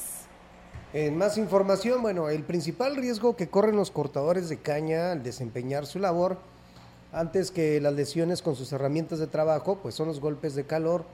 En 0.93 1.17
más 1.17 1.39
información, 1.39 2.03
bueno, 2.03 2.29
el 2.29 2.43
principal 2.43 2.95
riesgo 2.95 3.35
que 3.35 3.49
corren 3.49 3.75
los 3.75 3.89
cortadores 3.89 4.49
de 4.49 4.57
caña 4.57 5.11
al 5.11 5.23
desempeñar 5.23 5.87
su 5.87 5.97
labor, 5.97 6.37
antes 7.11 7.49
que 7.49 7.81
las 7.81 7.93
lesiones 7.93 8.43
con 8.43 8.55
sus 8.55 8.71
herramientas 8.71 9.17
de 9.17 9.25
trabajo, 9.25 9.79
pues 9.81 9.95
son 9.95 10.07
los 10.07 10.19
golpes 10.19 10.53
de 10.53 10.65
calor, 10.65 11.05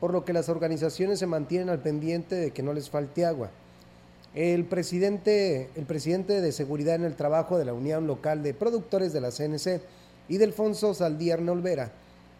por 0.00 0.12
lo 0.12 0.24
que 0.24 0.32
las 0.32 0.48
organizaciones 0.48 1.18
se 1.18 1.26
mantienen 1.26 1.68
al 1.68 1.80
pendiente 1.80 2.34
de 2.34 2.50
que 2.50 2.62
no 2.62 2.72
les 2.72 2.90
falte 2.90 3.24
agua. 3.24 3.50
El 4.34 4.64
presidente, 4.64 5.70
el 5.76 5.86
presidente 5.86 6.40
de 6.40 6.52
Seguridad 6.52 6.96
en 6.96 7.04
el 7.04 7.14
Trabajo 7.14 7.56
de 7.56 7.64
la 7.64 7.72
Unión 7.72 8.06
Local 8.06 8.42
de 8.42 8.52
Productores 8.52 9.12
de 9.12 9.20
la 9.20 9.30
CNC, 9.30 9.80
Idelfonso 10.28 10.92
Saldíar 10.94 11.40
Olvera, 11.48 11.92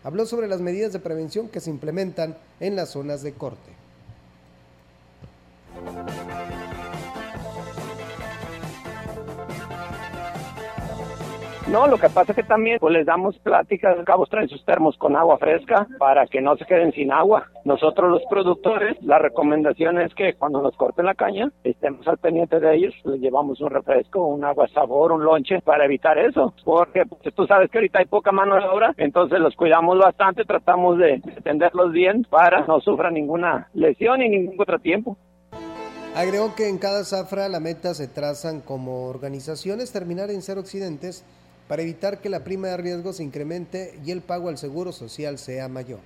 habló 0.03 0.27
sobre 0.27 0.49
las 0.49 0.61
medidas 0.61 0.93
de 0.93 0.99
prevención 0.99 1.49
que 1.49 1.61
se 1.61 1.71
implementan 1.71 2.37
en 2.61 2.77
las 2.77 2.91
zonas 2.91 3.23
de 3.23 3.33
corte. 3.33 3.73
No, 11.69 11.87
lo 11.87 11.97
que 11.97 12.11
pasa 12.11 12.33
es 12.33 12.37
que 12.37 12.43
también 12.43 12.79
pues, 12.79 12.93
les 12.93 13.07
damos 13.07 13.39
pláticas, 13.39 13.97
los 13.97 14.05
cabos 14.05 14.29
traen 14.29 14.49
sus 14.49 14.63
termos 14.67 14.99
con 14.99 15.17
agua 15.17 15.39
fresca 15.39 15.87
para 15.99 16.27
que 16.27 16.43
no 16.43 16.57
se 16.57 16.67
queden 16.67 16.93
sin 16.93 17.11
agua. 17.11 17.47
Nosotros 17.65 18.11
los 18.11 18.23
productores, 18.29 19.03
la 19.03 19.19
recomendación 19.19 19.99
es 19.99 20.15
que 20.15 20.35
cuando 20.35 20.61
nos 20.61 20.77
corten 20.77 21.07
la 21.07 21.15
caña, 21.15 21.51
estemos 21.65 22.07
al 22.07 22.19
pendiente 22.19 22.61
de 22.61 22.77
ellos, 22.77 22.95
les 23.05 23.19
llevamos 23.19 23.63
un 23.63 23.71
refresco, 23.71 24.27
un 24.27 24.45
agua 24.45 24.69
sabor, 24.69 25.13
un 25.13 25.25
lonche 25.25 25.63
para 25.63 25.87
evitar 25.87 26.19
eso, 26.19 26.53
porque 26.65 27.05
pues, 27.07 27.35
tú 27.35 27.47
sabes 27.47 27.71
que 27.71 27.79
ahorita 27.79 28.01
hay 28.01 28.07
poca 28.07 28.31
mano 28.31 28.57
de 28.57 28.69
obra, 28.69 28.93
entonces 28.99 29.41
los 29.41 29.57
cuidamos 29.57 29.99
bastante, 29.99 30.45
tratamos 30.45 30.99
de 30.99 31.23
atenderlos 31.39 31.93
bien 31.93 32.27
para 32.29 32.67
no 32.67 32.79
sufran 32.81 33.15
ninguna 33.15 33.69
lesión 33.73 34.21
y 34.21 34.29
ningún 34.29 34.59
contratiempo. 34.59 35.17
Agregó 36.15 36.55
que 36.55 36.69
en 36.69 36.79
cada 36.79 37.03
zafra 37.05 37.49
la 37.49 37.59
meta 37.59 37.95
se 37.95 38.07
trazan 38.07 38.61
como 38.61 39.09
organizaciones 39.09 39.91
terminar 39.93 40.31
en 40.31 40.43
cero 40.43 40.61
accidentes 40.61 41.25
para 41.69 41.83
evitar 41.83 42.21
que 42.21 42.29
la 42.29 42.45
prima 42.45 42.69
de 42.69 42.77
riesgo 42.77 43.13
se 43.13 43.23
incremente 43.23 43.99
y 44.05 44.11
el 44.11 44.21
pago 44.21 44.49
al 44.49 44.59
seguro 44.59 44.93
social 44.93 45.39
sea 45.39 45.69
mayor. 45.69 46.01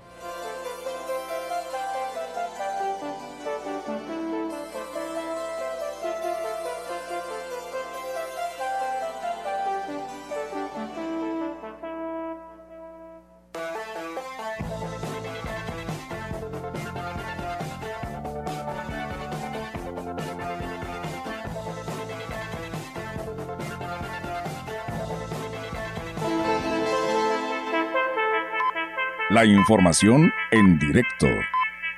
La 29.30 29.44
información 29.44 30.32
en 30.50 30.78
directo. 30.78 31.26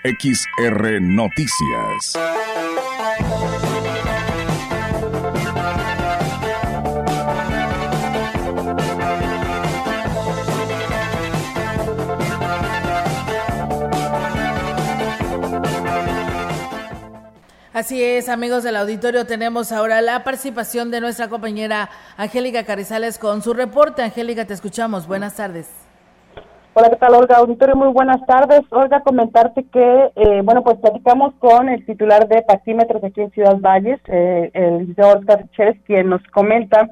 XR 0.02 1.00
Noticias. 1.00 2.18
Así 17.72 18.02
es, 18.02 18.28
amigos 18.28 18.64
del 18.64 18.74
auditorio, 18.74 19.24
tenemos 19.24 19.70
ahora 19.70 20.02
la 20.02 20.24
participación 20.24 20.90
de 20.90 21.00
nuestra 21.00 21.28
compañera 21.28 21.90
Angélica 22.16 22.64
Carizales 22.64 23.18
con 23.18 23.40
su 23.40 23.54
reporte. 23.54 24.02
Angélica, 24.02 24.44
te 24.46 24.54
escuchamos. 24.54 25.06
Buenas 25.06 25.36
tardes. 25.36 25.68
Hola, 26.72 26.88
¿qué 26.88 26.96
tal, 26.96 27.14
Olga? 27.14 27.36
Auditorio, 27.38 27.74
muy 27.74 27.88
buenas 27.88 28.24
tardes. 28.26 28.60
Olga, 28.70 29.00
comentarte 29.00 29.64
que, 29.72 30.10
eh, 30.14 30.40
bueno, 30.44 30.62
pues 30.62 30.78
platicamos 30.78 31.34
con 31.40 31.68
el 31.68 31.84
titular 31.84 32.28
de 32.28 32.42
Paxímetros 32.42 33.02
aquí 33.02 33.20
en 33.20 33.30
Ciudad 33.32 33.56
Valles, 33.58 34.00
eh, 34.06 34.50
el 34.54 34.78
licenciado 34.78 35.18
Oscar 35.18 35.44
Chérez, 35.50 35.76
quien 35.84 36.08
nos 36.08 36.22
comenta 36.28 36.88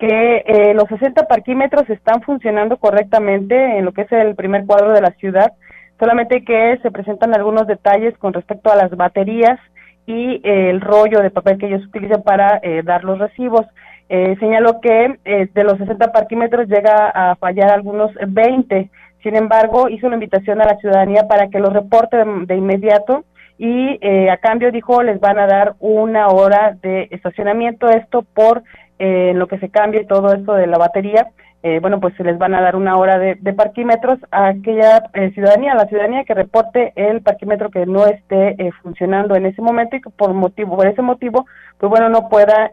que 0.00 0.42
eh, 0.46 0.74
los 0.74 0.88
60 0.88 1.28
parquímetros 1.28 1.88
están 1.90 2.22
funcionando 2.22 2.78
correctamente 2.78 3.78
en 3.78 3.84
lo 3.84 3.92
que 3.92 4.02
es 4.02 4.12
el 4.12 4.34
primer 4.34 4.66
cuadro 4.66 4.92
de 4.92 5.02
la 5.02 5.12
ciudad, 5.12 5.52
solamente 6.00 6.44
que 6.44 6.78
se 6.82 6.90
presentan 6.90 7.32
algunos 7.32 7.68
detalles 7.68 8.18
con 8.18 8.32
respecto 8.32 8.72
a 8.72 8.76
las 8.76 8.90
baterías 8.96 9.60
y 10.06 10.40
eh, 10.42 10.70
el 10.70 10.80
rollo 10.80 11.20
de 11.20 11.30
papel 11.30 11.58
que 11.58 11.66
ellos 11.66 11.86
utilizan 11.86 12.22
para 12.22 12.58
eh, 12.62 12.82
dar 12.82 13.04
los 13.04 13.18
recibos. 13.18 13.66
Eh, 14.08 14.36
señaló 14.40 14.80
que 14.80 15.20
de 15.54 15.64
los 15.64 15.78
60 15.78 16.10
parquímetros 16.10 16.66
llega 16.66 17.10
a 17.10 17.36
fallar 17.36 17.70
algunos 17.70 18.10
20. 18.26 18.90
Sin 19.22 19.36
embargo, 19.36 19.88
hizo 19.88 20.06
una 20.06 20.16
invitación 20.16 20.60
a 20.60 20.64
la 20.64 20.76
ciudadanía 20.76 21.28
para 21.28 21.48
que 21.48 21.58
los 21.58 21.72
reporte 21.72 22.16
de, 22.16 22.56
inmediato 22.56 23.24
y 23.58 23.98
a 24.28 24.38
cambio 24.38 24.72
dijo 24.72 25.02
les 25.02 25.20
van 25.20 25.38
a 25.38 25.46
dar 25.46 25.74
una 25.80 26.28
hora 26.28 26.76
de 26.80 27.08
estacionamiento, 27.10 27.90
esto 27.90 28.22
por 28.22 28.62
lo 28.98 29.46
que 29.48 29.58
se 29.58 29.68
cambie 29.68 30.06
todo 30.06 30.32
esto 30.32 30.54
de 30.54 30.66
la 30.66 30.78
batería 30.78 31.28
eh, 31.62 31.78
bueno, 31.78 32.00
pues 32.00 32.14
se 32.16 32.24
les 32.24 32.38
van 32.38 32.54
a 32.54 32.62
dar 32.62 32.74
una 32.74 32.96
hora 32.96 33.18
de, 33.18 33.36
parquímetros 33.52 34.18
a 34.30 34.48
aquella 34.48 35.02
eh, 35.12 35.30
ciudadanía, 35.32 35.72
a 35.72 35.76
la 35.76 35.86
ciudadanía 35.86 36.24
que 36.24 36.32
reporte 36.32 36.94
el 36.96 37.20
parquímetro 37.20 37.70
que 37.70 37.84
no 37.84 38.06
esté 38.06 38.54
eh, 38.58 38.72
funcionando 38.82 39.34
en 39.34 39.44
ese 39.44 39.60
momento 39.60 39.94
y 39.96 40.00
que 40.00 40.08
por 40.08 40.32
motivo, 40.32 40.76
por 40.76 40.86
ese 40.86 41.02
motivo, 41.02 41.44
pues 41.76 41.90
bueno, 41.90 42.08
no 42.08 42.30
pueda 42.30 42.70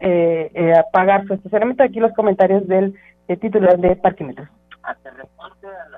pagar 0.90 1.26
su 1.26 1.34
estacionamiento. 1.34 1.82
Aquí 1.82 2.00
los 2.00 2.14
comentarios 2.14 2.66
del 2.66 2.94
titular 3.40 3.78
de 3.78 3.94
parquímetros. 3.96 4.48
Hace 4.82 5.10
reporte 5.10 5.66
al, 5.66 5.74
teléfono 5.90 5.97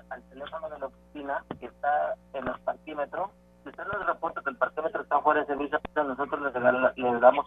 los 3.00 3.08
parquímetros. 3.08 3.30
Si 3.62 3.68
usted 3.68 3.84
nos 3.92 4.06
reporta 4.06 4.40
que 4.42 4.50
el 4.50 4.56
parquímetro 4.56 5.02
está 5.02 5.20
fuera 5.20 5.40
de 5.40 5.46
servicio, 5.46 5.80
nosotros 5.94 6.40
le, 6.96 7.20
damos... 7.20 7.46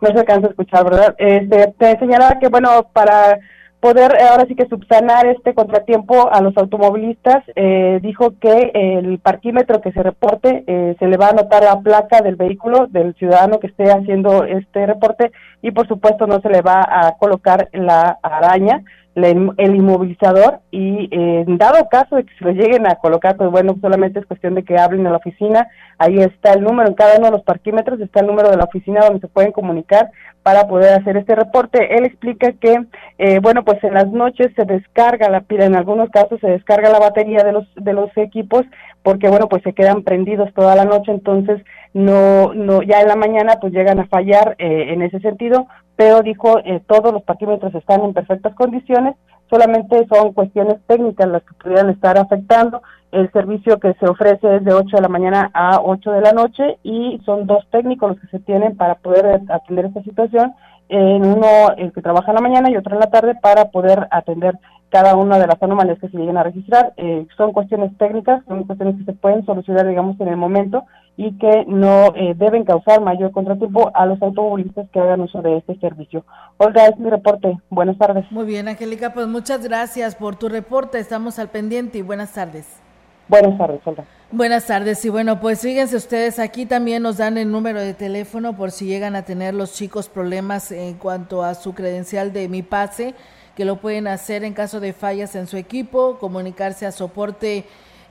No 0.00 0.08
se 0.08 0.18
alcanza 0.18 0.48
a 0.48 0.50
escuchar, 0.50 0.84
¿verdad? 0.84 1.14
Este, 1.18 1.74
te 1.78 1.98
señalaba 1.98 2.38
que, 2.40 2.48
bueno, 2.48 2.88
para 2.92 3.38
poder 3.78 4.16
eh, 4.18 4.24
ahora 4.28 4.46
sí 4.46 4.56
que 4.56 4.66
subsanar 4.66 5.26
este 5.26 5.54
contratiempo 5.54 6.32
a 6.32 6.40
los 6.40 6.56
automovilistas, 6.56 7.44
eh, 7.54 8.00
dijo 8.02 8.34
que 8.40 8.72
el 8.74 9.18
parquímetro 9.20 9.80
que 9.82 9.92
se 9.92 10.02
reporte 10.02 10.64
eh, 10.66 10.96
se 10.98 11.06
le 11.06 11.16
va 11.16 11.26
a 11.26 11.30
anotar 11.30 11.62
la 11.62 11.78
placa 11.80 12.20
del 12.22 12.34
vehículo 12.34 12.86
del 12.88 13.14
ciudadano 13.14 13.60
que 13.60 13.66
esté 13.68 13.92
haciendo 13.92 14.44
este 14.44 14.86
reporte 14.86 15.32
y 15.62 15.70
por 15.70 15.86
supuesto 15.86 16.26
no 16.26 16.40
se 16.40 16.48
le 16.48 16.62
va 16.62 16.80
a 16.80 17.16
colocar 17.18 17.68
la 17.72 18.18
araña 18.22 18.82
el 19.14 19.74
inmovilizador 19.76 20.60
y 20.70 21.08
en 21.12 21.56
dado 21.56 21.88
caso 21.88 22.16
de 22.16 22.24
que 22.24 22.34
se 22.36 22.44
lo 22.44 22.50
lleguen 22.50 22.86
a 22.86 22.96
colocar, 22.96 23.36
pues 23.36 23.50
bueno, 23.50 23.76
solamente 23.80 24.18
es 24.18 24.26
cuestión 24.26 24.54
de 24.54 24.64
que 24.64 24.78
hablen 24.78 25.06
a 25.06 25.10
la 25.10 25.18
oficina, 25.18 25.68
ahí 25.98 26.18
está 26.18 26.52
el 26.52 26.62
número, 26.62 26.88
en 26.88 26.94
cada 26.94 27.16
uno 27.18 27.26
de 27.26 27.32
los 27.32 27.42
parquímetros 27.42 28.00
está 28.00 28.20
el 28.20 28.26
número 28.26 28.50
de 28.50 28.56
la 28.56 28.64
oficina 28.64 29.00
donde 29.02 29.20
se 29.20 29.28
pueden 29.28 29.52
comunicar 29.52 30.10
para 30.42 30.66
poder 30.66 30.92
hacer 30.92 31.16
este 31.16 31.34
reporte. 31.34 31.96
Él 31.96 32.04
explica 32.04 32.52
que, 32.52 32.84
eh, 33.18 33.38
bueno, 33.40 33.64
pues 33.64 33.82
en 33.82 33.94
las 33.94 34.08
noches 34.08 34.52
se 34.54 34.64
descarga 34.64 35.30
la 35.30 35.40
pila, 35.40 35.64
en 35.64 35.74
algunos 35.74 36.10
casos 36.10 36.38
se 36.40 36.48
descarga 36.48 36.90
la 36.90 36.98
batería 36.98 37.42
de 37.44 37.52
los, 37.52 37.66
de 37.76 37.92
los 37.92 38.10
equipos 38.16 38.62
porque, 39.02 39.28
bueno, 39.28 39.48
pues 39.48 39.62
se 39.62 39.72
quedan 39.72 40.02
prendidos 40.02 40.52
toda 40.54 40.74
la 40.76 40.84
noche, 40.84 41.12
entonces 41.12 41.62
no, 41.92 42.52
no, 42.54 42.82
ya 42.82 43.00
en 43.00 43.08
la 43.08 43.16
mañana 43.16 43.58
pues 43.60 43.72
llegan 43.72 44.00
a 44.00 44.06
fallar 44.06 44.56
eh, 44.58 44.92
en 44.92 45.02
ese 45.02 45.20
sentido, 45.20 45.66
pero 45.96 46.22
dijo 46.22 46.58
eh, 46.64 46.80
todos 46.86 47.12
los 47.12 47.22
parquímetros 47.22 47.74
están 47.74 48.02
en 48.02 48.14
perfectas 48.14 48.54
condiciones, 48.54 49.16
solamente 49.48 50.06
son 50.08 50.32
cuestiones 50.32 50.76
técnicas 50.86 51.28
las 51.28 51.42
que 51.42 51.54
pudieran 51.54 51.90
estar 51.90 52.18
afectando. 52.18 52.82
El 53.12 53.30
servicio 53.30 53.78
que 53.78 53.94
se 53.94 54.06
ofrece 54.06 54.56
es 54.56 54.64
de 54.64 54.74
8 54.74 54.96
de 54.96 55.02
la 55.02 55.08
mañana 55.08 55.50
a 55.54 55.80
8 55.80 56.10
de 56.10 56.20
la 56.20 56.32
noche 56.32 56.78
y 56.82 57.20
son 57.24 57.46
dos 57.46 57.64
técnicos 57.70 58.10
los 58.10 58.20
que 58.20 58.26
se 58.26 58.40
tienen 58.40 58.76
para 58.76 58.96
poder 58.96 59.42
atender 59.48 59.86
esta 59.86 60.02
situación, 60.02 60.52
en 60.88 61.24
uno 61.24 61.72
el 61.76 61.92
que 61.92 62.02
trabaja 62.02 62.32
en 62.32 62.34
la 62.34 62.40
mañana 62.40 62.70
y 62.70 62.76
otro 62.76 62.94
en 62.94 63.00
la 63.00 63.10
tarde 63.10 63.36
para 63.40 63.66
poder 63.66 64.08
atender 64.10 64.58
cada 64.88 65.16
una 65.16 65.38
de 65.38 65.46
las 65.46 65.62
anomalías 65.62 65.98
que 65.98 66.08
se 66.08 66.18
lleguen 66.18 66.36
a 66.36 66.42
registrar. 66.42 66.92
Eh, 66.96 67.26
son 67.36 67.52
cuestiones 67.52 67.96
técnicas, 67.98 68.44
son 68.46 68.64
cuestiones 68.64 68.96
que 68.96 69.04
se 69.04 69.12
pueden 69.12 69.44
solucionar, 69.46 69.86
digamos, 69.86 70.20
en 70.20 70.28
el 70.28 70.36
momento 70.36 70.84
y 71.16 71.36
que 71.38 71.64
no 71.66 72.14
eh, 72.16 72.34
deben 72.36 72.64
causar 72.64 73.00
mayor 73.00 73.30
contratiempo 73.30 73.90
a 73.94 74.06
los 74.06 74.20
automovilistas 74.20 74.88
que 74.90 75.00
hagan 75.00 75.20
uso 75.20 75.42
de 75.42 75.58
este 75.58 75.78
servicio. 75.78 76.24
Olga, 76.56 76.86
es 76.86 76.98
mi 76.98 77.08
reporte. 77.08 77.56
Buenas 77.70 77.96
tardes. 77.98 78.24
Muy 78.30 78.46
bien, 78.46 78.68
Angélica, 78.68 79.12
pues 79.14 79.28
muchas 79.28 79.62
gracias 79.62 80.16
por 80.16 80.36
tu 80.36 80.48
reporte. 80.48 80.98
Estamos 80.98 81.38
al 81.38 81.48
pendiente 81.48 81.98
y 81.98 82.02
buenas 82.02 82.32
tardes. 82.32 82.80
Buenas 83.28 83.56
tardes, 83.56 83.80
Olga. 83.84 84.04
Buenas 84.32 84.66
tardes 84.66 85.04
y 85.04 85.10
bueno, 85.10 85.38
pues 85.38 85.60
fíjense 85.60 85.96
ustedes, 85.96 86.40
aquí 86.40 86.66
también 86.66 87.04
nos 87.04 87.18
dan 87.18 87.38
el 87.38 87.52
número 87.52 87.80
de 87.80 87.94
teléfono 87.94 88.56
por 88.56 88.72
si 88.72 88.84
llegan 88.86 89.14
a 89.14 89.22
tener 89.22 89.54
los 89.54 89.74
chicos 89.74 90.08
problemas 90.08 90.72
en 90.72 90.94
cuanto 90.94 91.44
a 91.44 91.54
su 91.54 91.72
credencial 91.72 92.32
de 92.32 92.48
Mi 92.48 92.62
Pase, 92.62 93.14
que 93.54 93.64
lo 93.64 93.76
pueden 93.76 94.08
hacer 94.08 94.42
en 94.42 94.52
caso 94.52 94.80
de 94.80 94.92
fallas 94.92 95.36
en 95.36 95.46
su 95.46 95.56
equipo, 95.56 96.18
comunicarse 96.18 96.84
a 96.84 96.90
soporte 96.90 97.64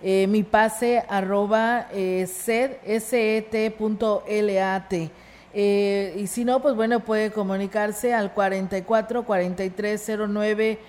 eh, 0.03 0.27
mi 0.27 0.43
pase 0.43 1.01
arroba 1.07 1.87
eh, 1.93 2.27
set 2.27 2.81
eh, 5.55 6.15
y 6.17 6.27
si 6.27 6.43
no, 6.45 6.61
pues 6.61 6.75
bueno, 6.75 6.99
puede 7.01 7.31
comunicarse 7.31 8.13
al 8.13 8.33
44 8.33 9.23
43 9.23 10.11
09 10.27 10.79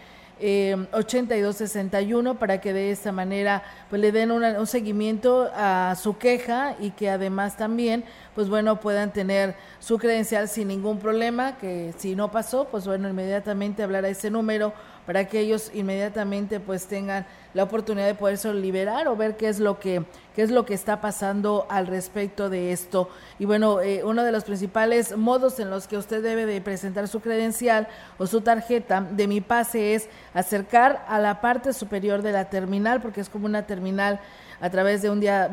eh, 0.41 0.75
8261 0.93 2.39
para 2.41 2.61
que 2.61 2.73
de 2.73 2.91
esta 2.91 3.13
manera 3.13 3.63
pues 3.89 4.03
le 4.03 4.11
den 4.11 4.33
un 4.33 4.67
seguimiento 4.67 5.49
a 5.55 5.95
su 5.95 6.19
queja 6.19 6.75
y 6.81 6.91
que 6.91 7.09
además 7.09 7.57
también 7.57 8.03
pues 8.35 8.49
bueno 8.49 8.81
puedan 8.81 9.13
tener 9.13 9.55
su 9.79 9.97
credencial 9.97 10.49
sin 10.49 10.67
ningún 10.69 10.99
problema 10.99 11.57
que 11.59 11.95
si 11.99 12.17
no 12.17 12.33
pasó 12.33 12.67
pues 12.69 12.85
bueno 12.85 13.09
inmediatamente 13.09 13.85
hablar 13.85 14.05
a 14.07 14.09
ese 14.09 14.29
número 14.29 14.73
para 15.07 15.27
que 15.27 15.41
ellos 15.41 15.71
inmediatamente 15.75 16.61
pues 16.61 16.87
tengan 16.87 17.27
la 17.53 17.63
oportunidad 17.63 18.07
de 18.07 18.15
poderse 18.15 18.53
liberar 18.53 19.07
o 19.09 19.17
ver 19.17 19.37
qué 19.37 19.49
es 19.49 19.61
lo 19.61 19.79
que 19.79 20.05
qué 20.35 20.43
es 20.43 20.51
lo 20.51 20.67
que 20.67 20.75
está 20.75 21.01
pasando 21.01 21.67
al 21.71 21.87
respecto 21.87 22.51
de 22.51 22.73
esto. 22.73 23.09
Y 23.39 23.45
bueno, 23.45 23.81
eh, 23.81 24.03
uno 24.05 24.25
de 24.25 24.33
los 24.33 24.45
principales 24.45 25.17
modos 25.17 25.61
en 25.61 25.71
los 25.71 25.87
que 25.87 25.97
usted 25.97 26.23
debe 26.23 26.45
de 26.45 26.61
presentar 26.61 27.07
su 27.07 27.21
credencial 27.21 27.87
o 28.19 28.27
su 28.27 28.41
tarjeta 28.41 29.01
de 29.01 29.29
mi 29.29 29.41
pase 29.41 29.95
es 29.95 30.09
acercar 30.35 31.05
a 31.09 31.19
la 31.21 31.41
parte 31.41 31.73
superior 31.73 32.23
de 32.23 32.33
la 32.33 32.51
terminal, 32.51 33.01
porque 33.01 33.21
es 33.21 33.29
como 33.29 33.47
una 33.47 33.67
terminal 33.67 34.21
a 34.61 34.71
través 34.71 35.03
de 35.03 35.11
un, 35.11 35.21
día, 35.21 35.51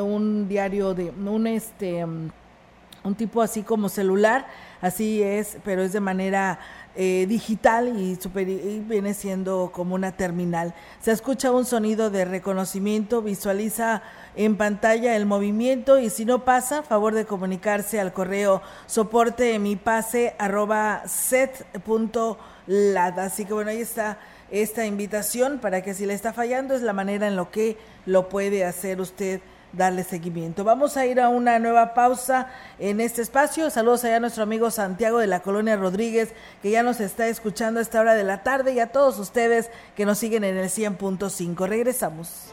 un 0.00 0.48
diario 0.48 0.94
de 0.94 1.10
un 1.10 1.46
este 1.46 2.04
un 3.02 3.14
tipo 3.14 3.40
así 3.40 3.62
como 3.62 3.88
celular, 3.88 4.46
así 4.80 5.22
es, 5.22 5.56
pero 5.64 5.82
es 5.82 5.92
de 5.92 6.00
manera 6.00 6.58
eh, 6.96 7.26
digital 7.28 8.00
y, 8.00 8.18
viene 8.80 9.14
siendo 9.14 9.70
como 9.72 9.94
una 9.94 10.12
terminal. 10.12 10.74
Se 11.00 11.12
escucha 11.12 11.52
un 11.52 11.64
sonido 11.64 12.10
de 12.10 12.24
reconocimiento, 12.24 13.22
visualiza 13.22 14.02
en 14.36 14.56
pantalla 14.56 15.16
el 15.16 15.26
movimiento 15.26 15.98
y 15.98 16.10
si 16.10 16.24
no 16.24 16.44
pasa, 16.44 16.82
favor 16.82 17.14
de 17.14 17.26
comunicarse 17.26 18.00
al 18.00 18.12
correo 18.12 18.62
soporte 18.86 19.58
mi 19.58 19.76
pase 19.76 20.34
arroba 20.38 21.02
set 21.06 21.64
punto 21.84 22.38
Así 23.16 23.44
que 23.44 23.52
bueno, 23.52 23.70
ahí 23.70 23.80
está 23.80 24.18
esta 24.50 24.86
invitación 24.86 25.58
para 25.58 25.82
que 25.82 25.94
si 25.94 26.06
le 26.06 26.14
está 26.14 26.32
fallando 26.32 26.74
es 26.74 26.82
la 26.82 26.92
manera 26.92 27.26
en 27.26 27.36
lo 27.36 27.50
que 27.50 27.76
lo 28.06 28.28
puede 28.28 28.64
hacer 28.64 29.00
usted 29.00 29.40
darle 29.72 30.04
seguimiento. 30.04 30.64
Vamos 30.64 30.96
a 30.96 31.06
ir 31.06 31.20
a 31.20 31.28
una 31.28 31.58
nueva 31.58 31.94
pausa 31.94 32.48
en 32.78 33.00
este 33.00 33.22
espacio. 33.22 33.70
Saludos 33.70 34.04
allá 34.04 34.16
a 34.16 34.20
nuestro 34.20 34.42
amigo 34.42 34.70
Santiago 34.70 35.18
de 35.18 35.26
la 35.26 35.40
Colonia 35.40 35.76
Rodríguez, 35.76 36.34
que 36.62 36.70
ya 36.70 36.82
nos 36.82 37.00
está 37.00 37.28
escuchando 37.28 37.80
a 37.80 37.82
esta 37.82 38.00
hora 38.00 38.14
de 38.14 38.24
la 38.24 38.42
tarde, 38.42 38.72
y 38.72 38.80
a 38.80 38.88
todos 38.88 39.18
ustedes 39.18 39.70
que 39.96 40.06
nos 40.06 40.18
siguen 40.18 40.44
en 40.44 40.56
el 40.56 40.68
100.5. 40.68 41.66
Regresamos. 41.66 42.52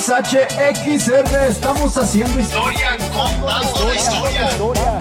kilashuasteco.com. 0.02 0.42
XHXR 0.74 1.48
estamos 1.48 1.96
haciendo 1.96 2.40
historia, 2.40 2.96
contando 3.12 3.94
historia, 3.94 4.50
historia, 4.50 4.98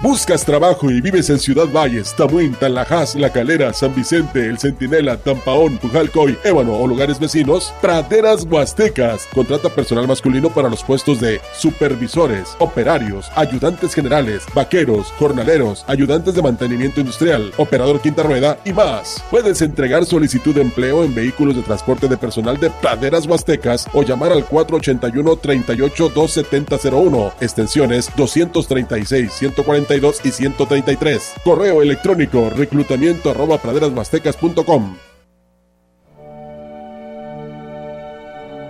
¿Buscas 0.00 0.44
trabajo 0.44 0.92
y 0.92 1.00
vives 1.00 1.28
en 1.28 1.40
Ciudad 1.40 1.66
Valles, 1.74 2.14
Tamuín, 2.14 2.54
Tanlajas, 2.54 3.16
La 3.16 3.32
Calera, 3.32 3.72
San 3.72 3.92
Vicente, 3.96 4.46
El 4.46 4.56
Centinela, 4.56 5.16
Tampaón, 5.16 5.76
Pujalcoy, 5.78 6.38
Ébano 6.44 6.76
o 6.76 6.86
lugares 6.86 7.18
vecinos? 7.18 7.74
Praderas 7.82 8.44
Huastecas. 8.44 9.26
Contrata 9.34 9.68
personal 9.68 10.06
masculino 10.06 10.50
para 10.50 10.68
los 10.68 10.84
puestos 10.84 11.20
de 11.20 11.40
supervisores, 11.52 12.54
operarios, 12.60 13.28
ayudantes 13.34 13.92
generales, 13.92 14.44
vaqueros, 14.54 15.08
jornaleros, 15.18 15.84
ayudantes 15.88 16.36
de 16.36 16.42
mantenimiento 16.42 17.00
industrial, 17.00 17.52
operador 17.56 18.00
quinta 18.00 18.22
rueda 18.22 18.56
y 18.64 18.72
más. 18.72 19.20
Puedes 19.32 19.60
entregar 19.62 20.06
solicitud 20.06 20.54
de 20.54 20.62
empleo 20.62 21.02
en 21.02 21.12
vehículos 21.12 21.56
de 21.56 21.62
transporte 21.62 22.06
de 22.06 22.16
personal 22.16 22.56
de 22.60 22.70
Praderas 22.70 23.26
Huastecas 23.26 23.88
o 23.92 24.04
llamar 24.04 24.30
al 24.30 24.44
481 24.44 25.36
38 25.38 26.08
27001, 26.14 27.32
extensiones 27.40 28.12
236, 28.16 29.32
140 29.32 29.87
y 29.96 30.30
133. 30.30 31.34
Correo 31.42 31.82
electrónico 31.82 32.50
reclutamiento 32.50 33.30
arroba 33.30 33.58
praderashuastecas.com. 33.58 34.96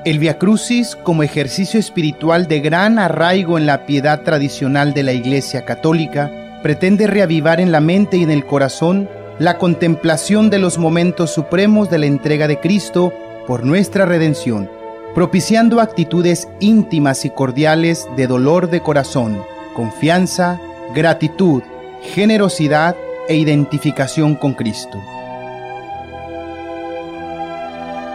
El 0.04 0.20
Via 0.20 0.38
Crucis, 0.38 0.96
como 0.96 1.22
ejercicio 1.22 1.78
espiritual 1.80 2.46
de 2.46 2.60
gran 2.60 2.98
arraigo 2.98 3.58
en 3.58 3.66
la 3.66 3.84
piedad 3.84 4.22
tradicional 4.22 4.94
de 4.94 5.02
la 5.02 5.12
Iglesia 5.12 5.64
Católica, 5.64 6.60
pretende 6.62 7.06
reavivar 7.06 7.60
en 7.60 7.72
la 7.72 7.80
mente 7.80 8.16
y 8.16 8.22
en 8.22 8.30
el 8.30 8.46
corazón 8.46 9.08
la 9.38 9.58
contemplación 9.58 10.50
de 10.50 10.58
los 10.58 10.78
momentos 10.78 11.32
supremos 11.32 11.90
de 11.90 11.98
la 11.98 12.06
entrega 12.06 12.48
de 12.48 12.58
Cristo 12.58 13.12
por 13.46 13.64
nuestra 13.64 14.06
redención, 14.06 14.70
propiciando 15.14 15.80
actitudes 15.80 16.48
íntimas 16.60 17.24
y 17.24 17.30
cordiales 17.30 18.06
de 18.16 18.28
dolor 18.28 18.70
de 18.70 18.80
corazón, 18.80 19.42
confianza, 19.74 20.60
gratitud, 20.94 21.62
generosidad 22.02 22.96
e 23.28 23.36
identificación 23.36 24.34
con 24.34 24.54
Cristo. 24.54 24.98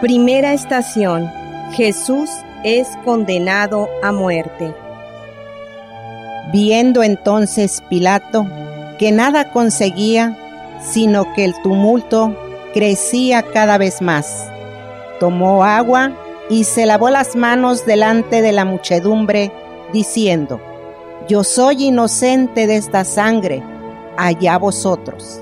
Primera 0.00 0.52
estación. 0.52 1.30
Jesús 1.72 2.28
es 2.62 2.88
condenado 3.04 3.88
a 4.02 4.12
muerte. 4.12 4.74
Viendo 6.52 7.02
entonces 7.02 7.82
Pilato 7.88 8.46
que 8.98 9.12
nada 9.12 9.50
conseguía, 9.50 10.36
sino 10.80 11.32
que 11.34 11.44
el 11.44 11.54
tumulto 11.62 12.36
crecía 12.74 13.42
cada 13.42 13.78
vez 13.78 14.02
más, 14.02 14.48
tomó 15.20 15.64
agua 15.64 16.12
y 16.50 16.64
se 16.64 16.86
lavó 16.86 17.08
las 17.10 17.34
manos 17.34 17.86
delante 17.86 18.42
de 18.42 18.52
la 18.52 18.64
muchedumbre, 18.64 19.50
diciendo, 19.92 20.60
yo 21.28 21.42
soy 21.42 21.84
inocente 21.84 22.66
de 22.66 22.76
esta 22.76 23.04
sangre, 23.04 23.62
allá 24.16 24.58
vosotros. 24.58 25.40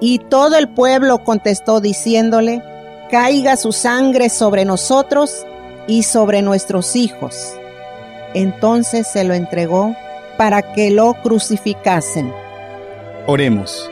Y 0.00 0.18
todo 0.18 0.56
el 0.56 0.68
pueblo 0.68 1.22
contestó 1.22 1.80
diciéndole, 1.80 2.62
caiga 3.10 3.56
su 3.56 3.72
sangre 3.72 4.30
sobre 4.30 4.64
nosotros 4.64 5.46
y 5.86 6.04
sobre 6.04 6.40
nuestros 6.40 6.96
hijos. 6.96 7.54
Entonces 8.34 9.06
se 9.06 9.24
lo 9.24 9.34
entregó 9.34 9.94
para 10.38 10.72
que 10.72 10.90
lo 10.90 11.12
crucificasen. 11.22 12.32
Oremos. 13.26 13.90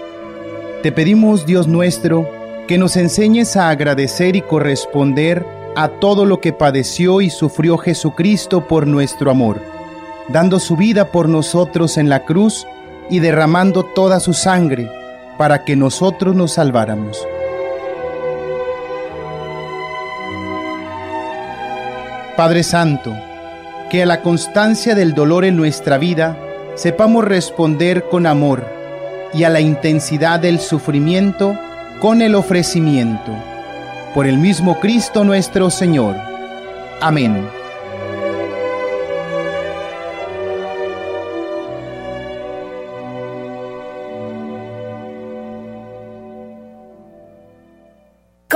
Te 0.83 0.91
pedimos, 0.91 1.45
Dios 1.45 1.69
nuestro, 1.69 2.29
que 2.67 2.79
nos 2.79 2.97
enseñes 2.97 3.57
a 3.57 3.69
agradecer 3.69 4.37
y 4.37 4.41
corresponder 4.41 5.45
a 5.77 5.89
todo 5.89 6.25
lo 6.25 6.41
que 6.41 6.55
padeció 6.55 7.21
y 7.21 7.29
sufrió 7.29 7.77
Jesucristo 7.77 8.67
por 8.67 8.87
nuestro 8.87 9.31
amor 9.31 9.80
dando 10.33 10.59
su 10.61 10.77
vida 10.77 11.07
por 11.07 11.29
nosotros 11.29 11.99
en 11.99 12.09
la 12.09 12.25
cruz 12.25 12.67
y 13.09 13.19
derramando 13.19 13.85
toda 13.85 14.21
su 14.21 14.33
sangre 14.33 14.91
para 15.37 15.65
que 15.65 15.77
nosotros 15.77 16.35
nos 16.37 16.53
salváramos. 16.53 17.27
Padre 22.37 22.63
Santo, 22.63 23.15
que 23.91 24.03
a 24.03 24.07
la 24.07 24.23
constancia 24.23 24.95
del 24.95 25.15
dolor 25.15 25.45
en 25.45 25.57
nuestra 25.57 25.99
vida 25.99 26.39
sepamos 26.75 27.25
responder 27.25 28.05
con 28.05 28.27
amor 28.27 28.65
y 29.35 29.45
a 29.45 29.51
la 29.51 29.61
intensidad 29.61 30.41
del 30.41 30.61
sufrimiento 30.61 31.59
con 32.01 32.23
el 32.23 32.35
ofrecimiento. 32.35 33.33
Por 34.15 34.27
el 34.27 34.39
mismo 34.39 34.81
Cristo 34.81 35.25
nuestro 35.25 35.71
Señor. 35.71 36.17
Amén. 37.01 37.60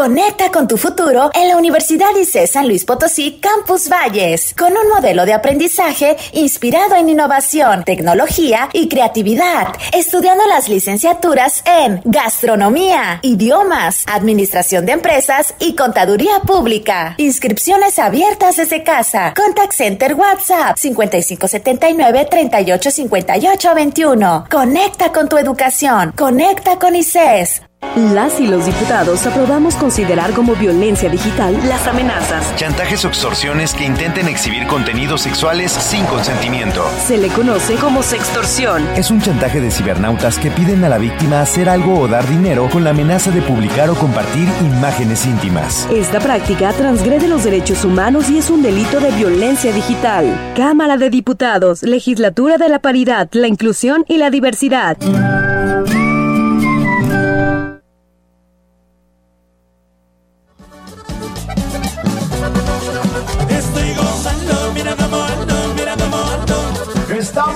Conecta 0.04 0.50
con 0.50 0.68
tu 0.68 0.76
futuro 0.76 1.30
en 1.32 1.48
la 1.48 1.56
Universidad 1.56 2.14
ICE 2.14 2.46
San 2.46 2.68
Luis 2.68 2.84
Potosí 2.84 3.40
Campus 3.40 3.88
Valles, 3.88 4.52
con 4.52 4.76
un 4.76 4.90
modelo 4.90 5.24
de 5.24 5.32
aprendizaje 5.32 6.18
inspirado 6.34 6.94
en 6.96 7.08
innovación, 7.08 7.84
tecnología 7.84 8.68
y 8.74 8.88
creatividad, 8.88 9.68
estudiando 9.94 10.44
las 10.46 10.68
licenciaturas 10.68 11.62
en 11.64 12.02
gastronomía, 12.04 13.20
idiomas, 13.22 14.04
administración 14.06 14.84
de 14.84 14.92
empresas 14.92 15.54
y 15.58 15.74
contaduría 15.74 16.40
pública. 16.40 17.14
Inscripciones 17.16 17.98
abiertas 17.98 18.56
desde 18.56 18.82
casa. 18.82 19.32
Contact 19.34 19.72
Center 19.72 20.12
WhatsApp 20.12 20.76
5579 20.76 22.28
385821. 22.30 24.48
Conecta 24.50 25.12
con 25.12 25.30
tu 25.30 25.38
educación. 25.38 26.12
Conecta 26.14 26.78
con 26.78 26.94
ICES. 26.94 27.62
Las 27.96 28.40
y 28.40 28.46
los 28.48 28.66
diputados 28.66 29.24
aprobamos 29.26 29.76
considerar 29.76 30.32
como 30.32 30.56
violencia 30.56 31.08
digital 31.08 31.56
las 31.68 31.86
amenazas, 31.86 32.54
chantajes 32.56 33.04
o 33.04 33.08
extorsiones 33.08 33.72
que 33.72 33.84
intenten 33.84 34.26
exhibir 34.26 34.66
contenidos 34.66 35.22
sexuales 35.22 35.70
sin 35.70 36.04
consentimiento. 36.06 36.84
Se 37.06 37.16
le 37.16 37.28
conoce 37.28 37.76
como 37.76 38.02
sextorsión. 38.02 38.84
Es 38.96 39.10
un 39.10 39.20
chantaje 39.20 39.60
de 39.60 39.70
cibernautas 39.70 40.38
que 40.38 40.50
piden 40.50 40.84
a 40.84 40.88
la 40.88 40.98
víctima 40.98 41.40
hacer 41.40 41.68
algo 41.68 42.00
o 42.00 42.08
dar 42.08 42.28
dinero 42.28 42.68
con 42.70 42.82
la 42.82 42.90
amenaza 42.90 43.30
de 43.30 43.42
publicar 43.42 43.88
o 43.90 43.94
compartir 43.94 44.48
imágenes 44.60 45.24
íntimas. 45.24 45.88
Esta 45.92 46.18
práctica 46.18 46.72
transgrede 46.72 47.28
los 47.28 47.44
derechos 47.44 47.84
humanos 47.84 48.28
y 48.28 48.38
es 48.38 48.50
un 48.50 48.62
delito 48.62 48.98
de 48.98 49.12
violencia 49.12 49.72
digital. 49.72 50.52
Cámara 50.56 50.96
de 50.96 51.10
Diputados, 51.10 51.82
Legislatura 51.82 52.58
de 52.58 52.68
la 52.68 52.80
Paridad, 52.80 53.28
la 53.32 53.46
Inclusión 53.46 54.04
y 54.08 54.18
la 54.18 54.30
Diversidad. 54.30 54.96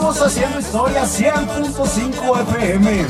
Estamos 0.08 0.34
haciendo 0.34 0.58
historia 0.58 1.02
100.5 1.04 2.40
FM. 2.40 3.04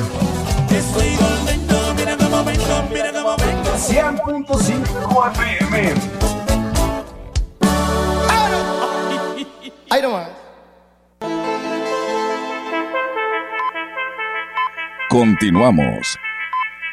Estoy 0.68 1.14
contento, 1.14 1.94
mira 1.94 2.16
cómo 2.16 2.44
vengo, 2.44 2.88
mira 2.92 3.12
cómo 3.12 3.36
vengo. 3.36 3.70
100.5 3.76 5.30
FM. 5.30 5.94
Ahí 9.90 10.02
nomás. 10.02 10.28
Continuamos. 15.08 16.18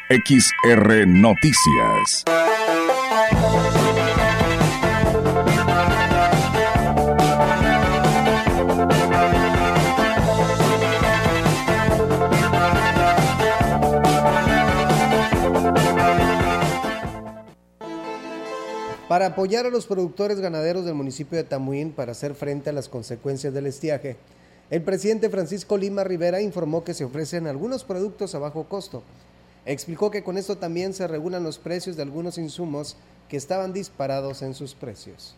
XR 0.08 1.04
Noticias. 1.08 2.24
Para 19.16 19.28
apoyar 19.28 19.64
a 19.64 19.70
los 19.70 19.86
productores 19.86 20.40
ganaderos 20.40 20.84
del 20.84 20.92
municipio 20.92 21.38
de 21.38 21.44
Tamuín 21.44 21.92
para 21.92 22.12
hacer 22.12 22.34
frente 22.34 22.68
a 22.68 22.74
las 22.74 22.90
consecuencias 22.90 23.54
del 23.54 23.64
estiaje, 23.64 24.18
el 24.68 24.82
presidente 24.82 25.30
Francisco 25.30 25.78
Lima 25.78 26.04
Rivera 26.04 26.42
informó 26.42 26.84
que 26.84 26.92
se 26.92 27.06
ofrecen 27.06 27.46
algunos 27.46 27.82
productos 27.82 28.34
a 28.34 28.40
bajo 28.40 28.64
costo. 28.64 29.02
Explicó 29.64 30.10
que 30.10 30.22
con 30.22 30.36
esto 30.36 30.58
también 30.58 30.92
se 30.92 31.08
regulan 31.08 31.44
los 31.44 31.56
precios 31.56 31.96
de 31.96 32.02
algunos 32.02 32.36
insumos 32.36 32.98
que 33.30 33.38
estaban 33.38 33.72
disparados 33.72 34.42
en 34.42 34.52
sus 34.52 34.74
precios. 34.74 35.34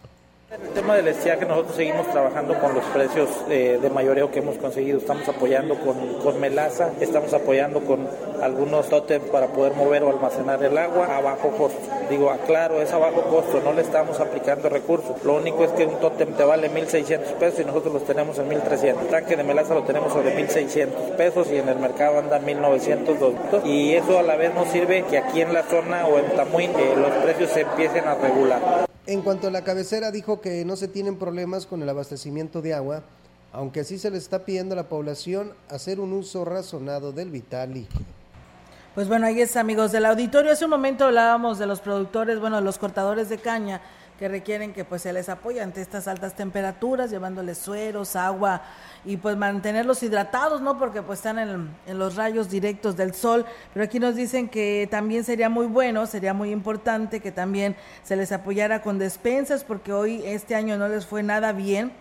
En 0.51 0.63
el 0.63 0.71
tema 0.71 0.97
del 0.97 1.09
estiaje 1.09 1.45
nosotros 1.45 1.77
seguimos 1.77 2.07
trabajando 2.11 2.59
con 2.59 2.73
los 2.73 2.83
precios 2.87 3.29
eh, 3.51 3.79
de 3.83 3.91
mayoreo 3.91 4.31
que 4.31 4.39
hemos 4.39 4.57
conseguido. 4.57 4.97
Estamos 4.97 5.29
apoyando 5.29 5.77
con, 5.77 6.41
melaza, 6.41 6.91
estamos 7.01 7.35
apoyando 7.35 7.81
con 7.81 8.09
algunos 8.43 8.89
tótems 8.89 9.27
para 9.27 9.49
poder 9.49 9.75
mover 9.75 10.05
o 10.05 10.09
almacenar 10.09 10.65
el 10.65 10.79
agua 10.79 11.15
a 11.15 11.21
bajo 11.21 11.51
costo. 11.51 11.79
Digo, 12.09 12.31
aclaro, 12.31 12.81
es 12.81 12.91
a 12.95 12.97
bajo 12.97 13.25
costo, 13.25 13.61
no 13.63 13.75
le 13.75 13.83
estamos 13.83 14.21
aplicando 14.21 14.71
recursos. 14.71 15.23
Lo 15.23 15.37
único 15.37 15.65
es 15.65 15.71
que 15.73 15.85
un 15.85 15.97
tótem 15.97 16.33
te 16.33 16.45
vale 16.45 16.71
1.600 16.71 17.19
pesos 17.35 17.61
y 17.61 17.65
nosotros 17.67 17.93
los 17.93 18.05
tenemos 18.05 18.39
en 18.39 18.49
1.300. 18.49 19.03
El 19.03 19.09
tanque 19.09 19.37
de 19.37 19.45
melaza 19.45 19.75
lo 19.75 19.83
tenemos 19.83 20.15
sobre 20.15 20.35
1.600 20.35 21.15
pesos 21.19 21.49
y 21.53 21.57
en 21.57 21.69
el 21.69 21.79
mercado 21.79 22.21
anda 22.21 22.41
1.900, 22.41 23.67
Y 23.67 23.93
eso 23.93 24.19
a 24.19 24.23
la 24.23 24.37
vez 24.37 24.55
nos 24.55 24.69
sirve 24.69 25.05
que 25.11 25.19
aquí 25.19 25.43
en 25.43 25.53
la 25.53 25.65
zona 25.65 26.07
o 26.07 26.19
en 26.19 26.35
Tamuín 26.35 26.71
eh, 26.71 26.95
los 26.97 27.11
precios 27.23 27.51
se 27.51 27.61
empiecen 27.61 28.09
a 28.09 28.15
regular. 28.15 28.88
En 29.09 29.23
cuanto 29.23 29.49
a 29.49 29.51
la 29.51 29.65
cabecera, 29.65 30.11
dijo 30.11 30.43
que 30.43 30.67
no 30.67 30.77
se 30.77 30.87
tienen 30.87 31.17
problemas 31.17 31.65
con 31.65 31.81
el 31.81 31.89
abastecimiento 31.89 32.61
de 32.61 32.75
agua, 32.75 33.05
aunque 33.55 33.83
sí 33.83 33.97
se 33.97 34.11
le 34.11 34.19
está 34.19 34.45
pidiendo 34.45 34.75
a 34.75 34.77
la 34.77 34.91
población 34.91 35.55
hacer 35.71 35.99
un 35.99 36.13
uso 36.13 36.45
razonado 36.45 37.11
del 37.11 37.31
vital 37.31 37.73
líquido. 37.73 38.05
Pues 38.95 39.09
bueno, 39.09 39.25
ahí 39.25 39.41
es 39.41 39.57
amigos 39.57 39.93
del 39.93 40.05
auditorio. 40.05 40.53
Hace 40.53 40.67
un 40.67 40.73
momento 40.73 41.07
hablábamos 41.07 41.59
de 41.59 41.65
los 41.65 41.81
productores, 41.81 42.39
bueno, 42.39 42.61
los 42.61 42.77
cortadores 42.77 43.31
de 43.31 43.39
caña 43.39 43.81
que 44.19 44.29
requieren 44.29 44.73
que 44.73 44.85
pues 44.85 45.03
se 45.03 45.13
les 45.13 45.29
apoye 45.29 45.61
ante 45.61 45.81
estas 45.81 46.09
altas 46.09 46.35
temperaturas, 46.35 47.09
llevándoles 47.09 47.57
sueros, 47.57 48.17
agua 48.17 48.63
y 49.05 49.17
pues 49.17 49.37
mantenerlos 49.37 50.03
hidratados, 50.03 50.61
¿no? 50.61 50.77
Porque 50.77 51.03
pues 51.03 51.21
están 51.21 51.39
en, 51.39 51.69
en, 51.87 51.99
los 51.99 52.17
rayos 52.17 52.51
directos 52.51 52.97
del 52.97 53.15
sol. 53.15 53.47
Pero 53.73 53.85
aquí 53.85 54.01
nos 54.01 54.17
dicen 54.17 54.49
que 54.49 54.89
también 54.91 55.23
sería 55.23 55.49
muy 55.49 55.67
bueno, 55.67 56.05
sería 56.07 56.35
muy 56.35 56.51
importante 56.51 57.21
que 57.21 57.31
también 57.31 57.77
se 58.03 58.17
les 58.17 58.33
apoyara 58.33 58.83
con 58.83 58.99
despensas, 58.99 59.63
porque 59.63 59.93
hoy 59.93 60.23
este 60.25 60.57
año 60.57 60.77
no 60.77 60.89
les 60.89 61.07
fue 61.07 61.23
nada 61.23 61.53
bien. 61.53 61.93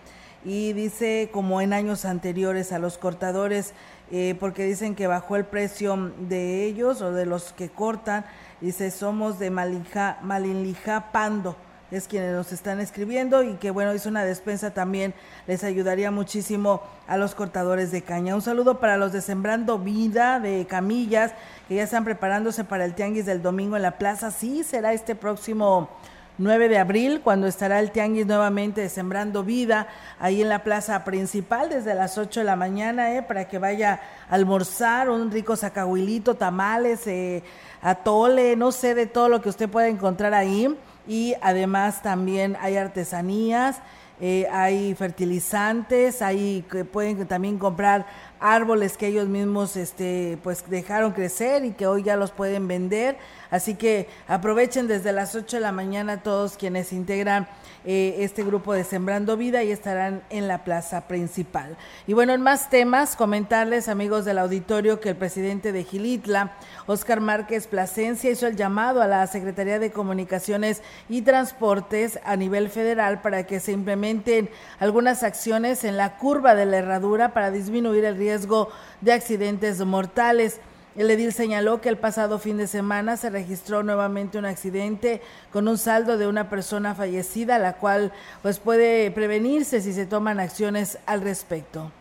Y 0.44 0.72
dice 0.72 1.30
como 1.32 1.60
en 1.60 1.72
años 1.72 2.04
anteriores 2.04 2.72
a 2.72 2.80
los 2.80 2.98
cortadores, 2.98 3.74
eh, 4.10 4.36
porque 4.40 4.64
dicen 4.64 4.96
que 4.96 5.06
bajó 5.06 5.36
el 5.36 5.44
precio 5.44 6.12
de 6.18 6.64
ellos 6.64 7.00
o 7.00 7.12
de 7.12 7.26
los 7.26 7.52
que 7.52 7.68
cortan. 7.68 8.24
Dice, 8.60 8.90
somos 8.90 9.38
de 9.38 9.50
Malinja, 9.50 10.18
Malinlija 10.22 11.12
Pando 11.12 11.54
es 11.90 12.06
quienes 12.06 12.34
nos 12.34 12.52
están 12.52 12.80
escribiendo 12.80 13.42
y 13.42 13.54
que 13.54 13.70
bueno, 13.70 13.94
hizo 13.94 14.08
una 14.08 14.24
despensa 14.24 14.72
también 14.72 15.14
les 15.46 15.64
ayudaría 15.64 16.10
muchísimo 16.10 16.82
a 17.06 17.16
los 17.16 17.34
cortadores 17.34 17.90
de 17.90 18.02
caña. 18.02 18.34
Un 18.34 18.42
saludo 18.42 18.78
para 18.78 18.98
los 18.98 19.12
de 19.12 19.22
Sembrando 19.22 19.78
Vida 19.78 20.38
de 20.40 20.66
Camillas, 20.66 21.32
que 21.66 21.76
ya 21.76 21.84
están 21.84 22.04
preparándose 22.04 22.64
para 22.64 22.84
el 22.84 22.94
tianguis 22.94 23.24
del 23.24 23.42
domingo 23.42 23.76
en 23.76 23.82
la 23.82 23.98
plaza. 23.98 24.30
Sí, 24.30 24.64
será 24.64 24.92
este 24.92 25.14
próximo 25.14 25.88
9 26.36 26.68
de 26.68 26.78
abril, 26.78 27.20
cuando 27.24 27.46
estará 27.46 27.80
el 27.80 27.90
tianguis 27.90 28.26
nuevamente 28.26 28.82
de 28.82 28.88
Sembrando 28.90 29.42
Vida, 29.42 29.88
ahí 30.20 30.42
en 30.42 30.48
la 30.48 30.62
plaza 30.62 31.02
principal, 31.04 31.68
desde 31.70 31.94
las 31.94 32.16
8 32.16 32.40
de 32.40 32.46
la 32.46 32.54
mañana, 32.54 33.14
eh, 33.14 33.22
para 33.22 33.48
que 33.48 33.58
vaya 33.58 34.00
a 34.28 34.34
almorzar 34.34 35.10
un 35.10 35.32
rico 35.32 35.56
sacahuilito, 35.56 36.34
tamales, 36.34 37.06
eh, 37.06 37.42
atole, 37.82 38.54
no 38.54 38.70
sé 38.70 38.94
de 38.94 39.06
todo 39.06 39.28
lo 39.28 39.42
que 39.42 39.48
usted 39.48 39.68
pueda 39.68 39.88
encontrar 39.88 40.32
ahí 40.32 40.76
y 41.08 41.34
además 41.40 42.02
también 42.02 42.56
hay 42.60 42.76
artesanías, 42.76 43.80
eh, 44.20 44.46
hay 44.52 44.94
fertilizantes, 44.94 46.22
hay 46.22 46.64
que 46.70 46.84
pueden 46.84 47.26
también 47.26 47.56
comprar 47.56 48.06
árboles 48.40 48.96
que 48.96 49.06
ellos 49.06 49.28
mismos 49.28 49.76
este 49.76 50.38
pues 50.42 50.68
dejaron 50.68 51.12
crecer 51.12 51.64
y 51.64 51.72
que 51.72 51.86
hoy 51.86 52.02
ya 52.02 52.16
los 52.16 52.30
pueden 52.30 52.68
vender, 52.68 53.16
así 53.50 53.74
que 53.74 54.08
aprovechen 54.26 54.88
desde 54.88 55.12
las 55.12 55.34
8 55.34 55.56
de 55.56 55.60
la 55.60 55.72
mañana 55.72 56.22
todos 56.22 56.56
quienes 56.56 56.92
integran 56.92 57.48
eh, 57.84 58.16
este 58.24 58.42
grupo 58.42 58.74
de 58.74 58.82
Sembrando 58.82 59.36
Vida 59.36 59.62
y 59.62 59.70
estarán 59.70 60.22
en 60.30 60.48
la 60.48 60.64
plaza 60.64 61.08
principal. 61.08 61.76
Y 62.06 62.12
bueno, 62.12 62.34
en 62.34 62.42
más 62.42 62.70
temas, 62.70 63.14
comentarles, 63.14 63.88
amigos 63.88 64.24
del 64.24 64.38
auditorio, 64.38 65.00
que 65.00 65.10
el 65.10 65.16
presidente 65.16 65.72
de 65.72 65.84
Gilitla, 65.84 66.56
Oscar 66.86 67.20
Márquez 67.20 67.66
Plasencia, 67.66 68.30
hizo 68.30 68.46
el 68.46 68.56
llamado 68.56 69.00
a 69.00 69.06
la 69.06 69.26
Secretaría 69.28 69.78
de 69.78 69.92
Comunicaciones 69.92 70.82
y 71.08 71.22
Transportes 71.22 72.18
a 72.24 72.36
nivel 72.36 72.68
federal 72.68 73.22
para 73.22 73.46
que 73.46 73.60
se 73.60 73.72
implementen 73.72 74.50
algunas 74.80 75.22
acciones 75.22 75.84
en 75.84 75.96
la 75.96 76.18
curva 76.18 76.54
de 76.54 76.66
la 76.66 76.78
herradura 76.78 77.32
para 77.32 77.50
disminuir 77.50 78.04
el 78.04 78.16
riesgo 78.16 78.68
de 79.00 79.12
accidentes 79.12 79.78
mortales. 79.84 80.60
El 80.98 81.08
edil 81.12 81.32
señaló 81.32 81.80
que 81.80 81.88
el 81.88 81.96
pasado 81.96 82.40
fin 82.40 82.56
de 82.56 82.66
semana 82.66 83.16
se 83.16 83.30
registró 83.30 83.84
nuevamente 83.84 84.36
un 84.36 84.44
accidente 84.44 85.22
con 85.52 85.68
un 85.68 85.78
saldo 85.78 86.18
de 86.18 86.26
una 86.26 86.50
persona 86.50 86.96
fallecida, 86.96 87.60
la 87.60 87.74
cual 87.74 88.10
pues 88.42 88.58
puede 88.58 89.12
prevenirse 89.12 89.80
si 89.80 89.92
se 89.92 90.06
toman 90.06 90.40
acciones 90.40 90.98
al 91.06 91.20
respecto. 91.20 91.92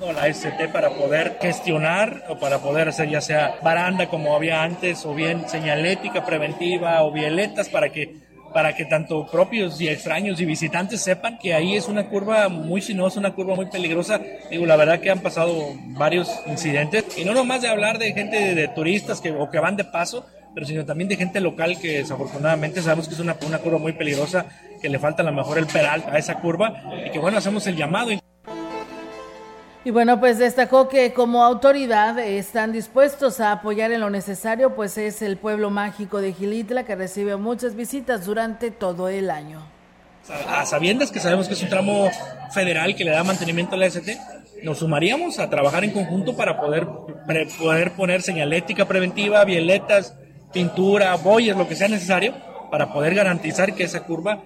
La 0.00 0.26
ST 0.26 0.68
para 0.72 0.90
poder 0.90 1.38
gestionar 1.40 2.24
o 2.28 2.40
para 2.40 2.58
poder 2.58 2.88
hacer 2.88 3.08
ya 3.08 3.20
sea 3.20 3.60
baranda 3.62 4.08
como 4.08 4.34
había 4.34 4.64
antes 4.64 5.06
o 5.06 5.14
bien 5.14 5.48
señalética 5.48 6.26
preventiva 6.26 7.04
o 7.04 7.12
violetas 7.12 7.68
para 7.68 7.90
que 7.90 8.16
para 8.52 8.74
que 8.74 8.84
tanto 8.84 9.26
propios 9.26 9.80
y 9.80 9.88
extraños 9.88 10.40
y 10.40 10.44
visitantes 10.44 11.00
sepan 11.00 11.38
que 11.38 11.54
ahí 11.54 11.76
es 11.76 11.88
una 11.88 12.08
curva 12.08 12.48
muy 12.48 12.80
sinuosa, 12.80 13.20
una 13.20 13.34
curva 13.34 13.54
muy 13.54 13.66
peligrosa. 13.66 14.20
Digo, 14.50 14.66
la 14.66 14.76
verdad 14.76 15.00
que 15.00 15.10
han 15.10 15.20
pasado 15.20 15.72
varios 15.88 16.30
incidentes 16.46 17.04
y 17.16 17.24
no 17.24 17.34
nomás 17.34 17.62
de 17.62 17.68
hablar 17.68 17.98
de 17.98 18.12
gente 18.12 18.54
de, 18.54 18.68
turistas 18.68 19.20
que, 19.20 19.30
o 19.30 19.50
que 19.50 19.58
van 19.58 19.76
de 19.76 19.84
paso, 19.84 20.26
pero 20.54 20.66
sino 20.66 20.84
también 20.84 21.08
de 21.08 21.16
gente 21.16 21.40
local 21.40 21.78
que 21.80 21.98
desafortunadamente 21.98 22.82
sabemos 22.82 23.08
que 23.08 23.14
es 23.14 23.20
una, 23.20 23.36
una 23.46 23.58
curva 23.58 23.78
muy 23.78 23.92
peligrosa, 23.92 24.46
que 24.80 24.88
le 24.88 24.98
falta 24.98 25.22
a 25.22 25.26
lo 25.26 25.32
mejor 25.32 25.58
el 25.58 25.66
peral 25.66 26.04
a 26.10 26.18
esa 26.18 26.36
curva 26.40 26.82
y 27.06 27.10
que 27.10 27.18
bueno, 27.18 27.38
hacemos 27.38 27.66
el 27.66 27.76
llamado. 27.76 28.10
Y 29.88 29.90
bueno, 29.90 30.20
pues 30.20 30.36
destacó 30.36 30.86
que 30.86 31.14
como 31.14 31.42
autoridad 31.42 32.18
están 32.18 32.72
dispuestos 32.72 33.40
a 33.40 33.52
apoyar 33.52 33.90
en 33.90 34.02
lo 34.02 34.10
necesario, 34.10 34.74
pues 34.74 34.98
es 34.98 35.22
el 35.22 35.38
pueblo 35.38 35.70
mágico 35.70 36.20
de 36.20 36.34
Gilitla 36.34 36.84
que 36.84 36.94
recibe 36.94 37.36
muchas 37.36 37.74
visitas 37.74 38.26
durante 38.26 38.70
todo 38.70 39.08
el 39.08 39.30
año. 39.30 39.62
A 40.46 40.66
sabiendas 40.66 41.10
que 41.10 41.20
sabemos 41.20 41.48
que 41.48 41.54
es 41.54 41.62
un 41.62 41.70
tramo 41.70 42.10
federal 42.52 42.94
que 42.96 43.04
le 43.04 43.12
da 43.12 43.24
mantenimiento 43.24 43.76
a 43.76 43.78
la 43.78 43.86
ST, 43.86 44.14
nos 44.62 44.80
sumaríamos 44.80 45.38
a 45.38 45.48
trabajar 45.48 45.84
en 45.84 45.92
conjunto 45.92 46.36
para 46.36 46.60
poder, 46.60 46.86
poder 47.58 47.92
poner 47.92 48.20
señalética 48.20 48.86
preventiva, 48.86 49.42
violetas, 49.46 50.14
pintura, 50.52 51.16
boyas, 51.16 51.56
lo 51.56 51.66
que 51.66 51.76
sea 51.76 51.88
necesario, 51.88 52.34
para 52.70 52.92
poder 52.92 53.14
garantizar 53.14 53.74
que 53.74 53.84
esa 53.84 54.04
curva 54.04 54.42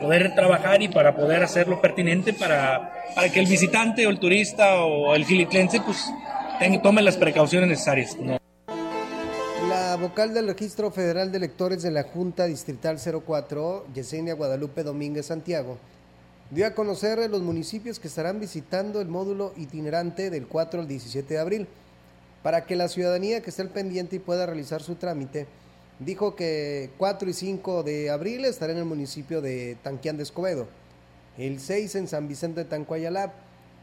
poder 0.00 0.34
trabajar 0.34 0.82
y 0.82 0.88
para 0.88 1.14
poder 1.14 1.42
hacerlo 1.42 1.80
pertinente 1.80 2.32
para, 2.32 2.92
para 3.14 3.28
que 3.30 3.40
el 3.40 3.46
visitante 3.46 4.06
o 4.06 4.10
el 4.10 4.18
turista 4.18 4.84
o 4.84 5.14
el 5.14 5.24
gilitlense 5.24 5.80
pues 5.80 6.04
tome 6.82 7.02
las 7.02 7.16
precauciones 7.16 7.68
necesarias. 7.68 8.16
La 9.68 9.96
vocal 9.96 10.34
del 10.34 10.48
Registro 10.48 10.90
Federal 10.90 11.30
de 11.30 11.38
Electores 11.38 11.82
de 11.82 11.90
la 11.90 12.02
Junta 12.02 12.46
Distrital 12.46 12.98
04, 12.98 13.86
Yesenia 13.94 14.34
Guadalupe 14.34 14.82
Domínguez 14.82 15.26
Santiago, 15.26 15.78
dio 16.50 16.66
a 16.66 16.74
conocer 16.74 17.18
los 17.30 17.42
municipios 17.42 17.98
que 17.98 18.08
estarán 18.08 18.40
visitando 18.40 19.00
el 19.00 19.08
módulo 19.08 19.52
itinerante 19.56 20.30
del 20.30 20.46
4 20.46 20.80
al 20.80 20.88
17 20.88 21.34
de 21.34 21.40
abril, 21.40 21.68
para 22.42 22.64
que 22.64 22.76
la 22.76 22.88
ciudadanía 22.88 23.40
que 23.40 23.50
esté 23.50 23.62
al 23.62 23.70
pendiente 23.70 24.16
y 24.16 24.20
pueda 24.20 24.46
realizar 24.46 24.82
su 24.82 24.94
trámite 24.94 25.46
dijo 25.98 26.36
que 26.36 26.90
4 26.98 27.28
y 27.28 27.32
5 27.32 27.82
de 27.82 28.10
abril 28.10 28.44
estará 28.44 28.72
en 28.72 28.78
el 28.78 28.84
municipio 28.84 29.40
de 29.40 29.76
Tanquián 29.82 30.16
de 30.16 30.22
Escobedo, 30.22 30.68
el 31.36 31.60
6 31.60 31.94
en 31.96 32.08
San 32.08 32.28
Vicente 32.28 32.64
de 32.64 32.70
Tancuayalab, 32.70 33.30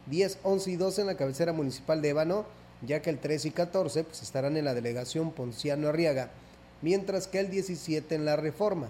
10, 0.08 0.40
11 0.44 0.72
y 0.72 0.76
12 0.76 1.02
en 1.02 1.08
la 1.08 1.18
cabecera 1.18 1.54
municipal 1.54 2.02
de 2.02 2.10
Ébano, 2.10 2.46
ya 2.82 3.02
que 3.02 3.10
el 3.10 3.20
3 3.20 3.46
y 3.46 3.52
14 3.52 4.04
pues, 4.04 4.22
estarán 4.22 4.58
en 4.58 4.66
la 4.66 4.74
delegación 4.74 5.32
Ponciano 5.32 5.88
Arriaga, 5.88 6.30
mientras 6.82 7.28
que 7.28 7.40
el 7.40 7.50
17 7.50 8.16
en 8.16 8.26
la 8.26 8.36
Reforma. 8.36 8.90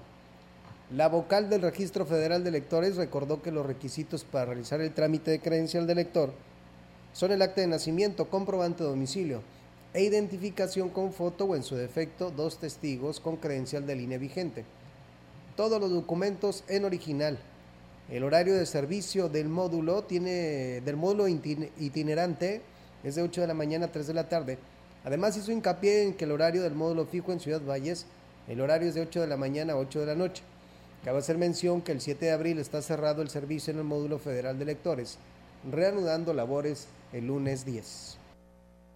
La 0.91 1.07
vocal 1.07 1.49
del 1.49 1.61
Registro 1.61 2.05
Federal 2.05 2.43
de 2.43 2.49
Electores 2.49 2.95
recordó 2.95 3.41
que 3.41 3.51
los 3.51 3.65
requisitos 3.65 4.23
para 4.23 4.45
realizar 4.45 4.81
el 4.81 4.93
trámite 4.93 5.31
de 5.31 5.39
credencial 5.39 5.87
de 5.87 5.93
elector 5.93 6.33
son 7.13 7.31
el 7.31 7.41
acta 7.41 7.61
de 7.61 7.67
nacimiento, 7.67 8.29
comprobante 8.29 8.83
de 8.83 8.89
domicilio, 8.89 9.41
e 9.95 10.03
identificación 10.03 10.89
con 10.89 11.13
foto 11.13 11.45
o 11.45 11.55
en 11.55 11.63
su 11.63 11.75
defecto 11.75 12.29
dos 12.29 12.57
testigos 12.57 13.21
con 13.21 13.37
credencial 13.37 13.87
de 13.87 13.95
línea 13.95 14.17
vigente. 14.17 14.65
Todos 15.55 15.79
los 15.79 15.89
documentos 15.89 16.65
en 16.67 16.83
original. 16.83 17.39
El 18.09 18.25
horario 18.25 18.55
de 18.55 18.65
servicio 18.65 19.29
del 19.29 19.47
módulo 19.47 20.03
tiene 20.03 20.81
del 20.81 20.97
módulo 20.97 21.29
itinerante 21.29 22.61
es 23.05 23.15
de 23.15 23.21
8 23.21 23.41
de 23.41 23.47
la 23.47 23.53
mañana 23.53 23.85
a 23.85 23.91
3 23.93 24.07
de 24.07 24.13
la 24.13 24.27
tarde. 24.27 24.57
Además 25.05 25.37
hizo 25.37 25.53
hincapié 25.53 26.03
en 26.03 26.13
que 26.13 26.25
el 26.25 26.31
horario 26.31 26.61
del 26.61 26.75
módulo 26.75 27.05
fijo 27.05 27.31
en 27.31 27.39
Ciudad 27.39 27.61
Valles, 27.61 28.05
el 28.49 28.59
horario 28.59 28.89
es 28.89 28.95
de 28.95 29.01
8 29.01 29.21
de 29.21 29.27
la 29.27 29.37
mañana 29.37 29.73
a 29.73 29.77
8 29.77 30.01
de 30.01 30.05
la 30.07 30.15
noche. 30.15 30.43
Cabe 31.05 31.19
hacer 31.19 31.37
mención 31.37 31.81
que 31.81 31.93
el 31.93 32.01
7 32.01 32.25
de 32.25 32.31
abril 32.33 32.59
está 32.59 32.81
cerrado 32.81 33.21
el 33.21 33.29
servicio 33.29 33.71
en 33.71 33.79
el 33.79 33.85
módulo 33.85 34.19
federal 34.19 34.59
de 34.59 34.65
lectores, 34.65 35.19
reanudando 35.71 36.33
labores 36.33 36.87
el 37.13 37.27
lunes 37.27 37.63
10. 37.63 38.24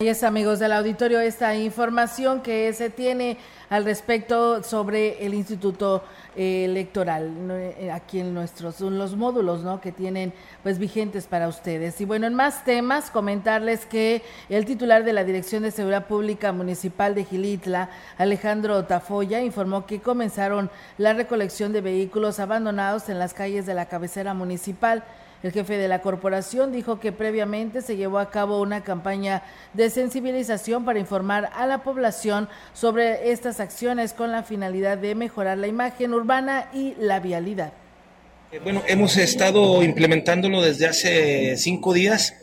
Y 0.02 0.08
es 0.08 0.24
amigos 0.24 0.60
del 0.60 0.72
auditorio 0.72 1.20
esta 1.20 1.54
información 1.56 2.39
que 2.39 2.72
se 2.72 2.89
tiene 2.89 3.38
al 3.70 3.84
respecto 3.84 4.64
sobre 4.64 5.26
el 5.26 5.34
Instituto 5.34 6.06
eh, 6.38 6.64
Electoral 6.64 7.34
eh, 7.52 7.91
aquí 7.91 8.22
en 8.22 8.34
nuestros 8.34 8.80
los 8.80 9.18
módulos 9.18 9.62
¿no? 9.62 9.82
que 9.82 9.91
tienen 9.91 10.32
pues 10.64 10.80
vigentes 10.80 11.28
para 11.28 11.50
ustedes. 11.50 12.00
Y 12.00 12.06
bueno, 12.06 12.28
en 12.28 12.34
más 12.34 12.64
temas, 12.64 13.12
comentarles 13.12 13.86
que 13.86 14.22
el 14.47 14.64
titular 14.64 15.04
de 15.04 15.12
la 15.12 15.26
Dirección 15.26 15.64
de 15.64 15.72
Seguridad 15.72 16.08
Pública 16.08 16.54
Municipal 16.54 17.14
de 17.14 17.26
Gilitla, 17.26 17.89
Alejandro 18.18 18.86
Tafoya, 18.86 19.41
informó 19.41 19.86
que 19.86 20.00
comenzaron 20.00 20.72
la 20.97 21.12
recolección 21.12 21.74
de 21.74 21.82
vehículos 21.82 22.39
abandonados 22.39 23.10
en 23.10 23.20
las 23.20 23.34
calles 23.34 23.66
de 23.66 23.74
la 23.74 23.88
cabecera 23.89 24.34
municipal. 24.34 25.04
El 25.42 25.54
jefe 25.54 25.78
de 25.78 25.88
la 25.88 26.02
corporación 26.02 26.74
dijo 26.74 27.00
que 27.00 27.14
previamente 27.14 27.82
se 27.82 27.96
llevó 27.96 28.20
a 28.20 28.30
cabo 28.30 28.62
una 28.62 28.84
campaña 28.84 29.42
de 29.74 29.90
sensibilización 29.90 30.84
para 30.84 31.00
informar 31.00 31.50
a 31.56 31.66
la 31.66 31.82
población 31.82 32.50
sobre 32.74 33.32
estas 33.32 33.62
acciones 33.62 34.12
con 34.12 34.34
la 34.34 34.44
finalidad 34.44 34.98
de 34.98 35.16
mejorar 35.16 35.58
la 35.58 35.68
imagen 35.68 36.14
urbana 36.14 36.68
y 36.74 36.94
la 37.00 37.22
vialidad. 37.22 37.72
Eh, 38.52 38.60
bueno, 38.62 38.82
hemos 38.88 39.16
estado 39.16 39.82
implementándolo 39.82 40.62
desde 40.62 40.88
hace 40.88 41.56
cinco 41.56 41.94
días. 41.94 42.34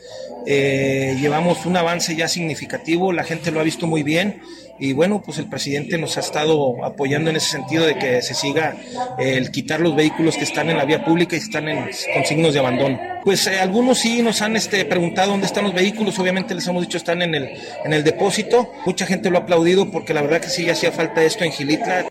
Eh, 0.47 1.17
llevamos 1.21 1.67
un 1.67 1.77
avance 1.77 2.17
ya 2.17 2.29
significativo, 2.29 3.13
la 3.13 3.25
gente 3.25 3.51
lo 3.51 3.61
ha 3.61 3.65
visto 3.65 3.87
muy 3.87 4.05
bien 4.05 4.41
y 4.79 4.93
bueno, 4.93 5.23
pues 5.25 5.39
el 5.39 5.49
presidente 5.49 5.99
nos 5.99 6.17
ha 6.17 6.21
estado 6.21 6.85
apoyando 6.85 7.31
en 7.31 7.37
ese 7.37 7.51
sentido 7.51 7.87
de 7.87 7.97
que 7.97 8.23
se 8.23 8.35
siga 8.35 8.77
eh, 9.19 9.37
el 9.37 9.51
quitar 9.51 9.81
los 9.81 9.95
vehículos 9.95 10.37
que 10.37 10.45
están 10.45 10.71
en 10.71 10.77
la 10.77 10.85
vía 10.85 11.05
pública 11.05 11.37
y 11.37 11.39
están 11.39 11.69
en, 11.69 11.79
con 12.15 12.25
signos 12.25 12.55
de 12.55 12.61
abandono. 12.61 12.99
Pues 13.25 13.47
eh, 13.47 13.59
algunos 13.59 13.99
sí 13.99 14.23
nos 14.23 14.43
han 14.43 14.57
este, 14.57 14.85
preguntado 14.85 15.33
dónde 15.33 15.47
están 15.47 15.65
los 15.65 15.75
vehículos, 15.75 16.19
obviamente 16.19 16.55
les 16.55 16.67
hemos 16.67 16.83
dicho 16.83 16.97
están 16.97 17.23
en 17.23 17.35
el, 17.35 17.51
en 17.85 17.93
el 17.93 18.05
depósito, 18.05 18.73
mucha 18.85 19.07
gente 19.07 19.31
lo 19.31 19.39
ha 19.39 19.43
aplaudido 19.43 19.91
porque 19.91 20.15
la 20.15 20.23
verdad 20.23 20.41
que 20.41 20.49
sí 20.49 20.69
hacía 20.69 20.93
falta 20.93 21.23
esto 21.23 21.45
en 21.45 21.53
Gilitla. 21.53 22.07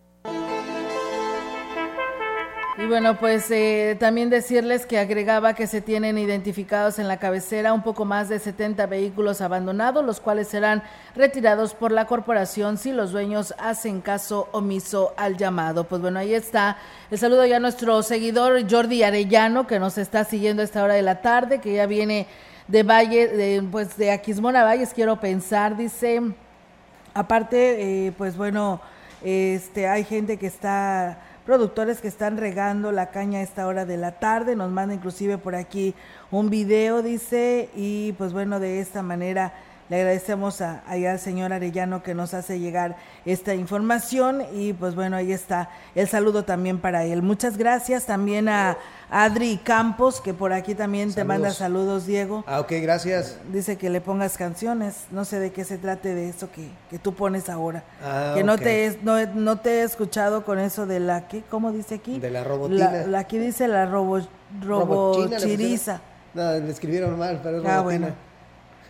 Y 2.86 2.88
bueno, 2.88 3.18
pues 3.18 3.50
eh, 3.50 3.98
también 4.00 4.30
decirles 4.30 4.86
que 4.86 5.00
agregaba 5.00 5.56
que 5.56 5.66
se 5.66 5.82
tienen 5.82 6.20
identificados 6.20 7.00
en 7.00 7.08
la 7.08 7.18
cabecera 7.18 7.74
un 7.74 7.82
poco 7.82 8.06
más 8.06 8.30
de 8.30 8.38
70 8.38 8.86
vehículos 8.86 9.42
abandonados, 9.42 10.06
los 10.06 10.20
cuales 10.20 10.50
serán 10.50 10.84
retirados 11.16 11.74
por 11.74 11.92
la 11.92 12.06
corporación 12.06 12.78
si 12.78 12.92
los 12.92 13.12
dueños 13.12 13.56
hacen 13.58 14.02
caso 14.02 14.50
omiso 14.52 15.16
al 15.18 15.36
llamado. 15.36 15.86
Pues 15.86 16.00
bueno, 16.00 16.20
ahí 16.20 16.36
está. 16.36 16.78
El 17.10 17.18
saludo 17.18 17.44
ya 17.48 17.58
a 17.58 17.60
nuestro 17.60 18.04
seguidor 18.04 18.70
Jordi 18.70 19.02
Arellano, 19.02 19.66
que 19.66 19.80
nos 19.80 19.98
está 19.98 20.24
siguiendo 20.24 20.62
a 20.62 20.66
esta 20.66 20.84
hora 20.84 20.94
de 20.94 21.02
la 21.02 21.24
tarde, 21.24 21.62
que 21.62 21.74
ya 21.74 21.88
viene 21.88 22.28
de 22.68 22.84
Valle, 22.84 23.30
de, 23.30 23.64
pues 23.64 23.98
de 23.98 24.12
Aquismona 24.12 24.64
Valles, 24.64 24.94
quiero 24.94 25.20
pensar, 25.20 25.76
dice. 25.76 26.22
Aparte, 27.16 28.06
eh, 28.06 28.12
pues 28.16 28.38
bueno, 28.38 28.80
este, 29.24 29.88
hay 29.88 30.04
gente 30.04 30.38
que 30.38 30.46
está 30.46 31.18
productores 31.46 32.02
que 32.02 32.08
están 32.08 32.38
regando 32.38 32.92
la 32.92 33.12
caña 33.12 33.40
a 33.40 33.44
esta 33.44 33.68
hora 33.68 33.86
de 33.86 33.98
la 33.98 34.20
tarde. 34.20 34.56
Nos 34.56 34.72
manda 34.72 34.96
inclusive 34.96 35.38
por 35.38 35.56
aquí 35.56 35.94
un 36.32 36.50
video, 36.50 37.02
dice, 37.02 37.70
y 37.76 38.14
pues 38.14 38.34
bueno, 38.34 38.60
de 38.60 38.80
esta 38.80 39.04
manera 39.04 39.54
le 39.90 39.98
agradecemos 39.98 40.62
a, 40.62 40.82
allá 40.88 41.12
al 41.12 41.20
señor 41.20 41.54
Arellano 41.54 42.02
que 42.02 42.14
nos 42.16 42.34
hace 42.34 42.60
llegar 42.60 42.96
esta 43.26 43.54
información 43.54 44.44
y 44.54 44.74
pues 44.74 44.96
bueno, 44.96 45.16
ahí 45.16 45.32
está 45.32 45.70
el 45.94 46.08
saludo 46.08 46.44
también 46.44 46.80
para 46.80 47.04
él. 47.06 47.22
Muchas 47.22 47.58
gracias 47.58 48.06
también 48.06 48.50
a 48.50 48.78
Adri 49.12 49.58
Campos, 49.58 50.22
que 50.22 50.34
por 50.34 50.52
aquí 50.54 50.74
también 50.74 51.14
te 51.14 51.24
manda 51.24 51.52
saludos, 51.52 52.08
Diego. 52.08 52.44
Ah, 52.48 52.60
ok, 52.60 52.74
gracias. 52.82 53.38
Dice 53.54 53.78
que 53.78 53.90
le 53.92 54.02
pongas 54.02 54.38
canciones, 54.38 55.06
no 55.12 55.24
sé 55.26 55.40
de 55.40 55.52
qué 55.52 55.64
se 55.64 55.78
trate 55.78 56.16
de 56.16 56.30
eso 56.30 56.50
que, 56.52 56.68
que 56.90 56.98
tú 56.98 57.14
pones 57.14 57.48
ahora. 57.50 57.84
Ah, 58.04 58.34
que 58.36 58.44
no, 58.44 58.58
te 58.58 58.98
no, 59.04 59.24
no 59.36 59.58
te 59.60 59.82
he 59.82 59.84
escuchado 59.84 60.44
con 60.44 60.58
eso 60.58 60.88
de 60.88 61.00
la, 61.00 61.28
¿qué? 61.28 61.44
¿Cómo 61.50 61.72
dice 61.72 61.96
aquí? 61.96 62.20
De 62.20 62.32
la 62.32 62.44
robotina. 62.44 62.92
La, 62.92 63.08
la- 63.08 63.20
aquí 63.20 63.38
dice 63.38 63.68
la 63.68 63.86
robo, 63.86 64.20
robochiriza. 64.62 66.02
No, 66.34 66.52
le 66.54 66.70
escribieron 66.72 67.18
mal, 67.18 67.40
pero 67.44 67.60
es 67.60 67.66
Ah, 67.66 67.78
robotina. 67.78 67.84
bueno. 68.08 68.16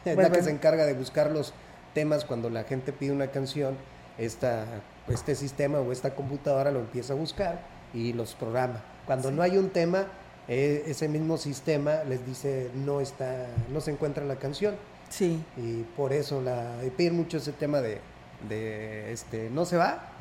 Es 0.09 0.15
Pues 0.15 0.17
la 0.17 0.23
que 0.25 0.29
bueno. 0.29 0.45
se 0.45 0.51
encarga 0.51 0.85
de 0.85 0.93
buscar 0.93 1.31
los 1.31 1.53
temas 1.93 2.25
cuando 2.25 2.49
la 2.49 2.63
gente 2.63 2.93
pide 2.93 3.11
una 3.11 3.27
canción. 3.27 3.75
Esta, 4.17 4.65
este 5.09 5.35
sistema 5.35 5.79
o 5.79 5.91
esta 5.91 6.15
computadora 6.15 6.71
lo 6.71 6.79
empieza 6.79 7.13
a 7.13 7.15
buscar 7.17 7.59
y 7.93 8.13
los 8.13 8.33
programa. 8.33 8.81
Cuando 9.05 9.29
no 9.31 9.41
hay 9.41 9.57
un 9.57 9.69
tema, 9.71 10.05
eh, 10.47 10.83
ese 10.87 11.09
mismo 11.09 11.37
sistema 11.37 12.03
les 12.07 12.25
dice 12.25 12.69
no 12.75 13.01
está, 13.01 13.47
no 13.73 13.81
se 13.81 13.91
encuentra 13.91 14.23
la 14.23 14.37
canción. 14.37 14.75
Sí. 15.09 15.43
Y 15.57 15.81
por 15.97 16.13
eso 16.13 16.41
la 16.41 16.75
piden 16.95 17.15
mucho 17.17 17.37
ese 17.37 17.51
tema 17.51 17.81
de, 17.81 17.99
de 18.47 19.11
este 19.11 19.49
no 19.49 19.65
se 19.65 19.75
va. 19.77 20.11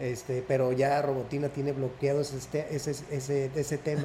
Este, 0.00 0.44
pero 0.46 0.72
ya 0.72 1.00
Robotina 1.02 1.48
tiene 1.48 1.72
bloqueado 1.72 2.20
ese, 2.20 2.36
este- 2.38 2.74
ese, 2.74 2.90
ese, 3.10 3.50
ese 3.54 3.78
tema 3.78 4.04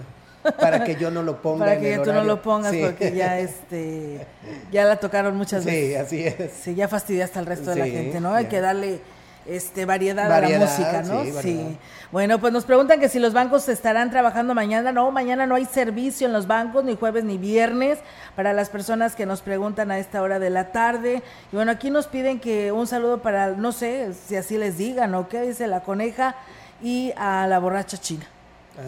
para 0.59 0.83
que 0.83 0.95
yo 0.95 1.09
no 1.11 1.23
lo 1.23 1.41
ponga 1.41 1.65
Para 1.65 1.75
en 1.75 1.81
que 1.81 1.93
el 1.95 2.01
tú 2.03 2.13
no 2.13 2.23
lo 2.23 2.41
pongas 2.41 2.71
Sí. 2.71 2.81
porque 2.83 3.13
ya 3.13 3.39
este 3.39 4.25
ya 4.71 4.85
la 4.85 4.97
tocaron 4.97 5.35
muchas 5.37 5.63
Sí, 5.63 5.69
veces. 5.69 6.01
así 6.01 6.25
es. 6.25 6.51
Sí, 6.61 6.75
ya 6.75 6.87
fastidiaste 6.87 7.39
al 7.39 7.45
resto 7.45 7.69
de 7.71 7.75
la 7.77 7.85
Sí, 7.85 7.91
gente, 7.91 8.19
¿no? 8.19 8.33
Hay 8.33 8.45
que 8.45 8.59
darle 8.61 8.99
este 9.45 9.83
variedad, 9.83 10.25
a 10.27 10.29
Variedad, 10.39 10.61
la 10.61 10.65
música, 10.67 11.01
¿no? 11.01 11.23
sí, 11.25 11.31
variedad. 11.31 11.71
Bueno, 12.13 12.39
pues 12.39 12.53
nos 12.53 12.63
preguntan 12.63 13.01
que 13.01 13.09
si 13.09 13.19
los 13.19 13.33
bancos 13.33 13.67
estarán 13.67 14.09
trabajando 14.09 14.53
mañana. 14.55 14.91
No, 14.93 15.11
mañana 15.11 15.45
no 15.45 15.55
hay 15.55 15.65
servicio 15.65 16.27
en 16.27 16.33
los 16.33 16.47
bancos, 16.47 16.85
ni 16.85 16.95
jueves 16.95 17.25
ni 17.25 17.37
viernes, 17.37 17.99
para 18.37 18.53
las 18.53 18.69
personas 18.69 19.15
que 19.15 19.25
nos 19.25 19.41
preguntan 19.41 19.91
a 19.91 19.97
esta 19.99 20.21
hora 20.21 20.39
de 20.39 20.49
la 20.49 20.71
tarde. 20.71 21.21
Y 21.51 21.55
bueno, 21.57 21.71
aquí 21.71 21.89
nos 21.89 22.07
piden 22.07 22.39
que 22.39 22.71
un 22.71 22.87
saludo 22.87 23.21
para, 23.21 23.49
no 23.49 23.71
sé 23.73 24.13
si 24.27 24.37
así 24.37 24.57
les 24.57 24.77
digan, 24.77 25.13
¿o 25.15 25.27
qué 25.27 25.41
dice 25.41 25.67
la 25.67 25.81
coneja? 25.81 26.35
Y 26.81 27.11
a 27.17 27.45
la 27.47 27.59
borracha 27.59 27.97
china. 27.97 28.25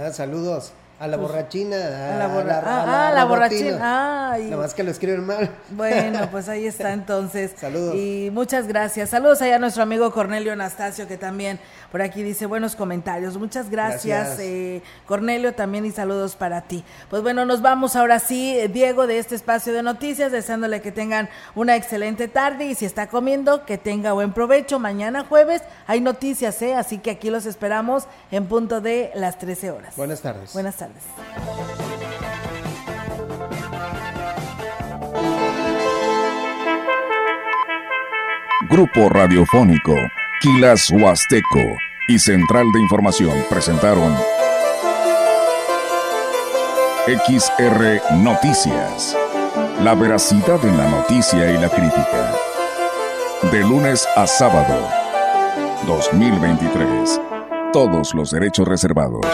Ah, 0.02 0.12
saludos. 0.12 0.72
A 0.98 1.08
la 1.08 1.18
Pues, 1.18 1.30
borrachina. 1.30 1.76
a 2.14 2.18
la 2.18 2.28
borra- 2.30 2.62
ah, 2.66 3.08
ah, 3.10 3.12
la 3.14 3.26
borrachina. 3.26 4.32
Ay. 4.32 4.46
Nada 4.46 4.62
más 4.62 4.74
que 4.74 4.82
lo 4.84 4.92
escriben 4.92 5.26
mal. 5.26 5.50
Bueno, 5.72 6.28
pues 6.32 6.48
ahí 6.48 6.66
está 6.68 6.94
entonces. 6.94 7.52
Saludos. 7.60 7.96
Y 7.96 8.30
muchas 8.32 8.66
gracias. 8.68 9.10
Saludos 9.10 9.42
allá 9.42 9.58
a 9.58 9.60
nuestro 9.60 9.84
amigo 9.84 10.10
Cornelio 10.12 10.54
Anastasio, 10.54 11.06
que 11.06 11.18
también 11.18 11.60
por 11.92 12.02
aquí 12.02 12.24
dice 12.24 12.46
buenos 12.46 12.78
comentarios. 12.78 13.38
Muchas 13.38 13.70
gracias, 13.70 14.06
Gracias. 14.06 14.40
eh, 14.40 14.82
Cornelio, 15.06 15.54
también 15.54 15.86
y 15.86 15.92
saludos 15.92 16.38
para 16.38 16.62
ti. 16.62 16.84
Pues 17.10 17.22
bueno, 17.22 17.44
nos 17.46 17.62
vamos 17.62 17.98
ahora 17.98 18.20
sí, 18.20 18.58
eh, 18.58 18.70
Diego, 18.70 19.06
de 19.06 19.20
este 19.20 19.36
espacio 19.36 19.74
de 19.74 19.84
noticias, 19.84 20.32
deseándole 20.32 20.82
que 20.82 20.94
tengan 20.94 21.28
una 21.56 21.76
excelente 21.76 22.30
tarde 22.30 22.68
y 22.68 22.76
si 22.76 22.86
está 22.86 23.08
comiendo, 23.08 23.66
que 23.66 23.78
tenga 23.78 24.14
buen 24.14 24.32
provecho. 24.32 24.80
Mañana 24.80 25.26
jueves 25.28 25.62
hay 25.88 26.00
noticias, 26.00 26.62
¿eh? 26.62 26.74
Así 26.76 27.00
que 27.00 27.12
aquí 27.12 27.30
los 27.30 27.46
esperamos 27.46 28.06
en 28.32 28.46
punto 28.48 28.80
de 28.80 29.12
las 29.16 29.38
13 29.40 29.72
horas. 29.72 29.94
Buenas 29.98 30.22
tardes. 30.22 30.54
Buenas 30.54 30.76
tardes. 30.76 30.85
Grupo 38.70 39.10
Radiofónico, 39.10 39.96
Quilas 40.42 40.90
Huasteco 40.90 41.62
y 42.08 42.20
Central 42.20 42.66
de 42.74 42.82
Información 42.82 43.34
presentaron 43.50 44.16
XR 47.06 48.02
Noticias. 48.16 49.16
La 49.82 49.94
veracidad 49.94 50.66
en 50.66 50.78
la 50.78 50.90
noticia 50.90 51.52
y 51.52 51.58
la 51.58 51.70
crítica. 51.70 52.34
De 53.52 53.60
lunes 53.60 54.08
a 54.16 54.26
sábado. 54.26 54.90
2023. 55.86 57.22
Todos 57.72 58.16
los 58.16 58.32
derechos 58.32 58.68
reservados. 58.68 59.26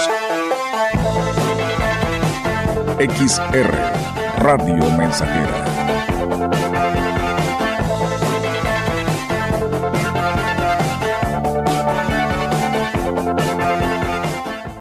XR 2.99 3.71
Radio 4.39 4.89
Mensajera. 4.97 5.70